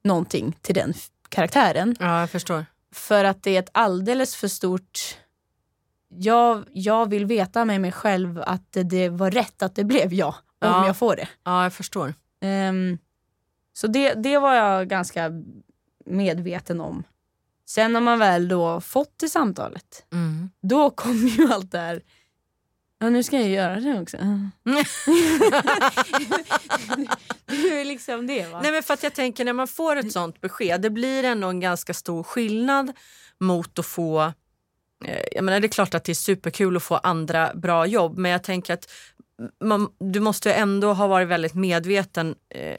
någonting 0.04 0.58
till 0.62 0.76
den 0.76 0.93
karaktären. 1.30 1.95
Ja, 1.99 2.20
jag 2.20 2.30
förstår. 2.30 2.66
För 2.93 3.24
att 3.26 3.43
det 3.43 3.56
är 3.56 3.60
ett 3.60 3.70
alldeles 3.72 4.36
för 4.36 4.47
stort... 4.47 5.18
Jag, 6.14 6.64
jag 6.74 7.10
vill 7.10 7.26
veta 7.26 7.66
med 7.66 7.82
mig 7.82 7.91
själv 7.91 8.41
att 8.45 8.78
det 8.86 9.10
var 9.10 9.32
rätt 9.32 9.62
att 9.62 9.76
det 9.76 9.84
blev 9.84 10.14
jag, 10.14 10.36
Ja. 10.60 10.80
om 10.82 10.86
jag 10.88 10.97
får 10.97 11.16
det. 11.16 11.28
Ja, 11.43 11.64
jag 11.64 11.74
förstår. 11.74 12.14
Ehm, 12.41 12.97
så 13.74 13.88
det, 13.88 14.14
det 14.14 14.38
var 14.38 14.54
jag 14.54 14.88
ganska 14.89 15.32
medveten 16.06 16.82
om. 16.82 17.04
Sen 17.66 17.93
när 17.93 18.02
man 18.02 18.20
väl 18.20 18.47
då 18.47 18.82
fått 18.82 19.14
det 19.20 19.30
samtalet, 19.30 20.06
Mm. 20.12 20.49
då 20.62 20.89
kommer 20.89 21.28
ju 21.30 21.54
allt 21.54 21.72
det 21.72 21.78
här. 21.80 22.02
Ja, 23.02 23.10
nu 23.10 23.24
ska 23.24 23.39
jag 23.39 23.49
göra 23.49 23.80
det 23.80 24.02
också. 24.02 24.18
det 27.45 27.82
är 27.82 27.86
liksom 27.86 28.28
det 28.28 28.47
va? 28.47 28.62
Nej, 28.62 28.72
men 28.72 28.84
för 28.84 28.93
att 28.93 29.04
jag 29.04 29.14
tänker 29.14 29.45
när 29.45 29.54
man 29.54 29.68
får 29.68 29.95
ett 29.95 30.12
sånt 30.12 30.41
besked, 30.41 30.82
det 30.82 30.89
blir 30.89 31.24
ändå 31.24 31.47
en 31.47 31.60
ganska 31.60 31.93
stor 31.93 32.24
skillnad 32.24 32.91
mot 33.39 33.80
att 33.80 33.86
få 33.86 34.22
eh, 35.06 35.24
jag 35.32 35.43
menar, 35.43 35.60
det 35.60 35.68
är 35.68 35.70
klart 35.70 35.93
att 35.93 36.04
det 36.04 36.12
är 36.12 36.14
superkul 36.14 36.78
att 36.78 36.84
få 36.84 36.95
andra 36.95 37.54
bra 37.54 37.86
jobb 37.86 38.18
men 38.18 38.32
jag 38.32 38.43
tänker 38.43 38.74
att 38.74 38.91
man, 39.64 39.89
du 39.99 40.20
måste 40.20 40.54
ändå 40.54 40.93
ha 40.93 41.08
varit 41.08 41.28
väldigt 41.28 41.54
medveten 41.54 42.36
eh, 42.49 42.78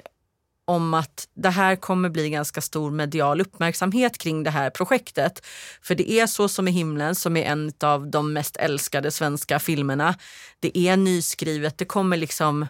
om 0.64 0.94
att 0.94 1.28
det 1.34 1.50
här 1.50 1.76
kommer 1.76 2.08
bli 2.08 2.30
ganska 2.30 2.60
stor 2.60 2.90
medial 2.90 3.40
uppmärksamhet 3.40 4.18
kring 4.18 4.42
det 4.42 4.50
här 4.50 4.70
projektet. 4.70 5.46
För 5.82 5.94
det 5.94 6.10
är 6.10 6.26
Så 6.26 6.48
som 6.48 6.68
i 6.68 6.70
himlen 6.70 7.14
som 7.14 7.36
är 7.36 7.44
en 7.44 7.72
av 7.80 8.10
de 8.10 8.32
mest 8.32 8.56
älskade 8.56 9.10
svenska 9.10 9.58
filmerna. 9.58 10.14
Det 10.60 10.78
är 10.78 10.96
nyskrivet, 10.96 11.78
det 11.78 11.84
kommer 11.84 12.16
liksom... 12.16 12.66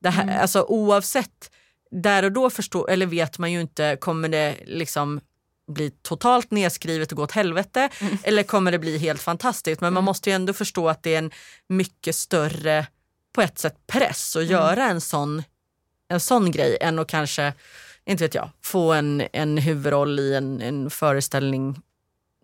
Det 0.00 0.10
här, 0.10 0.40
alltså, 0.40 0.62
oavsett, 0.62 1.50
där 1.90 2.22
och 2.22 2.32
då 2.32 2.50
förstå, 2.50 2.86
eller 2.86 3.06
vet 3.06 3.38
man 3.38 3.52
ju 3.52 3.60
inte, 3.60 3.96
kommer 4.00 4.28
det 4.28 4.56
liksom 4.66 5.20
bli 5.68 5.90
totalt 5.90 6.50
nedskrivet 6.50 7.12
och 7.12 7.16
gå 7.16 7.22
åt 7.22 7.32
helvete 7.32 7.88
eller 8.22 8.42
kommer 8.42 8.72
det 8.72 8.78
bli 8.78 8.98
helt 8.98 9.22
fantastiskt? 9.22 9.80
Men 9.80 9.92
man 9.92 10.04
måste 10.04 10.30
ju 10.30 10.36
ändå 10.36 10.52
förstå 10.52 10.88
att 10.88 11.02
det 11.02 11.14
är 11.14 11.18
en 11.18 11.30
mycket 11.68 12.14
större 12.14 12.86
på 13.34 13.42
ett 13.42 13.58
sätt 13.58 13.86
press 13.86 14.36
att 14.36 14.46
göra 14.46 14.84
en 14.84 15.00
sån, 15.00 15.42
en 16.08 16.20
sån 16.20 16.50
grej 16.50 16.78
än 16.80 16.98
att 16.98 17.08
kanske, 17.08 17.52
inte 18.04 18.24
vet 18.24 18.34
jag, 18.34 18.50
få 18.62 18.92
en, 18.92 19.22
en 19.32 19.58
huvudroll 19.58 20.20
i 20.20 20.34
en, 20.34 20.60
en 20.62 20.90
föreställning 20.90 21.82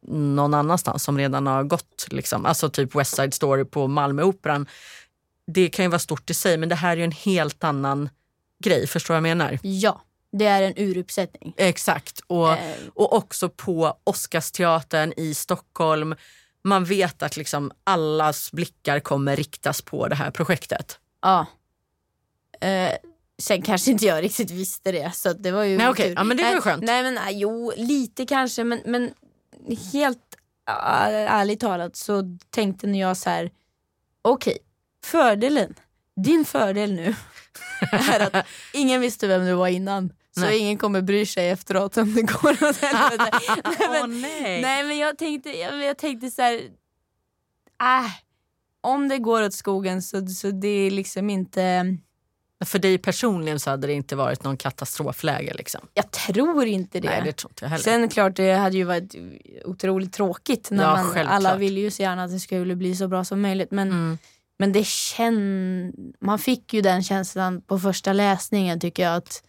någon 0.08 0.54
annanstans 0.54 1.02
som 1.04 1.18
redan 1.18 1.46
har 1.46 1.64
gått. 1.64 2.06
Liksom. 2.10 2.46
Alltså 2.46 2.70
typ 2.70 2.94
West 2.94 3.16
Side 3.16 3.34
Story 3.34 3.64
på 3.64 3.86
Malmöoperan. 3.88 4.66
Det 5.46 5.68
kan 5.68 5.84
ju 5.84 5.88
vara 5.88 5.98
stort 5.98 6.30
i 6.30 6.34
sig 6.34 6.56
men 6.56 6.68
det 6.68 6.74
här 6.74 6.92
är 6.92 6.96
ju 6.96 7.04
en 7.04 7.12
helt 7.12 7.64
annan 7.64 8.08
grej. 8.64 8.86
Förstår 8.86 9.14
du 9.14 9.20
vad 9.20 9.30
jag 9.30 9.36
menar? 9.36 9.58
Ja, 9.62 10.02
det 10.32 10.44
är 10.46 10.62
en 10.62 10.74
uruppsättning. 10.76 11.54
Exakt. 11.56 12.20
Och, 12.26 12.52
Eh. 12.52 12.74
och 12.94 13.12
också 13.12 13.48
på 13.48 13.98
Oscarsteatern 14.04 15.12
i 15.16 15.34
Stockholm. 15.34 16.14
Man 16.64 16.84
vet 16.84 17.22
att 17.22 17.36
liksom 17.36 17.72
allas 17.84 18.52
blickar 18.52 19.00
kommer 19.00 19.36
riktas 19.36 19.82
på 19.82 20.08
det 20.08 20.14
här 20.14 20.30
projektet. 20.30 20.98
Ja. 21.22 21.46
Eh, 22.60 22.92
sen 23.42 23.62
kanske 23.62 23.90
inte 23.90 24.04
jag 24.04 24.22
riktigt 24.22 24.50
visste 24.50 24.92
det. 24.92 25.14
Så 25.14 25.32
det 25.32 25.50
var 25.50 25.62
ju 25.62 25.76
Nej, 25.76 25.94
tur. 25.94 26.12
Ja, 26.16 26.24
men 26.24 26.36
det 26.36 26.44
var 26.44 26.52
ju 26.52 26.60
skönt. 26.60 26.84
Nej, 26.84 27.02
men, 27.02 27.38
jo, 27.38 27.72
lite 27.76 28.26
kanske. 28.26 28.64
Men, 28.64 28.80
men 28.84 29.14
helt 29.92 30.36
ärligt 30.66 31.60
talat 31.60 31.96
så 31.96 32.22
tänkte 32.50 32.86
när 32.86 33.00
jag 33.00 33.16
så 33.16 33.30
här. 33.30 33.50
Okej, 34.22 34.58
fördelen. 35.04 35.74
Din 36.16 36.44
fördel 36.44 36.92
nu 36.92 37.14
är 37.92 38.20
att 38.20 38.46
ingen 38.72 39.00
visste 39.00 39.26
vem 39.26 39.46
du 39.46 39.52
var 39.52 39.68
innan. 39.68 40.12
Så 40.34 40.40
Nej. 40.40 40.58
ingen 40.58 40.78
kommer 40.78 41.02
bry 41.02 41.26
sig 41.26 41.50
efteråt 41.50 41.96
om 41.96 42.14
det 42.14 42.22
går 42.22 42.50
åt 42.50 42.76
helvete. 42.76 43.30
Åh, 43.80 44.06
nej. 44.06 44.62
nej 44.62 44.84
men 44.84 44.98
jag 44.98 45.18
tänkte, 45.18 45.50
jag, 45.50 45.84
jag 45.84 45.98
tänkte 45.98 46.30
så 46.30 46.42
här. 46.42 46.54
Äh, 47.80 48.10
om 48.80 49.08
det 49.08 49.18
går 49.18 49.42
åt 49.42 49.54
skogen 49.54 50.02
så, 50.02 50.26
så 50.26 50.50
det 50.50 50.68
är 50.68 50.90
liksom 50.90 51.30
inte... 51.30 51.96
För 52.64 52.78
dig 52.78 52.98
personligen 52.98 53.60
så 53.60 53.70
hade 53.70 53.86
det 53.86 53.92
inte 53.92 54.16
varit 54.16 54.44
någon 54.44 54.56
katastrofläge. 54.56 55.54
Liksom. 55.54 55.80
Jag 55.94 56.10
tror 56.10 56.64
inte 56.66 57.00
det. 57.00 57.08
Nej, 57.08 57.22
det 57.24 57.32
tror 57.32 57.50
inte 57.50 57.64
jag 57.64 57.70
heller. 57.70 57.82
Sen 57.84 58.08
klart 58.08 58.36
det 58.36 58.52
hade 58.54 58.76
ju 58.76 58.84
varit 58.84 59.14
otroligt 59.64 60.12
tråkigt 60.12 60.70
när 60.70 60.84
Ja, 60.84 60.90
man, 60.96 61.04
självklart. 61.04 61.34
alla 61.36 61.56
ville 61.56 61.80
ju 61.80 61.90
så 61.90 62.02
gärna 62.02 62.24
att 62.24 62.30
det 62.30 62.40
skulle 62.40 62.76
bli 62.76 62.96
så 62.96 63.08
bra 63.08 63.24
som 63.24 63.40
möjligt. 63.42 63.70
Men, 63.70 63.88
Mm. 63.88 64.18
men 64.58 64.72
det 64.72 64.86
känn, 64.86 65.92
man 66.20 66.38
fick 66.38 66.74
ju 66.74 66.80
den 66.80 67.02
känslan 67.02 67.60
på 67.62 67.78
första 67.78 68.12
läsningen 68.12 68.80
tycker 68.80 69.02
jag 69.02 69.16
att 69.16 69.42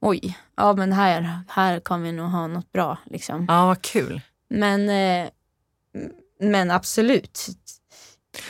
oj, 0.00 0.38
ja 0.56 0.72
men 0.72 0.92
här, 0.92 1.40
här 1.48 1.80
kommer 1.80 2.04
vi 2.04 2.12
nog 2.12 2.30
ha 2.30 2.46
något 2.46 2.72
bra. 2.72 2.98
Liksom. 3.10 3.44
Ja, 3.48 3.66
vad 3.66 3.82
kul. 3.82 4.20
Men, 4.50 4.88
eh, 4.88 5.28
men 6.40 6.70
absolut, 6.70 7.46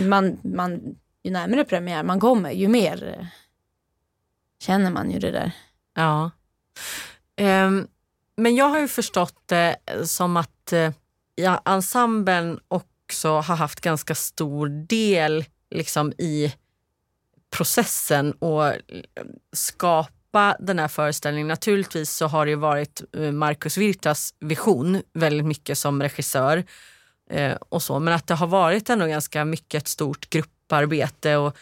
man, 0.01 0.39
man, 0.45 0.81
ju 1.25 1.31
närmare 1.31 1.65
premiär 1.65 2.03
man 2.03 2.21
kommer 2.21 2.51
ju 2.51 2.69
mer 2.69 3.17
eh, 3.19 3.27
känner 4.63 4.91
man 4.91 5.11
ju 5.11 5.19
det 5.19 5.31
där. 5.31 5.53
Ja. 5.95 6.31
Um, 7.41 7.89
men 8.37 8.57
jag 8.57 8.69
har 8.69 8.81
ju 8.81 8.89
förstått 8.89 9.43
det 9.47 9.77
som 10.05 10.37
att 10.37 10.73
eh, 10.73 10.93
ja, 11.35 11.63
ensemblen 11.65 12.61
också 12.69 13.29
har 13.29 13.57
haft 13.57 13.81
ganska 13.81 14.15
stor 14.15 14.69
del 14.89 15.45
liksom, 15.71 16.13
i 16.13 16.55
processen 17.51 18.33
och 18.33 18.67
eh, 18.67 18.79
skapa 19.53 20.57
den 20.61 20.79
här 20.79 20.89
föreställningen. 20.89 21.49
Naturligtvis 21.49 22.11
så 22.11 22.27
har 22.27 22.47
det 22.47 22.51
ju 22.51 22.57
varit 22.57 23.03
eh, 23.17 23.33
Marcus 23.33 23.77
Virtas 23.77 24.35
vision 24.41 25.03
väldigt 25.13 25.47
mycket 25.47 25.79
som 25.79 26.03
regissör 26.03 26.65
och 27.69 27.83
så, 27.83 27.99
men 28.01 28.15
att 28.15 28.27
det 28.27 28.35
har 28.35 28.47
varit 28.47 28.91
ändå 28.91 29.07
ganska 29.07 29.45
mycket 29.45 29.83
ett 29.83 29.89
stort 29.89 30.31
grupparbete 30.31 31.37
och 31.37 31.57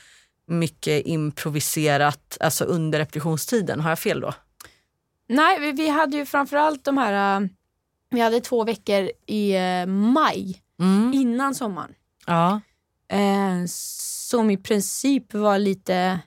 mycket 0.51 1.07
improviserat 1.07 2.36
alltså 2.40 2.64
under 2.64 2.98
repetitionstiden. 2.98 3.80
Har 3.80 3.90
jag 3.90 3.98
fel 3.98 4.20
då? 4.20 4.34
Nej, 5.28 5.61
vi, 5.61 5.72
vi 5.72 5.88
hade 5.88 6.16
ju 6.16 6.26
framförallt 6.26 6.84
de 6.84 6.98
här... 6.98 7.40
äh, 7.42 7.46
Vi 8.11 8.20
hade 8.20 8.40
två 8.40 8.64
veckor 8.64 9.11
i 9.26 9.53
äh, 9.57 9.86
maj 9.86 10.62
Mm. 10.80 11.12
innan 11.14 11.55
sommaren. 11.55 11.94
Ja. 12.26 12.61
Eh, 13.09 13.64
som 13.66 14.51
i 14.51 14.57
princip 14.57 15.34
var 15.34 15.59
lite 15.59 16.20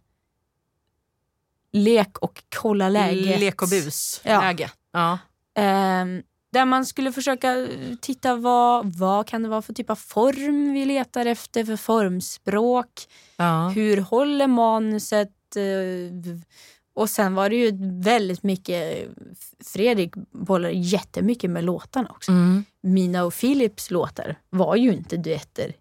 lek 1.72 2.18
och 2.18 2.44
kolla 2.56 2.90
läget. 2.90 3.40
Lek 3.40 3.62
och 3.62 3.70
bus 3.70 4.22
Ja. 4.24 4.42
läge. 4.42 4.72
Ja. 4.92 5.20
Eh, 5.56 6.06
där 6.54 6.66
man 6.66 6.86
skulle 6.86 7.12
försöka 7.12 7.68
titta 8.02 8.36
vad, 8.36 8.86
vad 8.98 9.28
kan 9.28 9.44
det 9.44 9.50
vara 9.50 9.62
för 9.62 9.74
typ 9.74 9.90
av 9.90 9.96
form 9.96 10.74
vi 10.74 10.86
letar 10.86 11.26
efter, 11.26 11.64
för 11.66 11.76
formspråk. 11.78 13.08
Ja. 13.38 13.70
Hur 13.70 13.98
håller 13.98 14.48
manuset? 14.48 15.30
eh, 15.56 16.36
Och 16.94 17.10
sen 17.10 17.36
var 17.36 17.50
det 17.50 17.56
ju 17.56 17.72
väldigt 18.02 18.44
mycket, 18.44 19.08
Fredrik 19.66 20.14
bollade 20.32 20.74
jättemycket 20.74 21.50
med 21.50 21.64
låtarna 21.64 22.10
också. 22.10 22.32
Mm. 22.32 22.66
Mina 22.82 23.24
och 23.24 23.34
Philips 23.34 23.92
låtar 23.92 24.36
var 24.50 24.76
ju 24.76 24.94
inte 24.94 25.18
duetter 25.18 25.74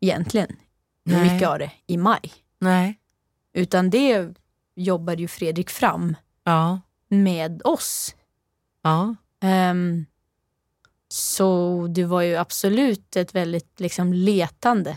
egentligen. 0.00 0.56
Nej. 1.04 1.32
Mycket 1.32 1.48
av 1.48 1.58
det 1.58 1.70
i 1.86 1.96
maj. 1.96 2.32
Nej. 2.58 2.98
Utan 3.52 3.90
det 3.90 4.34
jobbade 4.76 5.22
ju 5.22 5.28
Fredrik 5.28 5.70
fram 5.70 6.16
Ja. 6.44 6.80
med 7.08 7.62
oss. 7.64 8.14
Ja. 8.82 9.14
Ehm, 9.46 10.06
så 11.08 11.86
det 11.94 12.04
var 12.04 12.22
ju 12.22 12.36
absolut 12.36 13.16
ett 13.16 13.34
väldigt 13.34 13.80
liksom 13.80 14.12
letande. 14.12 14.96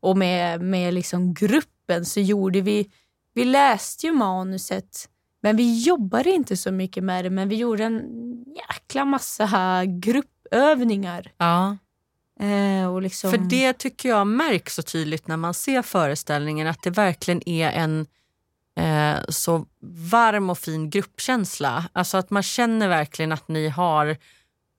Och 0.00 0.18
med, 0.18 0.60
med 0.60 0.94
liksom 0.94 1.34
gruppen 1.34 2.04
så 2.04 2.20
gjorde 2.20 2.60
vi, 2.60 2.90
vi 3.34 3.44
läste 3.44 4.06
ju 4.06 4.12
manuset 4.12 5.08
men 5.42 5.56
vi 5.56 5.82
jobbade 5.82 6.30
inte 6.30 6.56
så 6.56 6.72
mycket 6.72 7.04
med 7.04 7.24
det 7.24 7.30
men 7.30 7.48
vi 7.48 7.56
gjorde 7.56 7.84
en 7.84 8.02
jäkla 8.56 9.04
massa 9.04 9.44
här 9.44 9.84
gruppövningar. 9.84 11.32
ja. 11.36 11.76
Eh, 12.40 13.00
liksom, 13.00 13.30
För 13.30 13.38
det 13.38 13.72
tycker 13.72 14.08
jag 14.08 14.26
märks 14.26 14.74
så 14.74 14.82
tydligt 14.82 15.26
när 15.26 15.36
man 15.36 15.54
ser 15.54 15.82
föreställningen 15.82 16.66
att 16.66 16.82
det 16.82 16.90
verkligen 16.90 17.48
är 17.48 17.70
en 17.70 18.06
eh, 18.76 19.20
så 19.28 19.66
varm 20.10 20.50
och 20.50 20.58
fin 20.58 20.90
gruppkänsla. 20.90 21.88
Alltså 21.92 22.16
att 22.16 22.30
man 22.30 22.42
känner 22.42 22.88
verkligen 22.88 23.32
att 23.32 23.48
ni 23.48 23.68
har 23.68 24.16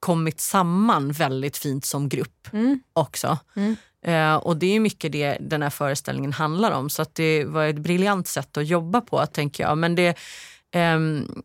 kommit 0.00 0.40
samman 0.40 1.12
väldigt 1.12 1.56
fint 1.56 1.84
som 1.84 2.08
grupp 2.08 2.48
Mm, 2.52 2.80
också. 2.92 3.38
Mm. 3.56 3.76
Eh, 4.02 4.34
och 4.34 4.56
det 4.56 4.76
är 4.76 4.80
mycket 4.80 5.12
det 5.12 5.38
den 5.40 5.62
här 5.62 5.70
föreställningen 5.70 6.32
handlar 6.32 6.70
om. 6.70 6.90
Så 6.90 7.02
att 7.02 7.14
det 7.14 7.44
var 7.44 7.66
ett 7.66 7.78
briljant 7.78 8.28
sätt 8.28 8.56
att 8.56 8.66
jobba 8.66 9.00
på 9.00 9.26
tänker 9.26 9.64
jag. 9.64 9.78
Men 9.78 9.94
det, 9.94 10.18
ehm, 10.70 11.42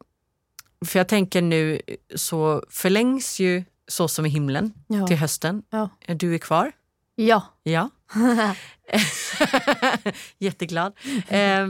för 0.85 0.99
jag 0.99 1.07
tänker 1.07 1.41
nu 1.41 1.81
så 2.15 2.63
förlängs 2.69 3.39
ju 3.39 3.63
Så 3.87 4.07
som 4.07 4.25
i 4.25 4.29
himlen 4.29 4.73
ja. 4.87 5.07
till 5.07 5.17
hösten. 5.17 5.63
Ja. 5.69 5.89
Du 6.07 6.33
är 6.33 6.37
kvar. 6.37 6.71
Ja. 7.15 7.43
Ja. 7.63 7.89
Jätteglad. 10.37 10.93
Eh, 11.27 11.67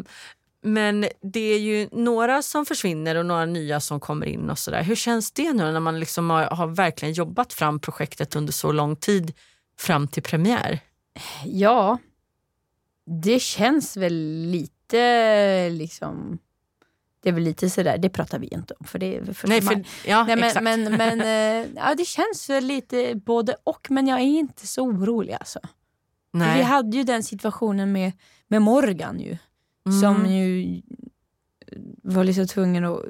men 0.61 1.05
det 1.21 1.53
är 1.53 1.59
ju 1.59 1.89
några 1.91 2.41
som 2.41 2.65
försvinner 2.65 3.15
och 3.15 3.25
några 3.25 3.45
nya 3.45 3.79
som 3.79 3.99
kommer 3.99 4.25
in. 4.25 4.49
och 4.49 4.59
så 4.59 4.71
där. 4.71 4.83
Hur 4.83 4.95
känns 4.95 5.31
det 5.31 5.53
nu 5.53 5.71
när 5.71 5.79
man 5.79 5.99
liksom 5.99 6.29
har, 6.29 6.43
har 6.43 6.67
verkligen 6.67 7.13
jobbat 7.13 7.53
fram 7.53 7.79
projektet 7.79 8.35
under 8.35 8.53
så 8.53 8.71
lång 8.71 8.95
tid 8.95 9.33
fram 9.77 10.07
till 10.07 10.23
premiär? 10.23 10.79
Ja, 11.45 11.97
det 13.21 13.39
känns 13.39 13.97
väl 13.97 14.13
lite 14.51 15.69
liksom... 15.69 16.39
Det 17.21 17.29
är 17.29 17.33
väl 17.33 17.43
lite 17.43 17.69
sådär, 17.69 17.97
det 17.97 18.09
pratar 18.09 18.39
vi 18.39 18.47
inte 18.47 18.73
om 18.79 18.85
för 18.85 18.99
det 18.99 19.15
är 19.17 19.25
första 19.25 19.47
Nej, 19.47 19.61
maj. 19.61 19.83
för, 19.83 20.09
ja, 20.09 20.23
Nej, 20.23 20.35
men, 20.35 20.45
exakt. 20.45 20.63
men, 20.63 20.83
men 20.83 21.21
eh, 21.65 21.67
ja, 21.75 21.95
det 21.95 22.05
känns 22.05 22.49
väl 22.49 22.65
lite 22.65 23.15
både 23.15 23.55
och, 23.63 23.91
men 23.91 24.07
jag 24.07 24.19
är 24.19 24.23
inte 24.23 24.67
så 24.67 24.83
orolig 24.83 25.33
alltså. 25.33 25.59
Nej. 26.31 26.57
Vi 26.57 26.63
hade 26.63 26.97
ju 26.97 27.03
den 27.03 27.23
situationen 27.23 27.91
med, 27.91 28.11
med 28.47 28.61
Morgan 28.61 29.19
ju, 29.19 29.37
Mm. 29.89 30.01
som 30.01 30.25
ju 30.25 30.81
var 32.03 32.23
liksom 32.23 32.47
tvungen 32.47 32.85
att 32.85 33.01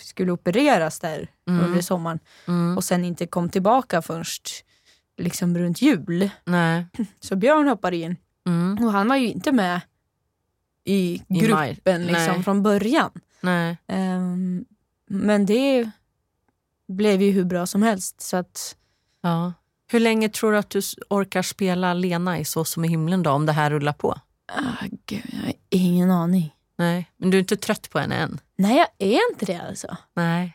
skulle 0.00 0.32
opereras 0.32 0.98
där 1.00 1.30
Mm. 1.48 1.64
under 1.64 1.80
sommaren 1.80 2.18
Mm. 2.48 2.76
och 2.76 2.84
sen 2.84 3.04
inte 3.04 3.26
kom 3.26 3.48
tillbaka 3.48 4.02
först 4.02 4.64
liksom 5.16 5.58
runt 5.58 5.82
jul. 5.82 6.30
Nej. 6.44 6.86
Så 7.20 7.36
Björn 7.36 7.68
hoppade 7.68 7.96
in 7.96 8.16
Mm. 8.46 8.84
och 8.86 8.92
han 8.92 9.08
var 9.08 9.16
ju 9.16 9.26
inte 9.28 9.52
med 9.52 9.80
i 10.84 11.14
I 11.14 11.22
gruppen 11.28 12.02
maj. 12.04 12.12
liksom, 12.12 12.44
från 12.44 12.62
början. 12.62 13.10
Ehm, 13.86 14.64
men 15.10 15.46
det 15.46 15.90
blev 16.88 17.22
ju 17.22 17.30
hur 17.30 17.44
bra 17.44 17.66
som 17.66 17.82
helst. 17.82 18.20
Så 18.20 18.36
att, 18.36 18.76
Ja. 19.20 19.52
Hur 19.90 20.00
länge 20.00 20.28
tror 20.28 20.52
du 20.52 20.58
att 20.58 20.70
du 20.70 20.80
orkar 21.10 21.42
spela 21.42 21.94
Lena 21.94 22.38
i 22.38 22.44
Så 22.44 22.64
som 22.64 22.84
i 22.84 22.88
himlen 22.88 23.22
då, 23.22 23.30
om 23.30 23.46
det 23.46 23.52
här 23.52 23.70
rullar 23.70 23.92
på? 23.92 24.20
Ah, 24.48 24.86
gud, 25.06 25.22
jag 25.32 25.38
har 25.40 25.52
ingen 25.70 26.10
aning. 26.10 26.54
Nej, 26.78 27.10
men 27.16 27.30
du 27.30 27.36
är 27.36 27.40
inte 27.40 27.56
trött 27.56 27.90
på 27.90 27.98
henne 27.98 28.16
än? 28.16 28.40
Nej, 28.56 28.76
jag 28.76 29.08
är 29.08 29.30
inte 29.32 29.46
det 29.46 29.60
alltså. 29.68 29.96
Nej. 30.14 30.54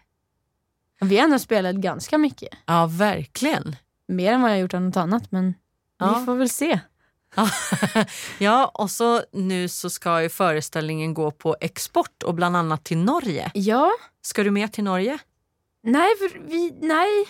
Vi 1.02 1.18
har 1.18 1.24
ändå 1.24 1.40
spelat 1.40 1.76
ganska 1.76 2.18
mycket. 2.18 2.50
Ja, 2.66 2.86
verkligen. 2.92 3.76
Mer 4.08 4.32
än 4.34 4.42
vad 4.42 4.52
jag 4.52 4.60
gjort 4.60 4.74
av 4.74 4.82
något 4.82 4.98
annat, 4.98 5.32
men 5.32 5.54
Ja. 6.00 6.20
vi 6.20 6.26
får 6.26 6.36
väl 6.36 6.50
se. 6.50 6.80
Ja. 7.36 7.50
ja, 8.40 8.72
och 8.74 8.92
så 8.92 9.22
nu 9.32 9.68
så 9.68 9.90
ska 9.90 10.22
ju 10.22 10.30
föreställningen 10.30 11.14
gå 11.14 11.32
på 11.32 11.56
export 11.62 12.24
och 12.24 12.34
bland 12.36 12.58
annat 12.58 12.84
till 12.84 12.98
Norge. 12.98 13.52
Ja, 13.54 13.92
Ska 14.22 14.44
du 14.44 14.52
med 14.52 14.74
till 14.74 14.84
Norge? 14.84 15.18
nej, 15.84 16.10
för 16.18 16.40
vi, 16.48 16.72
nej. 16.82 17.26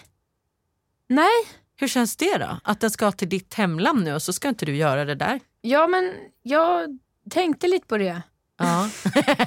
Nej, 1.10 1.32
Hur 1.76 1.88
känns 1.88 2.16
det 2.18 2.38
då? 2.38 2.58
Att 2.64 2.80
den 2.80 2.92
ska 2.92 3.12
till 3.12 3.30
ditt 3.30 3.54
hemland 3.54 4.04
nu 4.04 4.14
och 4.14 4.22
så 4.22 4.34
ska 4.34 4.50
inte 4.50 4.66
du 4.66 4.76
göra 4.76 5.06
det 5.06 5.16
där? 5.16 5.40
Ja 5.64 5.88
men 5.88 6.14
jag 6.42 7.00
tänkte 7.30 7.68
lite 7.68 7.88
på 7.88 7.98
det. 7.98 8.22
Ja, 8.58 8.90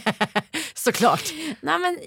såklart. 0.74 1.32
Nej, 1.60 1.78
men 1.78 1.98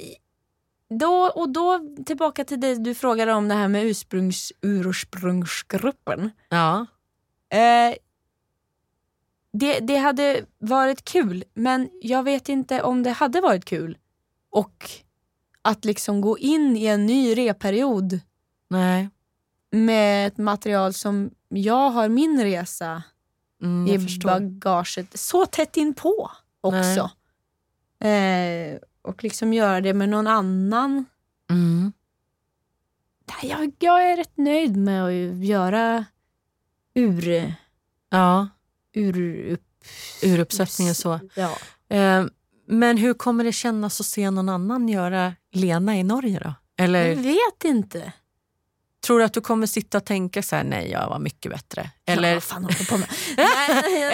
då, 0.99 1.31
och 1.35 1.49
då 1.49 1.79
tillbaka 2.05 2.45
till 2.45 2.59
det 2.59 2.75
du 2.75 2.95
frågade 2.95 3.33
om 3.33 3.47
det 3.47 3.55
här 3.55 3.67
med 3.67 3.85
ursprungs, 3.85 4.51
ursprungsgruppen. 4.61 6.31
Ja, 6.49 6.85
Eh, 7.49 7.95
det, 9.53 9.79
det 9.79 9.95
hade 9.97 10.45
varit 10.57 11.05
kul, 11.05 11.43
men 11.53 11.89
jag 12.01 12.23
vet 12.23 12.49
inte 12.49 12.81
om 12.83 13.03
det 13.03 13.11
hade 13.11 13.41
varit 13.41 13.65
kul. 13.65 13.97
Och 14.51 14.89
att 15.61 15.85
liksom 15.85 16.21
gå 16.21 16.37
in 16.37 16.77
i 16.77 16.85
en 16.85 17.05
ny 17.05 17.37
reperiod 17.37 18.19
nej. 18.67 19.09
med 19.71 20.27
ett 20.27 20.37
material 20.37 20.93
som 20.93 21.31
jag 21.49 21.89
har 21.89 22.09
min 22.09 22.43
resa 22.43 23.03
Mm, 23.61 23.87
jag 23.87 23.95
i 23.95 24.03
förstår. 24.03 24.29
bagaget 24.29 25.19
så 25.19 25.45
tätt 25.45 25.77
in 25.77 25.93
på 25.93 26.31
också. 26.61 27.09
Eh, 28.07 28.79
och 29.01 29.23
liksom 29.23 29.53
göra 29.53 29.81
det 29.81 29.93
med 29.93 30.09
någon 30.09 30.27
annan. 30.27 31.05
Mm. 31.49 31.93
Jag, 33.43 33.71
jag 33.79 34.11
är 34.11 34.17
rätt 34.17 34.37
nöjd 34.37 34.77
med 34.77 35.05
att 35.05 35.45
göra 35.45 36.05
ur, 36.93 37.53
Ja, 38.09 38.47
ur 38.93 39.45
upp, 39.51 39.65
uruppsättningen 40.23 40.95
så. 40.95 41.19
Ja. 41.35 41.57
Eh, 41.95 42.25
men 42.67 42.97
hur 42.97 43.13
kommer 43.13 43.43
det 43.43 43.51
kännas 43.51 43.99
att 43.99 44.05
se 44.05 44.31
någon 44.31 44.49
annan 44.49 44.89
göra 44.89 45.35
Lena 45.51 45.97
i 45.97 46.03
Norge 46.03 46.39
då? 46.43 46.53
Eller 46.83 47.07
Jag 47.07 47.15
vet 47.15 47.63
inte. 47.63 48.13
Tror 49.05 49.19
du 49.19 49.25
att 49.25 49.33
du 49.33 49.41
kommer 49.41 49.67
sitta 49.67 49.97
och 49.97 50.05
tänka 50.05 50.43
så 50.43 50.55
här, 50.55 50.63
nej 50.63 50.91
jag 50.91 51.09
var 51.09 51.19
mycket 51.19 51.51
bättre? 51.51 51.89
Ja, 52.05 52.13
Eller, 52.13 52.33
vad 52.33 52.43
fan 52.43 52.63
håller 52.63 52.89
på 52.89 52.97
med? 52.97 53.09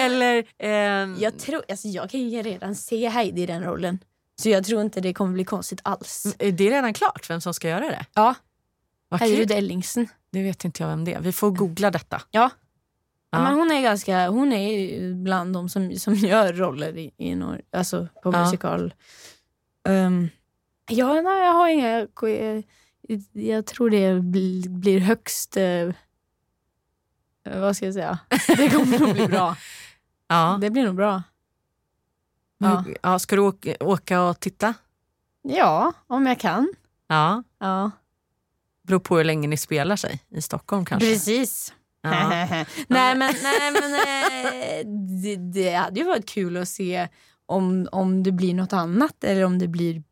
Eller 0.00 0.44
ehm, 0.58 1.16
jag, 1.20 1.38
tror, 1.38 1.62
alltså, 1.68 1.88
jag 1.88 2.10
kan 2.10 2.20
ju 2.28 2.42
redan 2.42 2.74
se 2.74 3.08
Heidi 3.08 3.42
i 3.42 3.46
den 3.46 3.62
rollen. 3.64 3.98
Så 4.42 4.48
jag 4.48 4.64
tror 4.64 4.82
inte 4.82 5.00
det 5.00 5.14
kommer 5.14 5.32
bli 5.32 5.44
konstigt 5.44 5.80
alls. 5.84 6.36
är 6.38 6.52
det 6.52 6.70
redan 6.70 6.94
klart 6.94 7.30
vem 7.30 7.40
som 7.40 7.54
ska 7.54 7.68
göra 7.68 7.80
det? 7.88 8.06
Ja, 8.14 8.34
Vad 9.08 9.20
Heidi 9.20 9.54
Ellingsen. 9.54 10.08
Det 10.32 10.42
vet 10.42 10.64
inte 10.64 10.82
jag 10.82 10.88
vem 10.90 11.04
det 11.04 11.12
är. 11.14 11.20
Vi 11.20 11.32
får 11.32 11.50
googla 11.50 11.90
detta. 11.90 12.22
Ja. 12.30 12.40
Ja. 12.40 12.50
Ja. 13.38 13.42
Men 13.42 13.54
hon 13.54 13.70
är 13.70 13.82
ganska, 13.82 14.28
hon 14.28 14.52
är 14.52 15.14
bland 15.14 15.54
de 15.54 15.68
som, 15.68 15.96
som 15.96 16.14
gör 16.14 16.52
roller 16.52 16.96
i, 16.98 17.10
i 17.16 17.34
Norge, 17.34 17.62
alltså 17.72 18.08
på 18.22 18.32
Ja. 18.32 18.44
musikal. 18.44 18.94
Um, 19.88 20.28
ja, 20.90 21.12
nej, 21.20 21.44
jag 21.44 21.52
har 21.52 21.68
inga, 21.68 22.06
jag, 23.32 23.66
tror 23.66 23.90
det 23.90 24.20
blir, 24.20 25.00
högst, 25.00 25.56
eh, 25.56 25.90
vad 27.44 27.76
ska 27.76 27.84
jag 27.84 27.94
säga, 27.94 28.18
det 28.46 28.70
kommer 28.70 28.98
nog 28.98 29.14
bli 29.14 29.26
bra. 29.26 29.56
Ja. 30.28 30.58
Det 30.60 30.70
blir 30.70 30.84
nog 30.84 30.94
bra. 30.94 31.22
Ja. 32.58 32.84
Ja. 33.02 33.18
Ska 33.18 33.36
du 33.36 33.42
åka, 33.80 34.22
och 34.22 34.40
titta? 34.40 34.74
Ja, 35.42 35.92
om 36.06 36.26
jag 36.26 36.40
kan. 36.40 36.72
Ja. 37.08 37.42
Ja. 37.60 37.90
Beror 38.82 38.98
på 38.98 39.16
hur 39.16 39.24
länge 39.24 39.48
ni 39.48 39.56
spelar 39.56 39.96
sig 39.96 40.24
i 40.28 40.42
Stockholm 40.42 40.84
kanske. 40.84 41.08
Precis. 41.08 41.74
Ja. 42.00 42.10
nej 42.88 43.14
men, 43.16 43.34
nej, 43.42 43.72
men 43.72 43.94
eh, 43.94 44.86
det, 45.22 45.36
det 45.36 45.74
hade 45.74 46.00
ju 46.00 46.06
varit 46.06 46.28
kul 46.28 46.56
att 46.56 46.68
se 46.68 47.08
om, 47.46 47.88
om 47.92 48.22
det 48.22 48.32
blir 48.32 48.54
något 48.54 48.72
annat 48.72 49.24
eller 49.24 49.44
om 49.44 49.58
det 49.58 49.68
blir 49.68 50.02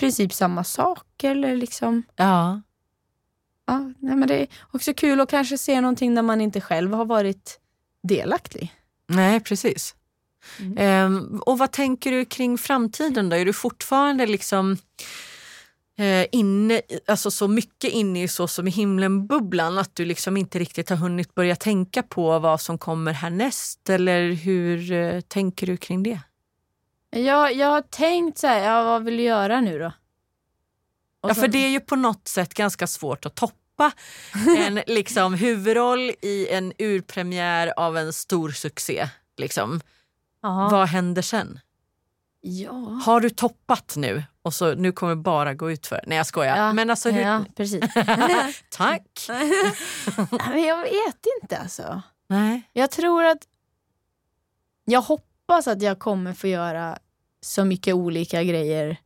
princip 0.00 0.32
samma 0.32 0.64
sak. 0.64 1.24
Eller 1.24 1.56
liksom, 1.56 2.02
ja. 2.16 2.60
ja, 3.66 3.92
nej, 3.98 4.16
men 4.16 4.28
det 4.28 4.34
är 4.34 4.48
också 4.72 4.94
kul 4.94 5.20
att 5.20 5.30
kanske 5.30 5.58
se 5.58 5.80
någonting 5.80 6.14
där 6.14 6.22
man 6.22 6.40
inte 6.40 6.60
själv 6.60 6.92
har 6.92 7.04
varit 7.04 7.60
delaktig. 8.02 8.74
Nej, 9.08 9.40
precis. 9.40 9.94
Mm. 10.58 10.78
Ehm, 10.78 11.40
och 11.46 11.58
vad 11.58 11.72
tänker 11.72 12.12
du 12.12 12.24
kring 12.24 12.58
framtiden 12.58 13.28
då? 13.28 13.36
Är 13.36 13.44
du 13.44 13.52
fortfarande 13.52 14.26
liksom 14.26 14.76
eh, 15.98 16.26
inne, 16.32 16.80
alltså 17.06 17.30
så 17.30 17.48
mycket 17.48 17.92
inne 17.92 18.22
i 18.22 18.28
så 18.28 18.48
som 18.48 18.68
i 18.68 18.70
himlen-bubblan 18.70 19.78
att 19.78 19.94
du 19.94 20.04
liksom 20.04 20.36
inte 20.36 20.58
riktigt 20.58 20.90
har 20.90 20.96
hunnit 20.96 21.34
börja 21.34 21.56
tänka 21.56 22.02
på 22.02 22.38
vad 22.38 22.60
som 22.60 22.78
kommer 22.78 23.12
härnäst? 23.12 23.90
Eller 23.90 24.32
hur 24.32 24.92
eh, 24.92 25.20
tänker 25.20 25.66
du 25.66 25.76
kring 25.76 26.02
det? 26.02 26.20
Jag, 27.10 27.54
jag 27.54 27.66
har 27.66 27.80
tänkt 27.82 28.38
så 28.38 28.46
här, 28.46 28.58
ja, 28.64 28.82
vad 28.84 29.04
vill 29.04 29.16
du 29.16 29.22
göra 29.22 29.60
nu 29.60 29.78
då? 29.78 29.86
Och 31.20 31.30
Ja, 31.30 31.34
så- 31.34 31.40
för 31.40 31.48
det 31.48 31.58
är 31.58 31.68
ju 31.68 31.80
på 31.80 31.96
något 31.96 32.28
sätt 32.28 32.54
ganska 32.54 32.86
svårt 32.86 33.26
att 33.26 33.34
toppa 33.34 33.92
en 34.58 34.74
liksom, 34.86 35.34
huvudroll 35.34 36.12
i 36.22 36.48
en 36.50 36.72
urpremiär 36.78 37.72
av 37.76 37.96
en 37.96 38.12
stor 38.12 38.50
succé. 38.50 39.08
Liksom. 39.36 39.80
Vad 40.42 40.88
händer 40.88 41.22
sen? 41.22 41.60
Ja. 42.40 42.72
Har 43.04 43.20
du 43.20 43.30
toppat 43.30 43.94
nu 43.96 44.24
och 44.42 44.54
så 44.54 44.74
nu 44.74 44.92
kommer 44.92 45.14
det 45.14 45.22
bara 45.22 45.54
gå 45.54 45.70
ut 45.70 45.86
för? 45.86 46.00
Nej 46.06 46.16
jag 46.16 46.26
skojar. 46.26 46.56
Ja, 46.56 46.72
Men 46.72 46.90
alltså 46.90 47.10
hur... 47.10 47.20
ja, 47.22 47.44
precis. 47.56 47.80
Tack! 48.70 49.26
Men 50.48 50.62
jag 50.62 50.82
vet 50.82 51.26
inte 51.42 51.58
alltså. 51.58 52.02
Nej. 52.26 52.62
Jag 52.72 52.90
tror 52.90 53.24
att... 53.24 53.38
Jag 54.84 55.00
hoppas 55.02 55.29
att 55.54 55.82
jag 55.82 55.98
kommer 55.98 56.32
få 56.32 56.46
göra 56.46 56.98
så 57.42 57.64
mycket 57.64 57.94
olika 57.94 58.42
grejer 58.42 58.96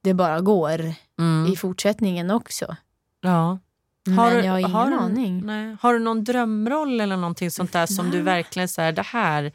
det 0.00 0.14
bara 0.14 0.40
går 0.40 0.94
Mm. 1.18 1.52
i 1.52 1.56
fortsättningen 1.56 2.30
också. 2.30 2.76
Ja. 3.20 3.58
Men 4.06 4.44
jag 4.44 4.52
har 4.52 4.58
ingen 4.58 4.70
har 4.72 4.90
du, 4.90 4.96
aning. 4.96 5.46
Nej. 5.46 5.76
Har 5.80 5.92
du 5.92 5.98
någon 5.98 6.24
drömroll 6.24 7.00
eller 7.00 7.16
någonting 7.16 7.50
sånt 7.50 7.72
där 7.72 7.86
som 7.86 8.10
du 8.10 8.16
Nej. 8.16 8.22
verkligen 8.22 8.68
säger 8.68 8.92
det 8.92 9.02
här 9.02 9.52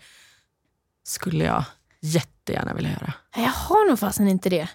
skulle 1.03 1.43
jag 1.43 1.64
jättegärna 2.01 2.74
vilja 2.74 2.91
göra? 2.91 3.14
Jag 3.36 3.51
har 3.51 3.89
nog 3.89 3.99
fastän 3.99 4.28
inte 4.28 4.49
det. 4.49 4.70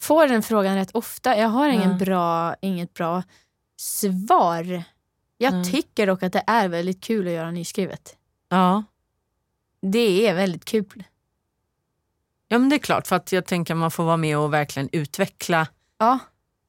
Får 0.00 0.26
den 0.28 0.42
frågan 0.42 0.74
rätt 0.74 0.90
ofta. 0.94 1.36
Jag 1.38 1.48
har 1.48 1.68
ingen 1.68 1.90
Ja. 1.90 1.96
bra, 2.04 2.54
inget 2.62 2.94
bra 2.94 3.22
svar. 3.76 4.82
Jag 5.38 5.52
Nej. 5.52 5.72
tycker 5.72 6.06
dock 6.06 6.22
att 6.22 6.32
det 6.32 6.44
är 6.46 6.68
väldigt 6.68 7.00
kul 7.04 7.26
att 7.26 7.32
göra 7.32 7.50
nyskrivet. 7.50 8.16
Ja. 8.48 8.84
Det 9.92 10.26
är 10.26 10.34
väldigt 10.34 10.64
kul. 10.64 11.04
ja, 12.48 12.58
men 12.58 12.68
det 12.68 12.76
är 12.76 12.78
klart 12.78 13.06
för 13.06 13.16
att 13.16 13.32
jag 13.32 13.46
tänker 13.46 13.74
att 13.74 13.78
man 13.78 13.90
får 13.90 14.04
vara 14.04 14.16
med 14.16 14.38
och 14.38 14.52
verkligen 14.52 14.88
utveckla 14.92 15.68
Ja, 15.98 16.18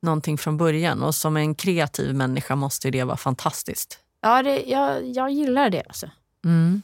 någonting 0.01 0.37
från 0.37 0.57
början 0.57 1.03
och 1.03 1.15
som 1.15 1.37
en 1.37 1.55
kreativ 1.55 2.15
människa 2.15 2.55
måste 2.55 2.91
det 2.91 3.03
vara 3.03 3.17
fantastiskt. 3.17 3.99
Ja, 4.21 4.43
det, 4.43 4.63
jag, 4.63 5.05
jag 5.05 5.31
gillar 5.31 5.69
det 5.69 5.83
alltså. 5.87 6.09
Mm. 6.45 6.81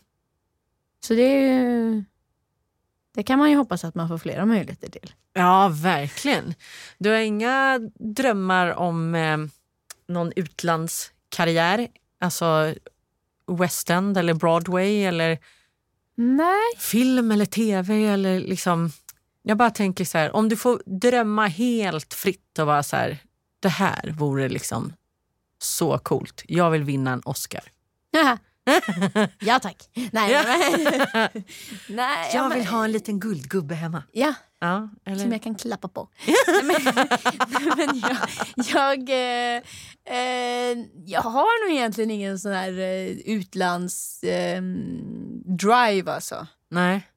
Så 0.99 1.13
det 1.13 1.21
är 1.21 1.41
ju... 1.41 2.03
Det 3.15 3.23
kan 3.23 3.39
man 3.39 3.49
ju 3.49 3.57
hoppas 3.57 3.83
att 3.83 3.95
man 3.95 4.07
får 4.07 4.17
flera 4.17 4.45
möjligheter 4.45 4.89
till. 4.89 5.13
Ja, 5.33 5.69
verkligen. 5.73 6.53
Du 6.97 7.09
har 7.09 7.17
inga 7.17 7.79
drömmar 7.99 8.71
om 8.73 9.15
eh, 9.15 9.37
någon 10.07 10.33
utlandskarriär? 10.35 11.87
Alltså 12.19 12.73
West 13.47 13.89
End 13.89 14.17
eller 14.17 14.33
Broadway 14.33 15.03
eller 15.03 15.39
Nej. 16.15 16.77
film 16.77 17.31
eller 17.31 17.45
tv 17.45 18.05
eller 18.05 18.39
liksom... 18.39 18.91
Jag 19.41 19.57
bara 19.57 19.69
tänker 19.69 20.05
så 20.05 20.17
här, 20.17 20.35
om 20.35 20.49
du 20.49 20.55
får 20.57 20.81
drömma 20.85 21.47
helt 21.47 22.13
fritt 22.13 22.59
och 22.59 22.67
vara 22.67 22.83
så 22.83 22.95
här, 22.95 23.17
det 23.59 23.69
här 23.69 24.15
vore 24.17 24.49
liksom 24.49 24.93
så 25.61 25.97
coolt. 25.97 26.43
Jag 26.47 26.71
vill 26.71 26.83
vinna 26.83 27.11
en 27.11 27.21
Oscar. 27.25 27.63
ja 29.39 29.59
tack. 29.59 29.89
Nej, 30.11 30.43
men, 30.43 31.07
nej, 31.87 32.29
ja, 32.33 32.43
Jag 32.43 32.55
vill 32.55 32.65
ha 32.65 32.83
en 32.83 32.91
liten 32.91 33.19
guldgubbe 33.19 33.75
hemma. 33.75 34.03
Ja, 34.11 34.33
Ja, 34.63 34.89
som 35.03 35.13
eller? 35.13 35.31
jag 35.31 35.41
kan 35.41 35.55
klappa 35.55 35.87
på. 35.87 36.09
Men, 36.63 36.83
men 37.77 38.01
jag, 38.01 38.17
jag, 38.73 39.09
eh, 39.09 39.61
eh, 40.17 40.77
jag 41.05 41.21
har 41.21 41.67
nog 41.67 41.77
egentligen 41.77 42.11
ingen 42.11 42.39
sån 42.39 42.51
här 42.51 42.79
eh, 42.79 43.07
utlands 43.09 44.23
eh, 44.23 44.61
drive 45.45 46.11
alltså. 46.11 46.47
Nej. 46.69 47.07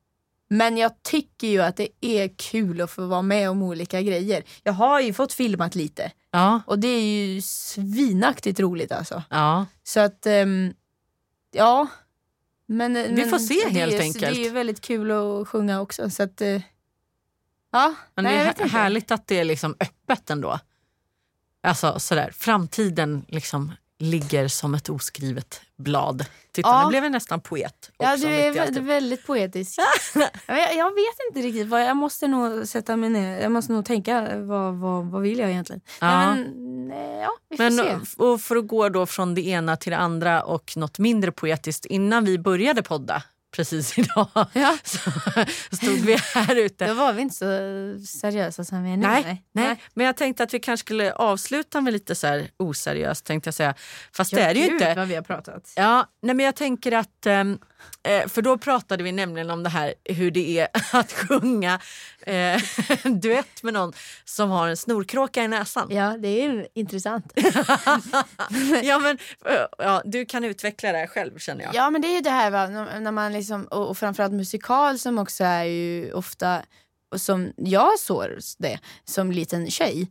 Men 0.49 0.76
jag 0.76 1.03
tycker 1.03 1.47
ju 1.47 1.62
att 1.62 1.76
det 1.76 1.88
är 2.01 2.28
kul 2.36 2.80
att 2.80 2.90
få 2.90 3.07
vara 3.07 3.22
med 3.22 3.51
om 3.51 3.62
olika 3.62 4.03
grejer. 4.03 4.44
Jag 4.62 4.72
har 4.72 5.01
ju 5.01 5.12
fått 5.12 5.32
filmat 5.32 5.74
lite 5.74 6.12
Ja, 6.30 6.61
och 6.66 6.78
det 6.78 6.88
är 6.88 7.03
ju 7.03 7.40
svinaktigt 7.42 8.61
roligt 8.61 8.92
alltså. 8.92 9.22
ja. 9.30 9.66
Så 9.84 10.01
att, 10.01 10.26
ehm, 10.26 10.74
ja. 11.53 11.86
Men, 12.66 12.94
Vi 12.94 13.12
men 13.12 13.30
får 13.30 13.38
se 13.38 13.55
det 13.55 13.70
helt 13.70 13.92
är, 13.94 14.01
enkelt. 14.01 14.34
Det 14.34 14.40
är 14.40 14.44
ju 14.44 14.51
väldigt 14.51 14.80
kul 14.80 15.11
att 15.11 15.49
sjunga 15.49 15.80
också. 15.80 16.11
Så 16.11 16.22
att, 16.22 16.40
eh, 16.40 16.62
ja, 17.77 17.95
Men 18.14 18.24
nej, 18.24 18.53
det 18.57 18.62
är 18.62 18.68
härligt 18.68 19.11
att 19.11 19.27
det 19.27 19.39
är 19.41 19.45
liksom 19.45 19.74
öppet 19.81 20.31
ändå. 20.31 20.59
Alltså 21.62 21.99
sådär, 21.99 22.31
framtiden 22.37 23.24
liksom 23.29 23.72
ligger 23.99 24.49
som 24.49 24.74
ett 24.74 24.89
oskrivet 24.89 25.61
blad. 25.79 26.24
Titta, 26.53 26.68
Ja. 26.68 26.83
nu 26.83 26.89
blev 26.89 27.03
jag 27.03 27.12
nästan 27.12 27.41
poet. 27.41 27.91
Ja, 27.99 28.12
också, 28.14 28.27
du 28.27 28.33
mitt 28.33 28.41
i 28.41 28.47
är 28.47 28.53
vä- 28.53 28.61
alltihop. 28.62 28.89
väldigt 28.89 29.27
poetisk. 29.27 29.79
jag, 30.47 30.74
jag 30.77 30.91
vet 30.95 31.16
inte 31.29 31.41
riktigt. 31.49 31.66
Vad, 31.66 31.85
jag 31.85 31.97
måste 31.97 32.29
nog 32.29 32.68
sätta 32.68 32.97
mig 32.97 33.11
ner. 33.11 33.41
Jag 33.41 33.53
måste 33.53 33.72
nog 33.72 33.85
tänka, 33.85 34.39
vad, 34.39 34.74
vad, 34.74 35.05
vad 35.07 35.22
vill 35.22 35.39
jag 35.39 35.51
egentligen? 35.51 35.81
Ja. 36.01 36.35
Nej, 36.35 36.45
men, 36.55 36.91
eh, 36.93 37.16
ja, 37.22 37.31
vi 37.49 37.57
får 37.57 37.64
Men 37.64 38.07
se. 38.07 38.22
och 38.22 38.41
för 38.41 38.57
att 38.57 38.66
gå 38.66 38.89
då 38.89 39.07
från 39.07 39.35
det 39.35 39.47
ena 39.47 39.77
till 39.77 39.91
det 39.91 39.99
andra 39.99 40.43
och 40.43 40.77
något 40.77 40.99
mindre 40.99 41.33
poetiskt. 41.33 41.85
Innan 41.87 42.24
vi 42.24 42.39
började 42.39 42.83
podda 42.83 43.22
precis 43.51 43.99
idag 43.99 44.28
Ja. 44.53 44.78
så 45.70 45.76
stod 45.76 45.99
vi 46.01 46.16
här 46.34 46.57
ute. 46.57 46.86
Då 46.86 46.94
var 46.94 47.12
vi 47.12 47.22
inte 47.22 47.34
så 47.34 48.07
seriösa 48.07 48.64
som 48.64 48.82
vi 48.84 48.92
är 48.92 48.97
nu. 48.97 49.07
Nej, 49.07 49.44
nej, 49.53 49.82
men 49.94 50.07
jag 50.07 50.16
tänkte 50.16 50.42
att 50.42 50.55
vi 50.55 50.61
kanske 50.61 50.84
skulle 50.84 51.12
avsluta 51.12 51.80
med 51.80 51.92
lite 51.92 52.14
så 52.14 52.26
här 52.26 52.51
oseriöst 52.57 53.24
tänkte 53.24 53.49
jag 53.49 53.55
säga. 53.55 53.74
Fast 54.12 54.30
det 54.34 54.40
är 54.42 54.55
det 54.55 54.61
ju 54.61 54.66
inte. 54.66 54.94
vad 54.94 55.09
vi 55.09 55.14
har 55.14 55.22
pratat. 55.22 55.72
Ja, 55.76 56.07
nej 56.22 56.34
men 56.34 56.44
jag 56.47 56.57
tänker 56.57 56.92
att, 56.92 57.26
ehm, 57.26 57.59
eh, 58.03 58.28
för 58.28 58.43
då 58.43 58.59
pratade 58.59 59.05
vi 59.05 59.12
nämligen 59.12 59.51
om 59.51 59.62
det 59.62 59.68
här 59.68 59.95
hur 60.05 60.30
det 60.30 60.59
är 60.59 60.68
att 60.93 61.12
sjunga 61.12 61.80
eh, 62.20 62.61
duett 63.05 63.62
med 63.62 63.74
någon 63.74 63.93
som 64.24 64.51
har 64.51 64.68
en 64.68 64.76
snorkråka 64.76 65.45
i 65.45 65.49
näsan. 65.49 65.89
Ja, 65.91 66.16
det 66.18 66.28
är 66.28 66.43
ju 66.53 66.66
intressant. 66.74 67.32
ja, 68.82 68.99
men, 68.99 69.18
eh, 69.47 69.66
ja, 69.78 70.03
du 70.05 70.26
kan 70.26 70.45
utveckla 70.45 70.93
det 70.93 70.99
här 70.99 71.07
själv 71.07 71.39
känner 71.39 71.64
jag. 71.64 71.74
Ja 71.74 71.91
men 71.91 72.03
det 72.03 72.09
är 72.09 72.14
ju 72.14 72.20
det 72.20 72.30
här 72.30 72.51
va, 72.51 72.66
när 73.01 73.12
man 73.12 73.32
liksom, 73.32 73.64
och, 73.64 73.89
och 73.89 73.99
framförallt 73.99 74.32
musikal 74.32 74.99
som 74.99 75.18
också 75.18 75.45
är 75.45 75.64
ju 75.64 76.12
ofta, 76.12 76.62
och 77.12 77.20
som 77.20 77.53
jag 77.57 77.99
såg 77.99 78.26
det 78.59 78.78
som 79.05 79.32
liten 79.32 79.70
tjej, 79.70 80.11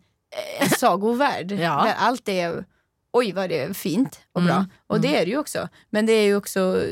eh, 0.60 0.64
en 0.64 0.70
sagovärld. 0.80 1.52
Ja. 1.52 1.84
Där 1.86 1.94
allt 1.98 2.30
är, 2.30 2.66
oj 3.14 3.32
vad 3.32 3.50
det 3.50 3.60
är 3.60 3.74
fint 3.74 4.20
och 4.32 4.42
bra. 4.42 4.56
Mm, 4.56 4.70
Och 4.88 5.02
det 5.02 5.18
är 5.18 5.26
det 5.26 5.32
ju 5.32 5.38
också. 5.38 5.70
Men 5.90 6.06
det 6.06 6.14
är 6.14 6.24
ju 6.26 6.36
också, 6.36 6.84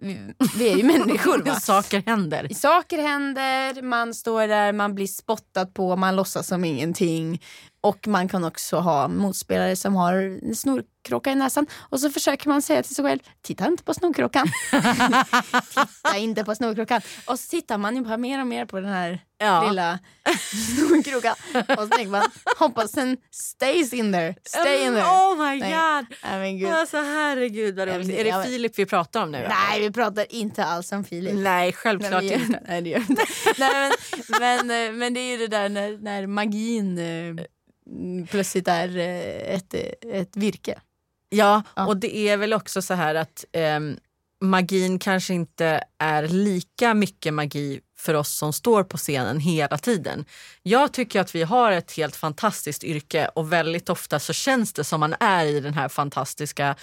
vi, 0.00 0.72
är 0.72 0.76
ju 0.76 0.82
människor 0.82 1.38
va. 1.38 1.54
Saker 1.60 2.02
händer. 2.06 2.48
Saker 2.54 2.98
händer, 2.98 3.82
man 3.82 4.14
står 4.14 4.48
där, 4.48 4.72
man 4.72 4.94
blir 4.94 5.06
spottad 5.06 5.66
på, 5.66 5.96
man 5.96 6.16
låtsas 6.16 6.46
som 6.46 6.64
ingenting. 6.64 7.42
Och 7.80 8.08
man 8.08 8.28
kan 8.28 8.44
också 8.44 8.76
ha 8.76 9.08
motspelare 9.08 9.76
som 9.76 9.94
har 9.94 10.12
en 10.42 10.54
snorkråka 10.54 11.30
i 11.32 11.34
näsan. 11.34 11.66
Och 11.78 12.00
så 12.00 12.10
försöker 12.10 12.48
man 12.48 12.62
säga 12.62 12.82
till 12.82 12.94
sig 12.94 13.04
själv, 13.04 13.18
titta 13.42 13.66
inte 13.66 13.84
på 13.84 13.94
snorkråkan. 13.94 14.46
titta 16.02 16.16
inte 16.16 16.44
på 16.44 16.54
snorkråkan. 16.54 17.00
Och 17.26 17.38
så 17.40 17.48
tittar 17.50 17.78
man 17.78 17.96
ju 17.96 18.02
bara 18.02 18.16
mer 18.16 18.40
och 18.40 18.46
mer 18.46 18.64
på 18.66 18.80
den 18.80 18.90
här 18.90 19.20
Ja. 19.40 19.68
lilla 19.68 19.98
snorkråkan. 20.76 21.34
Och 21.68 21.82
så 21.82 21.86
tänker 21.88 22.10
man, 22.10 22.22
hoppas 22.58 22.92
den 22.92 23.16
stays 23.30 23.92
in 23.92 24.12
there. 24.12 24.34
Stay 24.44 24.84
in 24.84 24.92
there. 24.94 25.04
Oh 25.04 25.36
my 25.36 25.60
Nej. 25.60 25.70
god! 25.70 26.16
Nej 26.24 26.38
men 26.38 26.58
gud. 26.58 26.68
Alltså 26.68 26.96
herregud 26.96 27.76
vad 27.76 27.88
roligt. 27.88 28.18
Är 28.18 28.24
det 28.24 28.44
Filip 28.44 28.78
vi 28.78 28.86
pratar 28.86 29.22
om 29.22 29.32
nu? 29.32 29.38
eller? 29.38 29.48
Nej 29.48 29.80
vi 29.80 29.90
pratar 29.90 30.26
inte 30.32 30.64
alls 30.64 30.92
om 30.92 31.04
Filip. 31.04 31.34
Nej, 31.34 31.72
självklart 31.72 32.22
Nej, 32.22 32.32
inte. 32.32 32.60
Nej, 32.68 32.82
det 32.82 32.90
gör 32.90 32.98
vi 32.98 33.06
inte. 33.10 33.24
Nej, 33.58 33.90
men, 34.40 34.66
men, 34.66 34.86
eh, 34.86 34.92
men 34.92 35.14
det 35.14 35.20
är 35.20 35.30
ju 35.30 35.36
det 35.36 35.48
där 35.48 35.68
när, 35.68 35.98
när 35.98 36.26
magin 36.26 36.98
eh, 36.98 37.44
plötsligt 38.30 38.68
är 38.68 38.96
eh, 38.96 39.54
ett, 39.54 39.74
ett 40.12 40.36
virke. 40.36 40.80
Ja, 41.28 41.62
Ja. 41.74 41.86
och 41.86 41.96
det 41.96 42.16
är 42.16 42.36
väl 42.36 42.52
också 42.52 42.82
så 42.82 42.94
här 42.94 43.14
att 43.14 43.44
ehm, 43.52 43.96
magin 44.40 44.98
kanske 44.98 45.34
inte 45.34 45.84
är 45.98 46.28
lika 46.28 46.94
mycket 46.94 47.34
magi 47.34 47.80
för 47.98 48.14
oss 48.14 48.38
som 48.38 48.52
står 48.52 48.84
på 48.84 48.96
scenen 48.96 49.40
hela 49.40 49.78
tiden. 49.78 50.24
Jag 50.62 50.92
tycker 50.92 51.20
att 51.20 51.34
vi 51.34 51.42
har 51.42 51.72
ett 51.72 51.92
helt 51.92 52.16
fantastiskt 52.16 52.84
yrke 52.84 53.28
och 53.34 53.52
väldigt 53.52 53.88
ofta 53.90 54.18
så 54.20 54.32
känns 54.32 54.72
det 54.72 54.84
som 54.84 55.00
man 55.00 55.14
är 55.20 55.44
i 55.46 55.60
den 55.60 55.74
här 55.74 55.88
fantastiska 55.88 56.76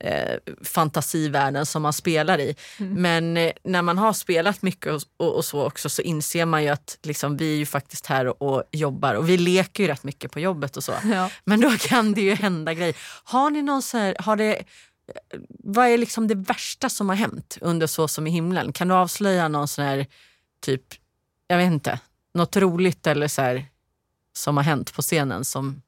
eh, 0.00 0.38
fantasivärlden 0.62 1.66
som 1.66 1.82
man 1.82 1.92
spelar 1.92 2.38
i. 2.38 2.56
Men 2.78 3.36
eh, 3.36 3.52
när 3.64 3.82
man 3.82 3.98
har 3.98 4.12
spelat 4.12 4.62
mycket 4.62 4.92
och, 4.92 5.02
och, 5.16 5.36
och 5.36 5.44
så 5.44 5.66
också 5.66 5.88
så 5.88 6.02
inser 6.02 6.46
man 6.46 6.62
ju 6.62 6.68
att 6.68 6.98
liksom, 7.02 7.36
vi 7.36 7.52
är 7.52 7.56
ju 7.56 7.66
faktiskt 7.66 8.06
här 8.06 8.26
och, 8.26 8.42
och 8.42 8.62
jobbar 8.72 9.14
och 9.14 9.28
vi 9.28 9.36
leker 9.36 9.82
ju 9.82 9.88
rätt 9.88 10.04
mycket 10.04 10.30
på 10.32 10.40
jobbet 10.40 10.76
och 10.76 10.84
så. 10.84 10.92
Ja. 11.04 11.30
Men 11.44 11.60
då 11.60 11.70
kan 11.70 12.12
det 12.12 12.20
ju 12.20 12.34
hända 12.34 12.74
grejer. 12.74 12.96
Har 13.24 13.50
ni 13.50 13.62
någon 13.62 13.82
så 13.82 13.98
här, 13.98 14.16
har 14.18 14.36
det, 14.36 14.62
vad 15.48 15.86
är 15.86 15.98
liksom 15.98 16.28
det 16.28 16.34
värsta 16.34 16.88
som 16.88 17.08
har 17.08 17.16
hänt 17.16 17.58
under 17.60 17.86
Så 17.86 18.08
som 18.08 18.26
i 18.26 18.30
himlen? 18.30 18.72
Kan 18.72 18.88
du 18.88 18.94
avslöja 18.94 19.48
någon 19.48 19.68
sån 19.68 19.84
här 19.84 20.06
typ, 20.60 20.82
jag 21.46 21.56
vet 21.56 21.66
inte, 21.66 22.00
något 22.34 22.56
roligt 22.56 23.06
eller 23.06 23.28
så 23.28 23.42
här 23.42 23.66
som 24.36 24.56
har 24.56 24.64
hänt 24.64 24.94
på 24.94 25.02
scenen 25.02 25.44
som... 25.44 25.82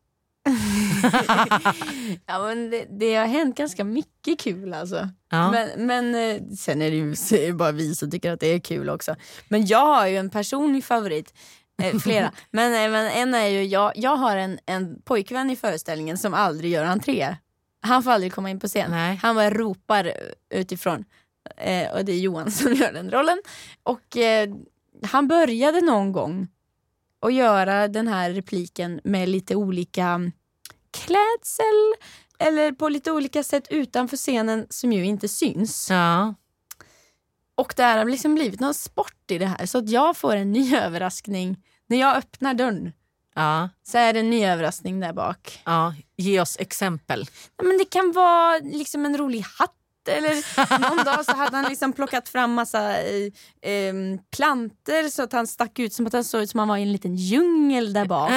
ja, 2.27 2.43
men 2.43 2.71
det, 2.71 2.87
det 2.91 3.15
har 3.15 3.27
hänt 3.27 3.57
ganska 3.57 3.85
mycket 3.85 4.41
kul 4.41 4.75
alltså. 4.75 5.09
Ja. 5.31 5.51
Men, 5.51 5.87
men 5.87 6.15
eh, 6.15 6.43
sen 6.57 6.83
är 6.83 6.91
det 6.91 6.97
ju 6.97 7.17
så 7.17 7.35
är 7.35 7.47
det 7.47 7.53
bara 7.53 7.73
vi 7.73 7.95
som 7.95 8.11
tycker 8.11 8.33
att 8.33 8.41
det 8.41 8.47
är 8.47 8.59
kul 8.59 8.91
också. 8.91 9.17
Men 9.49 9.67
jag 9.67 9.87
har 9.87 10.07
ju 10.07 10.17
en 10.17 10.31
personlig 10.31 10.85
favorit. 10.85 11.35
Eh, 11.83 11.99
flera. 11.99 12.33
men, 12.51 12.85
eh, 12.85 12.91
men 12.91 13.07
en 13.13 13.35
är 13.35 13.47
ju, 13.47 13.65
jag, 13.65 13.93
jag 13.97 14.17
har 14.17 14.37
en, 14.37 14.59
en 14.67 15.03
pojkvän 15.03 15.51
i 15.51 15.57
föreställningen 15.57 16.19
som 16.19 16.35
aldrig 16.35 16.73
gör 16.73 16.85
entré. 16.85 17.37
Han 17.81 18.03
får 18.03 18.11
aldrig 18.11 18.33
komma 18.33 18.51
in 18.51 18.61
på 18.61 18.69
scen. 18.69 18.91
Nej. 18.91 19.19
Han 19.23 19.37
bara 19.37 19.51
ropar 19.51 20.13
utifrån. 20.51 21.05
Eh, 21.57 21.93
och 21.93 22.05
det 22.05 22.13
är 22.13 22.19
Johan 22.19 22.51
som 22.51 22.73
gör 22.73 22.93
den 22.93 23.11
rollen. 23.11 23.43
Och 23.83 24.17
eh, 24.17 24.49
han 25.03 25.29
började 25.29 25.81
någon 25.81 26.13
gång 26.13 26.49
att 27.21 27.35
göra 27.35 27.89
den 27.89 28.09
här 28.09 28.31
repliken 28.31 29.01
med 29.05 29.29
lite 29.29 29.57
olika 29.57 30.31
klädsel 30.99 31.95
eller 32.39 32.73
på 32.73 32.89
lite 32.89 33.13
olika 33.13 33.43
sätt 33.43 33.67
utanför 33.71 34.17
scenen 34.17 34.67
som 34.71 34.93
ju 34.93 35.05
inte 35.05 35.29
syns. 35.29 35.91
Ja. 35.91 36.35
Och 37.55 37.75
det 37.77 37.83
har 37.83 38.05
liksom 38.05 38.35
blivit 38.35 38.61
någon 38.61 38.75
sport 38.75 39.31
i 39.31 39.39
det 39.39 39.47
här 39.47 39.67
så 39.67 39.79
att 39.79 39.89
jag 39.89 40.17
får 40.17 40.37
en 40.37 40.53
ny 40.53 40.77
överraskning 40.77 41.57
när 41.87 42.01
jag 42.01 42.17
öppnar 42.17 42.55
dörren. 42.55 42.93
Ja. 43.35 43.69
Så 43.83 43.99
är 43.99 44.13
det 44.13 44.21
en 44.21 44.31
ny 44.31 44.45
överraskning 44.45 45.01
där 45.01 45.13
bak. 45.13 45.63
ja. 45.65 45.95
Ge 46.17 46.41
oss 46.41 46.57
exempel. 46.61 47.27
Ja, 47.57 47.65
men 47.65 47.79
det 47.79 47.85
kan 47.85 48.13
vara 48.13 48.59
liksom 48.59 49.07
en 49.07 49.19
rolig 49.19 49.45
hatt 49.59 49.78
eller 50.09 50.79
någon 50.81 51.05
dag 51.05 51.25
så 51.25 51.33
hade 51.33 51.57
han 51.57 51.69
liksom 51.69 51.93
plockat 51.93 52.29
fram 52.29 52.53
massa 52.53 53.03
eh, 53.03 53.33
em, 53.63 54.19
planter 54.37 55.09
så 55.09 55.23
att 55.23 55.33
han 55.33 55.47
stack 55.47 55.79
ut 55.79 55.93
som 55.93 56.07
att 56.07 56.13
han 56.13 56.25
såg 56.25 56.43
ut 56.43 56.51
som 56.51 56.59
han 56.59 56.69
var 56.69 56.77
i 56.77 56.83
en 56.83 56.93
liten 56.93 57.17
djungel 57.17 57.93
där 57.93 58.05
bak. 58.05 58.31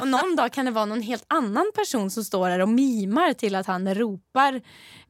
Och 0.00 0.08
någon 0.08 0.36
dag 0.36 0.52
kan 0.52 0.64
det 0.64 0.70
vara 0.70 0.84
någon 0.84 1.02
helt 1.02 1.24
annan 1.28 1.70
person 1.74 2.10
som 2.10 2.24
står 2.24 2.48
där 2.48 2.58
och 2.58 2.68
mimar 2.68 3.32
till 3.32 3.54
att 3.54 3.66
han 3.66 3.94
ropar. 3.94 4.60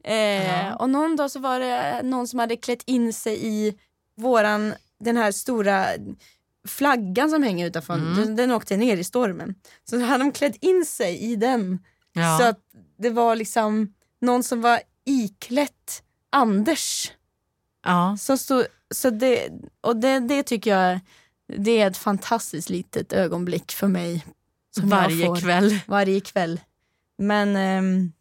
Eh. 0.03 0.73
Och 0.73 0.89
någon 0.89 1.15
dag 1.15 1.31
så 1.31 1.39
var 1.39 1.59
det 1.59 2.01
någon 2.03 2.27
som 2.27 2.39
hade 2.39 2.57
klätt 2.57 2.83
in 2.85 3.13
sig 3.13 3.47
i 3.47 3.77
våran, 4.17 4.73
den 4.99 5.17
här 5.17 5.31
stora 5.31 5.85
flaggan 6.67 7.29
som 7.29 7.43
hänger 7.43 7.67
utanför. 7.67 7.93
Mm. 7.93 8.15
Den, 8.15 8.35
den 8.35 8.51
åkte 8.51 8.77
ner 8.77 8.97
i 8.97 9.03
stormen. 9.03 9.55
Så 9.89 9.99
hade 9.99 10.23
de 10.23 10.31
klätt 10.31 10.55
in 10.63 10.85
sig 10.85 11.17
i 11.19 11.35
den. 11.35 11.79
Ja. 12.13 12.37
Så 12.39 12.45
att 12.45 12.59
det 12.97 13.09
var 13.09 13.35
liksom 13.35 13.93
någon 14.21 14.43
som 14.43 14.61
var 14.61 14.79
iklätt 15.11 16.03
Anders. 16.29 17.11
Ja. 17.85 18.17
Som 18.19 18.37
stod, 18.37 18.65
så 18.93 19.09
det, 19.09 19.49
och 19.81 19.97
det, 19.97 20.19
det 20.19 20.43
tycker 20.43 20.77
jag 20.77 20.99
det 21.57 21.81
är 21.81 21.87
ett 21.87 21.97
fantastiskt 21.97 22.69
litet 22.69 23.13
ögonblick 23.13 23.71
för 23.71 23.87
mig. 23.87 24.25
som 24.75 24.89
jag 24.89 24.97
Varje 24.97 25.25
får 25.25 25.35
kväll. 25.35 25.79
Varje 25.87 26.19
kväll. 26.19 26.59
Men 27.17 27.55
ehm, 27.55 28.11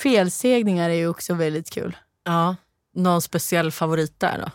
felsegningar 0.00 0.90
är 0.90 0.94
ju 0.94 1.08
också 1.08 1.34
väldigt 1.34 1.70
kul. 1.70 1.96
Ja. 2.24 2.56
Någon 2.94 3.22
speciell 3.22 3.72
favorit 3.72 4.20
där 4.20 4.38
då? 4.38 4.50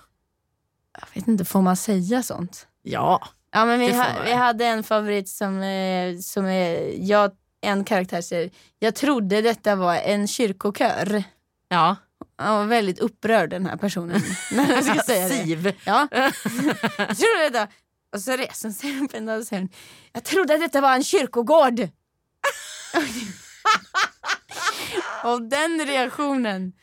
Jag 0.99 1.07
vet 1.13 1.27
inte, 1.27 1.45
får 1.45 1.61
man 1.61 1.77
säga 1.77 2.23
sånt? 2.23 2.67
Ja. 2.81 3.27
Ja, 3.51 3.65
men 3.65 3.79
vi, 3.79 3.91
ha, 3.91 4.05
vi 4.25 4.33
hade 4.33 4.65
en 4.65 4.83
favorit 4.83 5.29
som, 5.29 5.61
eh, 5.61 6.17
som 6.17 6.45
är, 6.45 6.93
jag, 7.09 7.31
en 7.61 7.83
karaktär 7.83 8.21
säger, 8.21 8.51
jag 8.79 8.95
trodde 8.95 9.41
detta 9.41 9.75
var 9.75 9.95
en 9.95 10.27
kyrkokör. 10.27 11.23
Ja. 11.71 11.95
Han 12.37 12.57
var 12.57 12.65
väldigt 12.65 12.99
upprörd 12.99 13.49
den 13.49 13.65
här 13.65 13.77
personen 13.77 14.21
när 14.51 14.69
jag 14.69 14.83
ska 14.83 14.99
säga 15.03 15.27
det. 15.27 15.33
Siv. 15.33 15.73
Ja. 15.85 16.07
jag 16.97 17.17
trodde 17.17 17.49
detta. 17.49 17.67
Och 18.13 18.21
så 18.21 18.31
reser 18.31 18.69
sig 18.69 18.99
upp 19.01 19.13
en 19.13 19.25
dag 19.25 19.39
och 19.39 19.45
säger 19.47 19.67
jag 20.13 20.23
trodde 20.23 20.53
att 20.53 20.59
detta 20.59 20.81
var 20.81 20.95
en 20.95 21.03
kyrkogård. 21.03 21.79
och 25.23 25.41
den 25.41 25.85
reaktionen 25.85 26.73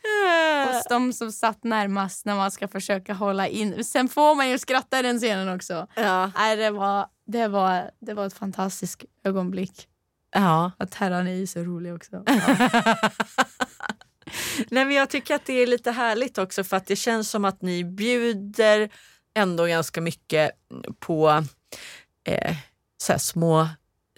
hos 0.67 0.83
de 0.89 1.13
som 1.13 1.31
satt 1.31 1.63
närmast 1.63 2.25
när 2.25 2.35
man 2.35 2.51
ska 2.51 2.67
försöka 2.67 3.13
hålla 3.13 3.47
in. 3.47 3.83
Sen 3.83 4.09
får 4.09 4.35
man 4.35 4.49
ju 4.49 4.57
skratta 4.57 4.99
i 4.99 5.01
den 5.01 5.19
scenen 5.19 5.55
också. 5.55 5.87
Ja. 5.95 6.31
Nej, 6.35 6.55
det, 6.55 6.71
var, 6.71 7.07
det, 7.27 7.47
var, 7.47 7.91
det 8.01 8.13
var 8.13 8.25
ett 8.25 8.33
fantastiskt 8.33 9.03
ögonblick. 9.23 9.87
ja. 10.35 10.71
Att 10.77 10.91
Terran 10.91 11.27
är 11.27 11.45
så 11.45 11.59
rolig 11.59 11.93
också. 11.93 12.23
Nej, 14.69 14.85
men 14.85 14.91
jag 14.95 15.09
tycker 15.09 15.35
att 15.35 15.45
det 15.45 15.53
är 15.53 15.67
lite 15.67 15.91
härligt 15.91 16.37
också 16.37 16.63
för 16.63 16.77
att 16.77 16.87
det 16.87 16.95
känns 16.95 17.29
som 17.29 17.45
att 17.45 17.61
ni 17.61 17.83
bjuder 17.83 18.89
ändå 19.35 19.65
ganska 19.65 20.01
mycket 20.01 20.51
på 20.99 21.43
eh, 22.27 22.55
så 23.03 23.19
små 23.19 23.67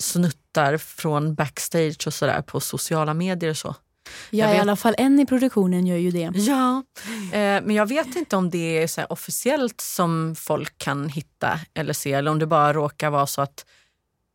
snuttar 0.02 0.78
från 0.78 1.36
backstage 1.36 2.08
och 2.08 2.14
sådär 2.14 2.42
på 2.42 2.60
sociala 2.60 3.14
medier 3.14 3.50
och 3.50 3.58
så. 3.58 3.76
Ja, 4.30 4.48
vet- 4.48 4.56
i 4.56 4.60
alla 4.60 4.76
fall 4.76 4.96
en 4.98 5.20
i 5.20 5.26
produktionen 5.26 5.88
gör 5.88 5.98
ju 5.98 6.12
det. 6.12 6.32
Ja, 6.34 6.84
eh, 7.34 7.64
men 7.64 7.72
jag 7.72 7.86
vet 7.86 8.16
inte 8.16 8.36
om 8.36 8.50
det 8.50 8.84
är 8.84 8.88
så 8.88 9.04
officiellt 9.06 9.82
som 9.82 10.36
folk 10.36 10.78
kan 10.78 11.10
hitta 11.10 11.60
eller 11.74 11.94
se 11.94 12.14
eller 12.14 12.32
om 12.32 12.40
det 12.40 12.46
bara 12.48 12.74
råkar 12.74 13.10
vara 13.10 13.28
så 13.28 13.42
att 13.42 13.66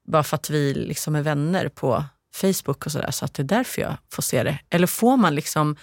bara 0.08 0.22
för 0.22 0.34
att 0.36 0.50
vi 0.50 0.74
liksom 0.74 1.14
är 1.16 1.22
vänner 1.22 1.68
på 1.68 2.04
Facebook 2.34 2.86
och 2.86 2.92
sådär 2.92 3.10
så 3.10 3.24
att 3.24 3.34
det 3.34 3.42
är 3.42 3.44
därför 3.44 3.82
jag 3.82 3.96
får 4.12 4.22
se 4.22 4.42
det. 4.42 4.58
Eller 4.70 4.86
får 4.86 5.16
man 5.16 5.34
liksom 5.34 5.76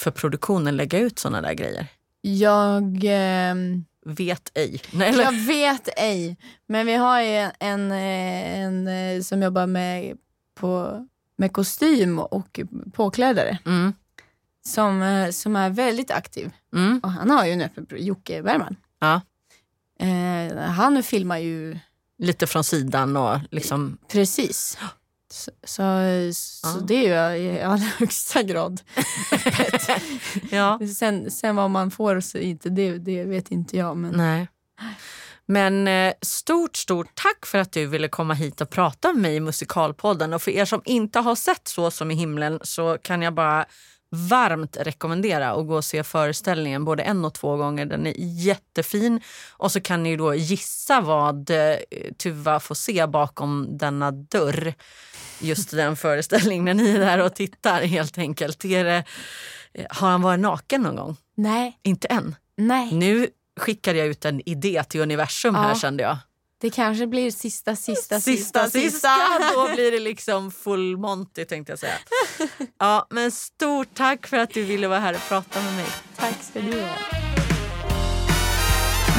för 0.00 0.10
produktionen 0.10 0.76
lägga 0.76 0.98
ut 0.98 1.18
sådana 1.18 1.40
där 1.40 1.54
grejer? 1.54 1.86
Jag... 2.20 3.00
ehm, 3.04 3.84
Vet 4.06 4.50
ej. 4.54 4.82
Nej? 4.92 5.14
Jag 5.16 5.32
vet 5.32 5.88
ej. 5.96 6.36
Men 6.66 6.86
vi 6.86 6.94
har 6.94 7.20
ju 7.22 7.28
en, 7.36 7.52
en, 7.60 7.92
eh, 7.92 8.60
en 8.60 8.88
eh, 8.88 9.22
som 9.22 9.42
jobbar 9.42 9.66
med, 9.66 10.16
på, 10.54 11.06
med 11.36 11.52
kostym 11.52 12.18
och 12.18 12.60
påklädare 12.92 13.58
Mm, 13.66 13.92
som, 14.66 15.02
eh, 15.02 15.30
som 15.30 15.56
är 15.56 15.70
väldigt 15.70 16.10
aktiv. 16.10 16.50
mm, 16.74 17.00
Och 17.02 17.10
han 17.10 17.30
har 17.30 17.46
ju 17.46 17.52
en 17.52 17.60
öppen 17.62 17.86
Jocke 17.90 18.42
Bergman. 18.42 18.76
Ja. 19.00 19.20
Eh, 20.00 20.58
han 20.58 21.02
filmar 21.02 21.38
ju 21.38 21.78
lite 22.18 22.46
från 22.46 22.64
sidan 22.64 23.16
och 23.16 23.38
liksom... 23.50 23.98
precis. 24.12 24.78
Så, 25.32 25.50
så, 25.64 25.82
så 26.34 26.68
Ja. 26.68 26.80
det 26.86 27.06
är 27.08 27.34
ju 27.34 27.42
i 27.52 27.60
allra 27.62 27.76
högsta 27.98 28.42
grad 28.42 28.80
öppet. 29.32 29.88
Ja. 30.50 30.80
sen, 30.96 31.30
sen 31.30 31.56
vad 31.56 31.70
man 31.70 31.90
får 31.90 32.20
så 32.20 32.38
inte, 32.38 32.68
det, 32.68 32.98
det 32.98 33.24
vet 33.24 33.50
inte 33.50 33.76
jag. 33.76 33.96
Men 33.96 34.10
Nej. 34.16 34.48
Men 35.46 35.88
eh, 35.88 36.12
stort, 36.22 36.76
stort 36.76 37.14
tack 37.14 37.46
för 37.46 37.58
att 37.58 37.72
du 37.72 37.86
ville 37.86 38.08
komma 38.08 38.34
hit 38.34 38.60
och 38.60 38.70
prata 38.70 39.12
med 39.12 39.22
mig 39.22 39.36
i 39.36 39.40
Musikalpodden. 39.40 40.32
Och 40.34 40.42
för 40.42 40.50
er 40.50 40.64
som 40.64 40.82
inte 40.84 41.18
har 41.18 41.34
sett 41.34 41.68
Så 41.68 41.90
som 41.90 42.10
i 42.10 42.14
himlen 42.14 42.60
så 42.62 42.98
kan 43.02 43.22
jag 43.22 43.34
bara 43.34 43.64
varmt 44.12 44.76
rekommendera 44.80 45.50
att 45.50 45.66
gå 45.66 45.74
och 45.76 45.84
se 45.84 46.02
föreställningen 46.04 46.84
både 46.84 47.02
en 47.02 47.24
och 47.24 47.34
två 47.34 47.56
gånger. 47.56 47.86
Den 47.86 48.06
är 48.06 48.14
jättefin. 48.18 49.20
Och 49.52 49.72
så 49.72 49.80
kan 49.80 50.02
ni 50.02 50.16
då 50.16 50.34
gissa 50.34 51.00
vad 51.00 51.50
eh, 51.50 51.76
Tuva 52.22 52.60
får 52.60 52.74
se 52.74 53.06
bakom 53.06 53.78
denna 53.78 54.10
dörr. 54.10 54.74
Just 55.40 55.70
den 55.70 55.96
föreställningen 55.96 56.64
när 56.64 56.74
ni 56.74 56.90
är 56.90 56.98
där 56.98 57.18
och 57.20 57.34
tittar 57.34 57.82
helt 57.82 58.18
enkelt. 58.18 58.64
Är 58.64 58.84
det, 58.84 59.04
eh, 59.74 59.86
har 59.90 60.08
han 60.10 60.22
varit 60.22 60.40
naken 60.40 60.82
någon 60.82 60.96
gång? 60.96 61.16
nej, 61.36 61.78
Inte 61.82 62.08
än. 62.08 62.34
nej. 62.56 62.92
Nu 62.94 63.28
skickade 63.60 63.98
jag 63.98 64.06
ut 64.08 64.24
en 64.24 64.48
idé 64.48 64.84
till 64.88 65.00
universum 65.00 65.54
här 65.54 65.68
Ja. 65.68 65.74
kände 65.74 66.02
jag. 66.02 66.16
Det 66.60 66.70
kanske 66.70 67.06
blir 67.06 67.30
sista, 67.30 67.76
sista, 67.76 68.20
Sista, 68.20 68.70
sista, 68.70 69.08
Då 69.54 69.74
blir 69.74 69.92
det 69.92 70.00
liksom 70.00 70.50
full 70.50 70.96
Monty 70.96 71.44
tänkte 71.44 71.72
jag 71.72 71.78
säga. 71.78 71.92
Ja, 72.78 73.06
men 73.10 73.30
stort 73.30 73.88
tack 73.94 74.26
för 74.26 74.36
att 74.36 74.54
du 74.54 74.62
ville 74.64 74.88
vara 74.88 75.00
här 75.00 75.14
och 75.14 75.28
prata 75.28 75.62
med 75.62 75.74
mig. 75.74 75.86
Tack 76.16 76.42
ska 76.42 76.60
du 76.60 76.80
ha. 76.80 76.94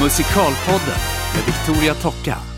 Musikalpodden 0.02 0.98
med 1.34 1.44
Victoria 1.46 1.94
Tocka. 1.94 2.51